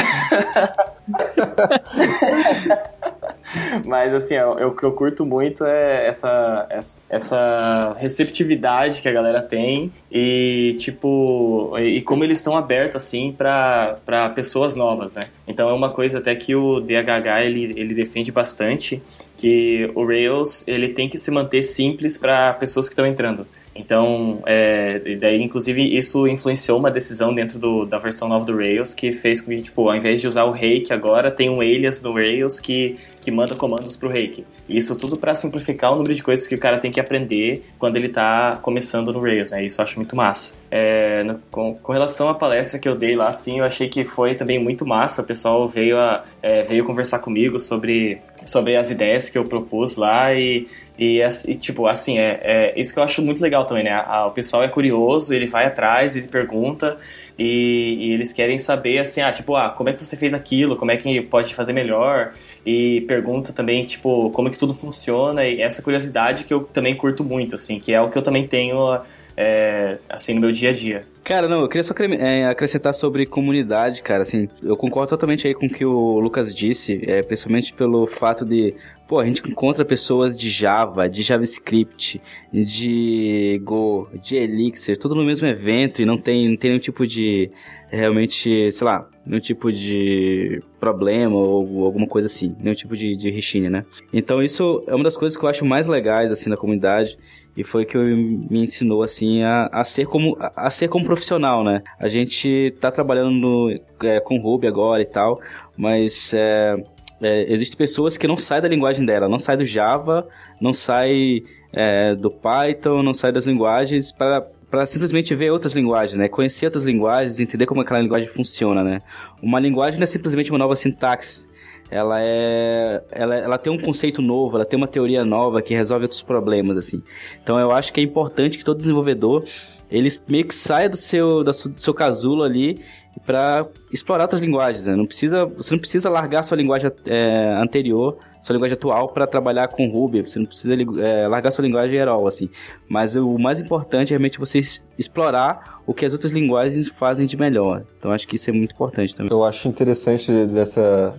Mas 3.86 4.14
assim, 4.14 4.38
o 4.40 4.72
que 4.72 4.84
eu 4.84 4.92
curto 4.92 5.26
muito 5.26 5.66
é 5.66 6.08
essa, 6.08 6.68
essa 7.10 7.96
receptividade 7.98 9.02
que 9.02 9.08
a 9.08 9.12
galera 9.12 9.42
tem 9.42 9.92
e 10.12 10.76
tipo 10.80 11.74
e 11.80 12.02
como 12.02 12.24
eles 12.24 12.40
estão 12.40 12.58
abertos 12.58 12.98
assim 12.98 13.32
para 13.32 14.32
pessoas 14.36 14.76
novas, 14.76 15.16
né? 15.16 15.28
Então 15.48 15.70
é 15.70 15.74
uma 15.74 15.90
coisa 15.90 16.20
até 16.20 16.36
que 16.36 16.56
o 16.56 16.80
DHH 16.80 17.46
ele, 17.46 17.74
ele 17.80 17.94
defende 17.94 18.32
bastante 18.32 19.02
que 19.38 19.90
o 19.96 20.06
Rails 20.06 20.64
ele 20.68 20.90
tem 20.90 21.10
que 21.10 21.20
se 21.20 21.30
manter 21.32 21.64
simples 21.64 22.18
para 22.18 22.54
pessoas 22.54 22.88
que 22.88 22.94
estão 22.94 23.06
entrando. 23.06 23.46
Então, 23.76 24.42
é, 24.46 25.18
daí, 25.20 25.44
inclusive, 25.44 25.84
isso 25.98 26.26
influenciou 26.28 26.80
uma 26.80 26.90
decisão 26.90 27.36
dentro 27.36 27.60
do, 27.60 27.86
da 27.86 28.00
versão 28.00 28.30
nova 28.30 28.46
do 28.46 28.56
Rails 28.56 28.94
que 28.94 29.12
fez 29.12 29.42
com 29.42 29.52
que, 29.52 29.64
tipo, 29.64 29.90
ao 29.90 29.96
invés 29.96 30.22
de 30.22 30.28
usar 30.28 30.46
o 30.46 30.52
Rake 30.52 30.94
agora, 30.94 31.30
tem 31.30 31.50
um 31.50 31.60
alias 31.60 32.02
no 32.02 32.14
Rails 32.14 32.62
que, 32.62 32.96
que 33.26 33.32
manda 33.32 33.56
comandos 33.56 33.98
para 33.98 34.08
o 34.08 34.12
Rake. 34.12 34.46
Isso 34.70 34.96
tudo 34.96 35.18
para 35.18 35.34
simplificar 35.34 35.92
o 35.92 35.96
número 35.96 36.14
de 36.14 36.22
coisas 36.22 36.48
que 36.48 36.54
o 36.54 36.60
cara 36.60 36.78
tem 36.78 36.92
que 36.92 37.00
aprender 37.00 37.66
quando 37.80 37.96
ele 37.96 38.06
está 38.06 38.58
começando 38.62 39.12
no 39.12 39.20
Rails, 39.20 39.50
né? 39.50 39.66
Isso 39.66 39.82
eu 39.82 39.84
acho 39.84 39.96
muito 39.96 40.16
massa. 40.16 40.54
É, 40.70 41.24
no, 41.24 41.40
com, 41.50 41.74
com, 41.74 41.92
relação 41.92 42.30
à 42.30 42.36
palestra 42.36 42.78
que 42.78 42.88
eu 42.88 42.96
dei 42.96 43.16
lá, 43.16 43.28
assim, 43.28 43.60
eu 43.60 43.66
achei 43.66 43.90
que 43.90 44.06
foi 44.06 44.36
também 44.36 44.64
muito 44.64 44.86
massa. 44.86 45.24
O 45.24 45.26
pessoal 45.26 45.68
veio, 45.68 45.98
a, 45.98 46.24
é, 46.42 46.62
veio 46.62 46.86
conversar 46.86 47.18
comigo 47.18 47.60
sobre, 47.60 48.22
sobre 48.46 48.76
as 48.76 48.92
ideias 48.92 49.28
que 49.28 49.38
eu 49.38 49.46
propus 49.46 49.98
lá 49.98 50.36
e 50.36 50.68
e, 50.98 51.22
e, 51.22 51.56
tipo, 51.56 51.88
assim, 51.88 52.18
é, 52.18 52.40
é 52.42 52.80
isso 52.80 52.94
que 52.94 53.00
eu 53.00 53.04
acho 53.04 53.22
muito 53.22 53.42
legal 53.42 53.66
também, 53.66 53.84
né? 53.84 53.92
A, 53.92 54.28
o 54.28 54.32
pessoal 54.32 54.64
é 54.64 54.68
curioso, 54.70 55.34
ele 55.34 55.46
vai 55.46 55.66
atrás, 55.66 56.16
ele 56.16 56.28
pergunta 56.28 56.98
e, 57.38 57.98
e, 58.00 58.14
eles 58.14 58.32
querem 58.32 58.58
saber, 58.58 59.00
assim, 59.00 59.22
ah, 59.22 59.32
tipo, 59.32 59.56
ah, 59.56 59.70
como 59.70 59.90
é 59.90 59.94
que 59.94 60.04
você 60.04 60.16
fez 60.16 60.34
aquilo, 60.34 60.78
como 60.78 60.92
é 60.92 60.98
que 60.98 61.22
pode 61.22 61.54
fazer 61.54 61.74
melhor? 61.74 62.34
E 62.66 63.02
pergunta 63.02 63.52
também, 63.52 63.84
tipo, 63.84 64.30
como 64.32 64.48
é 64.48 64.52
que 64.52 64.58
tudo 64.58 64.74
funciona? 64.74 65.46
E 65.46 65.62
essa 65.62 65.82
curiosidade 65.82 66.46
que 66.46 66.54
eu 66.54 66.62
também 66.64 66.96
curto 66.96 67.24
muito, 67.24 67.56
assim, 67.56 67.80
que 67.80 67.94
é 67.94 68.02
o 68.02 68.10
que 68.10 68.18
eu 68.18 68.24
também 68.24 68.48
tenho, 68.48 69.02
é, 69.38 69.98
assim, 70.10 70.34
no 70.34 70.42
meu 70.42 70.52
dia 70.52 70.70
a 70.70 70.74
dia. 70.74 71.06
Cara, 71.24 71.48
não, 71.48 71.62
eu 71.62 71.68
queria 71.68 71.84
só 71.84 71.94
é, 72.20 72.46
acrescentar 72.46 72.94
sobre 72.94 73.26
comunidade, 73.26 74.04
cara, 74.04 74.22
assim, 74.22 74.48
eu 74.62 74.78
concordo 74.78 75.10
totalmente 75.10 75.48
aí 75.48 75.56
com 75.56 75.66
o 75.66 75.70
que 75.70 75.84
o 75.84 76.20
Lucas 76.20 76.54
disse, 76.54 77.02
é, 77.08 77.24
principalmente 77.24 77.74
pelo 77.74 78.06
fato 78.06 78.46
de 78.46 78.76
Pô, 79.08 79.20
a 79.20 79.26
gente 79.26 79.48
encontra 79.48 79.86
pessoas 79.86 80.36
de 80.36 80.50
Java, 80.50 81.08
de 81.08 81.22
JavaScript, 81.22 82.20
de 82.52 83.62
Go, 83.64 84.10
de 84.20 84.36
Elixir, 84.36 84.98
tudo 84.98 85.14
no 85.14 85.24
mesmo 85.24 85.46
evento 85.46 86.02
e 86.02 86.06
não 86.06 86.18
tem, 86.18 86.50
não 86.50 86.58
tem 86.58 86.72
nenhum 86.72 86.82
tipo 86.82 87.06
de, 87.06 87.52
realmente, 87.88 88.72
sei 88.72 88.86
lá, 88.86 89.08
nenhum 89.24 89.40
tipo 89.40 89.72
de 89.72 90.60
problema 90.80 91.36
ou 91.36 91.86
alguma 91.86 92.08
coisa 92.08 92.26
assim, 92.26 92.56
nenhum 92.60 92.74
tipo 92.74 92.98
de, 92.98 93.16
de 93.16 93.30
richinha, 93.30 93.70
né? 93.70 93.86
Então 94.12 94.42
isso 94.42 94.84
é 94.88 94.96
uma 94.96 95.04
das 95.04 95.16
coisas 95.16 95.38
que 95.38 95.46
eu 95.46 95.50
acho 95.50 95.64
mais 95.64 95.88
legais, 95.88 96.32
assim, 96.32 96.50
na 96.50 96.58
comunidade 96.58 97.16
e 97.56 97.64
foi 97.64 97.86
que 97.86 97.98
me 97.98 98.64
ensinou, 98.64 99.02
assim, 99.02 99.44
a, 99.44 99.68
a 99.72 99.84
ser 99.84 100.06
como 100.06 100.38
a, 100.40 100.70
ser 100.70 100.88
como 100.88 101.06
profissional, 101.06 101.64
né? 101.64 101.82
A 102.00 102.08
gente 102.08 102.76
tá 102.80 102.92
trabalhando 102.92 103.32
no, 103.32 103.80
é, 104.04 104.20
com 104.20 104.38
Ruby 104.38 104.68
agora 104.68 105.02
e 105.02 105.06
tal, 105.06 105.40
mas... 105.78 106.34
É, 106.34 106.84
é, 107.22 107.50
existem 107.52 107.78
pessoas 107.78 108.18
que 108.18 108.28
não 108.28 108.36
saem 108.36 108.62
da 108.62 108.68
linguagem 108.68 109.06
dela, 109.06 109.30
não 109.30 109.40
saem 109.40 109.58
do 109.58 109.66
Java, 109.66 110.28
não 110.60 110.74
saem 110.74 111.44
é, 111.72 112.14
do 112.14 112.30
Python, 112.30 113.02
não 113.02 113.14
saem 113.14 113.34
das 113.34 113.46
linguagens 113.46 114.12
para 114.12 114.46
para 114.70 114.86
simplesmente 114.86 115.34
ver 115.34 115.52
outras 115.52 115.74
linguagens, 115.74 116.18
né? 116.18 116.28
Conhecer 116.28 116.66
outras 116.66 116.84
linguagens, 116.84 117.40
entender 117.40 117.66
como 117.66 117.80
aquela 117.80 118.02
linguagem 118.02 118.28
funciona, 118.28 118.84
né? 118.84 119.02
Uma 119.42 119.58
linguagem 119.58 119.98
não 120.00 120.04
é 120.04 120.08
simplesmente 120.08 120.52
uma 120.52 120.60
nova 120.60 120.76
sintaxe. 120.76 121.48
Ela 121.90 122.22
é, 122.22 123.04
ela, 123.12 123.36
ela 123.36 123.58
tem 123.58 123.72
um 123.72 123.78
conceito 123.78 124.22
novo, 124.22 124.58
ela 124.58 124.66
tem 124.66 124.78
uma 124.78 124.88
teoria 124.88 125.24
nova 125.24 125.62
que 125.62 125.74
resolve 125.74 126.06
outros 126.06 126.24
problemas, 126.24 126.78
assim. 126.78 127.04
Então 127.42 127.60
eu 127.60 127.72
acho 127.72 127.94
que 127.94 128.00
é 128.00 128.04
importante 128.04 128.58
que 128.58 128.66
todo 128.66 128.78
desenvolvedor 128.78 129.46
ele 129.90 130.10
meio 130.28 130.46
que 130.46 130.56
sai 130.56 130.90
do 130.90 130.98
seu, 130.98 131.44
do 131.44 131.54
seu 131.54 131.94
casulo 131.94 132.44
ali 132.44 132.82
para 133.26 133.68
explorar 133.92 134.24
outras 134.24 134.42
linguagens. 134.42 134.88
Né? 134.88 134.96
Não 134.96 135.06
precisa, 135.06 135.46
você 135.46 135.74
não 135.74 135.80
precisa 135.80 136.10
largar 136.10 136.44
sua 136.44 136.58
linguagem 136.58 136.92
é, 137.08 137.56
anterior, 137.62 138.18
sua 138.42 138.54
linguagem 138.54 138.76
atual 138.76 139.10
para 139.10 139.26
trabalhar 139.26 139.68
com 139.68 139.88
Ruby. 139.88 140.22
Você 140.22 140.40
não 140.40 140.46
precisa 140.46 140.74
é, 141.02 141.28
largar 141.28 141.52
sua 141.52 141.64
linguagem 141.64 141.92
geral, 141.92 142.28
assim. 142.28 142.50
Mas 142.90 143.16
o 143.16 143.38
mais 143.38 143.60
importante 143.60 144.10
é 144.10 144.18
realmente 144.18 144.40
você 144.40 144.60
explorar 144.98 145.82
o 145.86 145.94
que 145.94 146.06
as 146.06 146.14
outras 146.14 146.32
linguagens 146.32 146.88
fazem 146.88 147.26
de 147.26 147.38
melhor. 147.38 147.84
Então 147.98 148.12
acho 148.12 148.28
que 148.28 148.36
isso 148.36 148.50
é 148.50 148.54
muito 148.54 148.74
importante 148.74 149.16
também. 149.16 149.32
Eu 149.32 149.44
acho 149.44 149.68
interessante 149.68 150.32
dessa, 150.48 151.16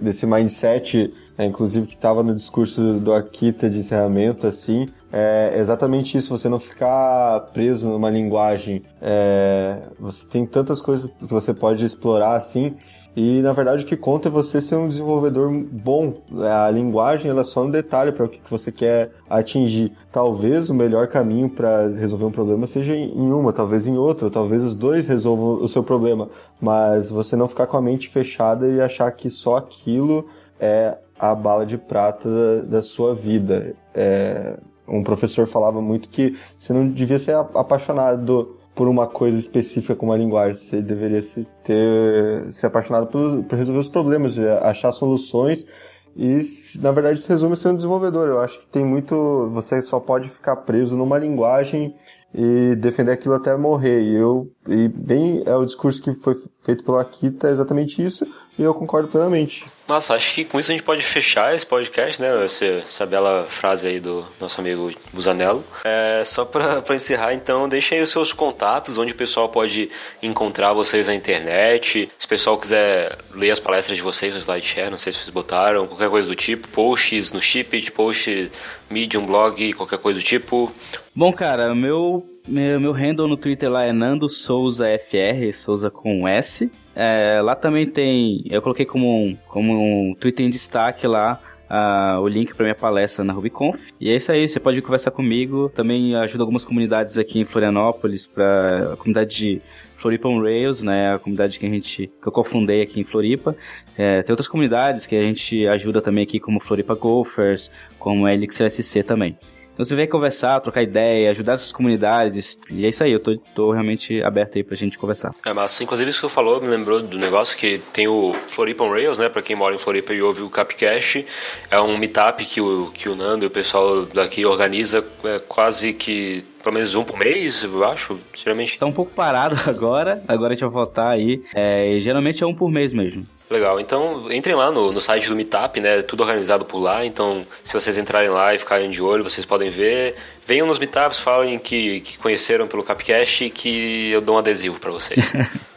desse 0.00 0.26
mindset, 0.26 1.12
é, 1.36 1.44
inclusive 1.44 1.86
que 1.86 1.94
estava 1.94 2.22
no 2.22 2.34
discurso 2.34 2.94
do 2.94 3.12
Akita 3.12 3.68
de 3.68 3.78
encerramento, 3.78 4.46
assim, 4.46 4.88
é 5.12 5.54
exatamente 5.58 6.16
isso, 6.16 6.36
você 6.36 6.48
não 6.48 6.58
ficar 6.58 7.40
preso 7.52 7.88
numa 7.88 8.10
linguagem. 8.10 8.82
É, 9.00 9.82
você 9.98 10.26
tem 10.26 10.44
tantas 10.44 10.80
coisas 10.80 11.10
que 11.18 11.26
você 11.26 11.54
pode 11.54 11.84
explorar 11.84 12.36
assim. 12.36 12.74
E 13.16 13.40
na 13.40 13.54
verdade 13.54 13.82
o 13.82 13.86
que 13.86 13.96
conta 13.96 14.28
é 14.28 14.30
você 14.30 14.60
ser 14.60 14.76
um 14.76 14.88
desenvolvedor 14.88 15.50
bom. 15.50 16.20
A 16.38 16.70
linguagem 16.70 17.30
ela 17.30 17.40
é 17.40 17.44
só 17.44 17.64
um 17.64 17.70
detalhe 17.70 18.12
para 18.12 18.26
o 18.26 18.28
que 18.28 18.42
você 18.50 18.70
quer 18.70 19.10
atingir. 19.28 19.90
Talvez 20.12 20.68
o 20.68 20.74
melhor 20.74 21.08
caminho 21.08 21.48
para 21.48 21.88
resolver 21.88 22.26
um 22.26 22.30
problema 22.30 22.66
seja 22.66 22.94
em 22.94 23.32
uma, 23.32 23.54
talvez 23.54 23.86
em 23.86 23.96
outra, 23.96 24.30
talvez 24.30 24.62
os 24.62 24.74
dois 24.74 25.08
resolvam 25.08 25.64
o 25.64 25.66
seu 25.66 25.82
problema. 25.82 26.28
Mas 26.60 27.10
você 27.10 27.34
não 27.36 27.48
ficar 27.48 27.66
com 27.66 27.78
a 27.78 27.82
mente 27.82 28.06
fechada 28.10 28.68
e 28.68 28.82
achar 28.82 29.10
que 29.12 29.30
só 29.30 29.56
aquilo 29.56 30.26
é 30.60 30.98
a 31.18 31.34
bala 31.34 31.64
de 31.64 31.78
prata 31.78 32.62
da, 32.62 32.82
sua 32.82 33.14
vida. 33.14 33.74
É, 33.94 34.58
um 34.86 35.02
professor 35.02 35.46
falava 35.46 35.80
muito 35.80 36.10
que 36.10 36.36
você 36.58 36.72
não 36.74 36.86
devia 36.86 37.18
ser 37.18 37.34
apaixonado 37.34 38.56
por 38.76 38.86
uma 38.86 39.06
coisa 39.06 39.38
específica 39.38 39.96
como 39.96 40.12
a 40.12 40.16
linguagem, 40.16 40.62
você 40.62 40.82
deveria 40.82 41.22
se 41.22 41.48
ter 41.64 42.52
ser 42.52 42.66
apaixonado 42.66 43.06
por, 43.06 43.42
por 43.44 43.58
resolver 43.58 43.80
os 43.80 43.88
problemas, 43.88 44.38
achar 44.38 44.92
soluções 44.92 45.66
e 46.14 46.40
na 46.80 46.92
verdade 46.92 47.18
isso 47.18 47.28
resume 47.28 47.56
sendo 47.56 47.76
desenvolvedor. 47.76 48.28
Eu 48.28 48.40
acho 48.40 48.60
que 48.60 48.66
tem 48.68 48.84
muito, 48.84 49.48
você 49.50 49.82
só 49.82 49.98
pode 49.98 50.28
ficar 50.28 50.56
preso 50.56 50.96
numa 50.96 51.18
linguagem 51.18 51.94
e 52.34 52.74
defender 52.76 53.12
aquilo 53.12 53.34
até 53.34 53.56
morrer. 53.56 54.02
E 54.02 54.14
eu 54.14 54.50
e 54.68 54.88
bem 54.88 55.42
é 55.46 55.54
o 55.54 55.64
discurso 55.64 56.02
que 56.02 56.14
foi 56.14 56.34
feito 56.60 56.84
pelo 56.84 56.98
Akita 56.98 57.48
é 57.48 57.52
exatamente 57.52 58.02
isso, 58.02 58.26
e 58.58 58.62
eu 58.62 58.72
concordo 58.72 59.08
plenamente. 59.08 59.64
Nossa, 59.86 60.14
acho 60.14 60.34
que 60.34 60.44
com 60.44 60.58
isso 60.58 60.70
a 60.70 60.74
gente 60.74 60.82
pode 60.82 61.02
fechar 61.02 61.54
esse 61.54 61.64
podcast, 61.64 62.20
né? 62.20 62.44
Essa, 62.44 62.64
essa 62.64 63.06
bela 63.06 63.46
frase 63.48 63.86
aí 63.86 64.00
do 64.00 64.26
nosso 64.40 64.60
amigo 64.60 64.90
Busanello. 65.12 65.62
É, 65.84 66.22
só 66.24 66.44
para 66.44 66.82
encerrar, 66.94 67.34
então, 67.34 67.68
deixem 67.68 67.98
aí 67.98 68.04
os 68.04 68.10
seus 68.10 68.32
contatos, 68.32 68.98
onde 68.98 69.12
o 69.12 69.16
pessoal 69.16 69.48
pode 69.48 69.90
encontrar 70.22 70.72
vocês 70.72 71.06
na 71.06 71.14
internet. 71.14 72.08
Se 72.18 72.26
o 72.26 72.28
pessoal 72.28 72.58
quiser 72.58 73.16
ler 73.32 73.50
as 73.50 73.60
palestras 73.60 73.96
de 73.96 74.02
vocês 74.02 74.32
no 74.32 74.40
SlideShare, 74.40 74.90
não 74.90 74.98
sei 74.98 75.12
se 75.12 75.20
vocês 75.20 75.30
botaram, 75.30 75.86
qualquer 75.86 76.10
coisa 76.10 76.26
do 76.26 76.34
tipo, 76.34 76.66
posts 76.68 77.32
no 77.32 77.40
Shipit, 77.40 77.92
post 77.92 78.50
Medium, 78.90 79.26
blog, 79.26 79.72
qualquer 79.74 79.98
coisa 79.98 80.18
do 80.18 80.24
tipo. 80.24 80.72
Bom, 81.14 81.32
cara, 81.32 81.74
meu 81.74 82.35
meu, 82.46 82.80
meu 82.80 82.92
handle 82.92 83.28
no 83.28 83.36
Twitter 83.36 83.70
lá 83.70 83.84
é 83.84 83.92
Nando 83.92 84.28
Souza 84.28 84.86
FR, 84.98 85.52
Souza 85.52 85.90
com 85.90 86.26
S. 86.26 86.70
É, 86.94 87.40
lá 87.42 87.54
também 87.54 87.86
tem, 87.86 88.44
eu 88.50 88.62
coloquei 88.62 88.86
como 88.86 89.24
um, 89.24 89.36
como 89.48 89.72
um 89.72 90.14
Twitter 90.14 90.46
em 90.46 90.50
destaque 90.50 91.06
lá 91.06 91.40
Uh, 91.68 92.20
o 92.20 92.28
link 92.28 92.54
para 92.54 92.62
minha 92.62 92.76
palestra 92.76 93.24
na 93.24 93.32
RubyConf. 93.32 93.90
E 94.00 94.08
é 94.08 94.14
isso 94.14 94.30
aí, 94.30 94.48
você 94.48 94.60
pode 94.60 94.80
conversar 94.80 95.10
comigo. 95.10 95.68
Também 95.74 96.14
ajudo 96.14 96.42
algumas 96.42 96.64
comunidades 96.64 97.18
aqui 97.18 97.40
em 97.40 97.44
Florianópolis, 97.44 98.24
para 98.24 98.92
a 98.92 98.96
comunidade 98.96 99.34
de 99.34 99.62
Floripa 99.96 100.28
on 100.28 100.40
Rails, 100.40 100.82
né, 100.82 101.14
a 101.14 101.18
comunidade 101.18 101.58
que 101.58 101.66
a 101.66 101.68
gente 101.68 102.06
que 102.22 102.28
eu 102.28 102.30
cofundei 102.30 102.82
aqui 102.82 103.00
em 103.00 103.04
Floripa. 103.04 103.56
É, 103.98 104.22
tem 104.22 104.32
outras 104.32 104.46
comunidades 104.46 105.06
que 105.06 105.16
a 105.16 105.22
gente 105.22 105.66
ajuda 105.66 106.00
também 106.00 106.22
aqui, 106.22 106.38
como 106.38 106.60
Floripa 106.60 106.94
Gophers, 106.94 107.70
como 107.98 108.26
a 108.26 108.32
ElixirSC 108.32 109.02
também. 109.02 109.36
Então 109.76 109.84
você 109.84 109.94
vem 109.94 110.08
conversar, 110.08 110.58
trocar 110.60 110.82
ideia, 110.82 111.30
ajudar 111.30 111.52
essas 111.52 111.70
comunidades. 111.70 112.58
E 112.72 112.86
é 112.86 112.88
isso 112.88 113.04
aí, 113.04 113.12
eu 113.12 113.20
tô, 113.20 113.36
tô 113.54 113.72
realmente 113.72 114.24
aberto 114.24 114.56
aí 114.56 114.64
pra 114.64 114.74
gente 114.74 114.96
conversar. 114.96 115.34
É, 115.44 115.52
mas 115.52 115.78
inclusive 115.82 116.08
isso 116.08 116.18
que 116.18 116.26
você 116.26 116.34
falou 116.34 116.62
me 116.62 116.68
lembrou 116.68 117.02
do 117.02 117.18
negócio 117.18 117.58
que 117.58 117.78
tem 117.92 118.08
o 118.08 118.34
Floripa 118.46 118.84
on 118.84 118.90
Rails, 118.90 119.18
né? 119.18 119.28
Pra 119.28 119.42
quem 119.42 119.54
mora 119.54 119.74
em 119.74 119.78
Floripa 119.78 120.14
e 120.14 120.22
ouve 120.22 120.40
o 120.40 120.48
Capcash. 120.48 121.22
É 121.70 121.78
um 121.78 121.98
meetup 121.98 122.42
que 122.46 122.58
o, 122.58 122.90
que 122.94 123.06
o 123.06 123.14
Nando 123.14 123.44
e 123.44 123.48
o 123.48 123.50
pessoal 123.50 124.06
daqui 124.06 124.46
organiza 124.46 125.04
é, 125.24 125.38
quase 125.40 125.92
que 125.92 126.42
pelo 126.64 126.74
menos 126.74 126.94
um 126.94 127.04
por 127.04 127.18
mês, 127.18 127.62
eu 127.62 127.84
acho. 127.84 128.18
Geralmente. 128.34 128.78
Tá 128.78 128.86
um 128.86 128.92
pouco 128.92 129.12
parado 129.12 129.56
agora. 129.68 130.22
Agora 130.26 130.52
a 130.52 130.56
gente 130.56 130.64
vai 130.64 130.70
voltar 130.70 131.10
aí. 131.10 131.42
É, 131.54 132.00
geralmente 132.00 132.42
é 132.42 132.46
um 132.46 132.54
por 132.54 132.70
mês 132.70 132.94
mesmo. 132.94 133.26
Legal, 133.48 133.78
então 133.78 134.30
entrem 134.32 134.56
lá 134.56 134.72
no, 134.72 134.90
no 134.90 135.00
site 135.00 135.28
do 135.28 135.36
Meetup, 135.36 135.80
né? 135.80 136.02
Tudo 136.02 136.22
organizado 136.22 136.64
por 136.64 136.78
lá. 136.78 137.04
Então, 137.06 137.46
se 137.64 137.72
vocês 137.72 137.96
entrarem 137.96 138.28
lá 138.28 138.52
e 138.54 138.58
ficarem 138.58 138.90
de 138.90 139.00
olho, 139.00 139.22
vocês 139.22 139.46
podem 139.46 139.70
ver. 139.70 140.16
Venham 140.44 140.66
nos 140.66 140.80
Meetups, 140.80 141.20
falem 141.20 141.56
que, 141.58 142.00
que 142.00 142.18
conheceram 142.18 142.66
pelo 142.66 142.82
Capcast 142.82 143.48
que 143.50 144.10
eu 144.10 144.20
dou 144.20 144.34
um 144.34 144.38
adesivo 144.38 144.80
para 144.80 144.90
vocês. 144.90 145.32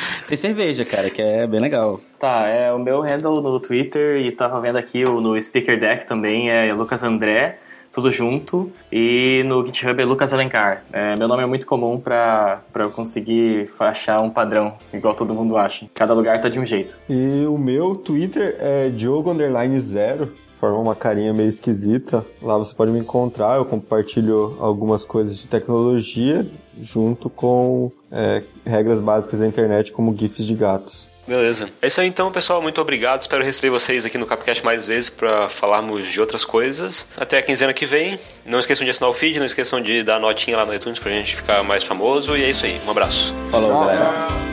Tem 0.26 0.36
cerveja, 0.36 0.84
cara, 0.84 1.10
que 1.10 1.20
é 1.20 1.46
bem 1.46 1.60
legal. 1.60 2.00
Tá, 2.18 2.46
é 2.46 2.72
o 2.72 2.78
meu 2.78 3.00
handle 3.00 3.40
no 3.40 3.60
Twitter 3.60 4.16
e 4.18 4.32
tava 4.32 4.60
vendo 4.60 4.76
aqui 4.76 5.04
no 5.04 5.40
Speaker 5.40 5.78
Deck 5.78 6.06
também 6.06 6.50
é 6.50 6.72
Lucas 6.72 7.02
André 7.02 7.58
tudo 7.92 8.10
junto. 8.10 8.70
E 8.90 9.42
no 9.46 9.64
GitHub 9.66 10.00
é 10.00 10.04
Lucas 10.04 10.32
Alencar. 10.32 10.82
É, 10.92 11.16
meu 11.16 11.28
nome 11.28 11.42
é 11.42 11.46
muito 11.46 11.66
comum 11.66 11.98
para 11.98 12.62
eu 12.76 12.90
conseguir 12.90 13.70
achar 13.78 14.20
um 14.20 14.30
padrão, 14.30 14.74
igual 14.92 15.14
todo 15.14 15.34
mundo 15.34 15.56
acha. 15.56 15.86
Cada 15.94 16.14
lugar 16.14 16.40
tá 16.40 16.48
de 16.48 16.58
um 16.58 16.66
jeito. 16.66 16.96
E 17.08 17.44
o 17.46 17.58
meu 17.58 17.94
Twitter 17.94 18.56
é 18.58 18.88
Diogo 18.88 19.30
Underline 19.30 19.78
Zero. 19.80 20.32
Forma 20.52 20.78
uma 20.78 20.94
carinha 20.94 21.32
meio 21.32 21.48
esquisita. 21.48 22.24
Lá 22.42 22.58
você 22.58 22.74
pode 22.74 22.90
me 22.92 22.98
encontrar. 22.98 23.56
Eu 23.56 23.64
compartilho 23.64 24.56
algumas 24.60 25.06
coisas 25.06 25.38
de 25.38 25.46
tecnologia 25.46 26.46
junto 26.78 27.30
com 27.30 27.90
é, 28.12 28.42
regras 28.64 29.00
básicas 29.00 29.40
da 29.40 29.46
internet, 29.46 29.90
como 29.90 30.14
GIFs 30.14 30.44
de 30.44 30.54
gatos. 30.54 31.09
Beleza. 31.30 31.70
É 31.80 31.86
isso 31.86 32.00
aí 32.00 32.08
então, 32.08 32.32
pessoal. 32.32 32.60
Muito 32.60 32.80
obrigado. 32.80 33.20
Espero 33.20 33.44
receber 33.44 33.70
vocês 33.70 34.04
aqui 34.04 34.18
no 34.18 34.26
Capcast 34.26 34.64
mais 34.64 34.84
vezes 34.84 35.08
para 35.08 35.48
falarmos 35.48 36.08
de 36.08 36.20
outras 36.20 36.44
coisas. 36.44 37.06
Até 37.16 37.38
a 37.38 37.42
quinzena 37.42 37.72
que 37.72 37.86
vem. 37.86 38.18
Não 38.44 38.58
esqueçam 38.58 38.84
de 38.84 38.90
assinar 38.90 39.08
o 39.08 39.12
feed, 39.12 39.38
não 39.38 39.46
esqueçam 39.46 39.80
de 39.80 40.02
dar 40.02 40.18
notinha 40.18 40.56
lá 40.56 40.66
no 40.66 40.74
iTunes 40.74 40.98
pra 40.98 41.12
gente 41.12 41.36
ficar 41.36 41.62
mais 41.62 41.84
famoso. 41.84 42.36
E 42.36 42.42
é 42.42 42.50
isso 42.50 42.66
aí. 42.66 42.80
Um 42.84 42.90
abraço. 42.90 43.32
Falou, 43.48 43.70
galera. 43.70 44.49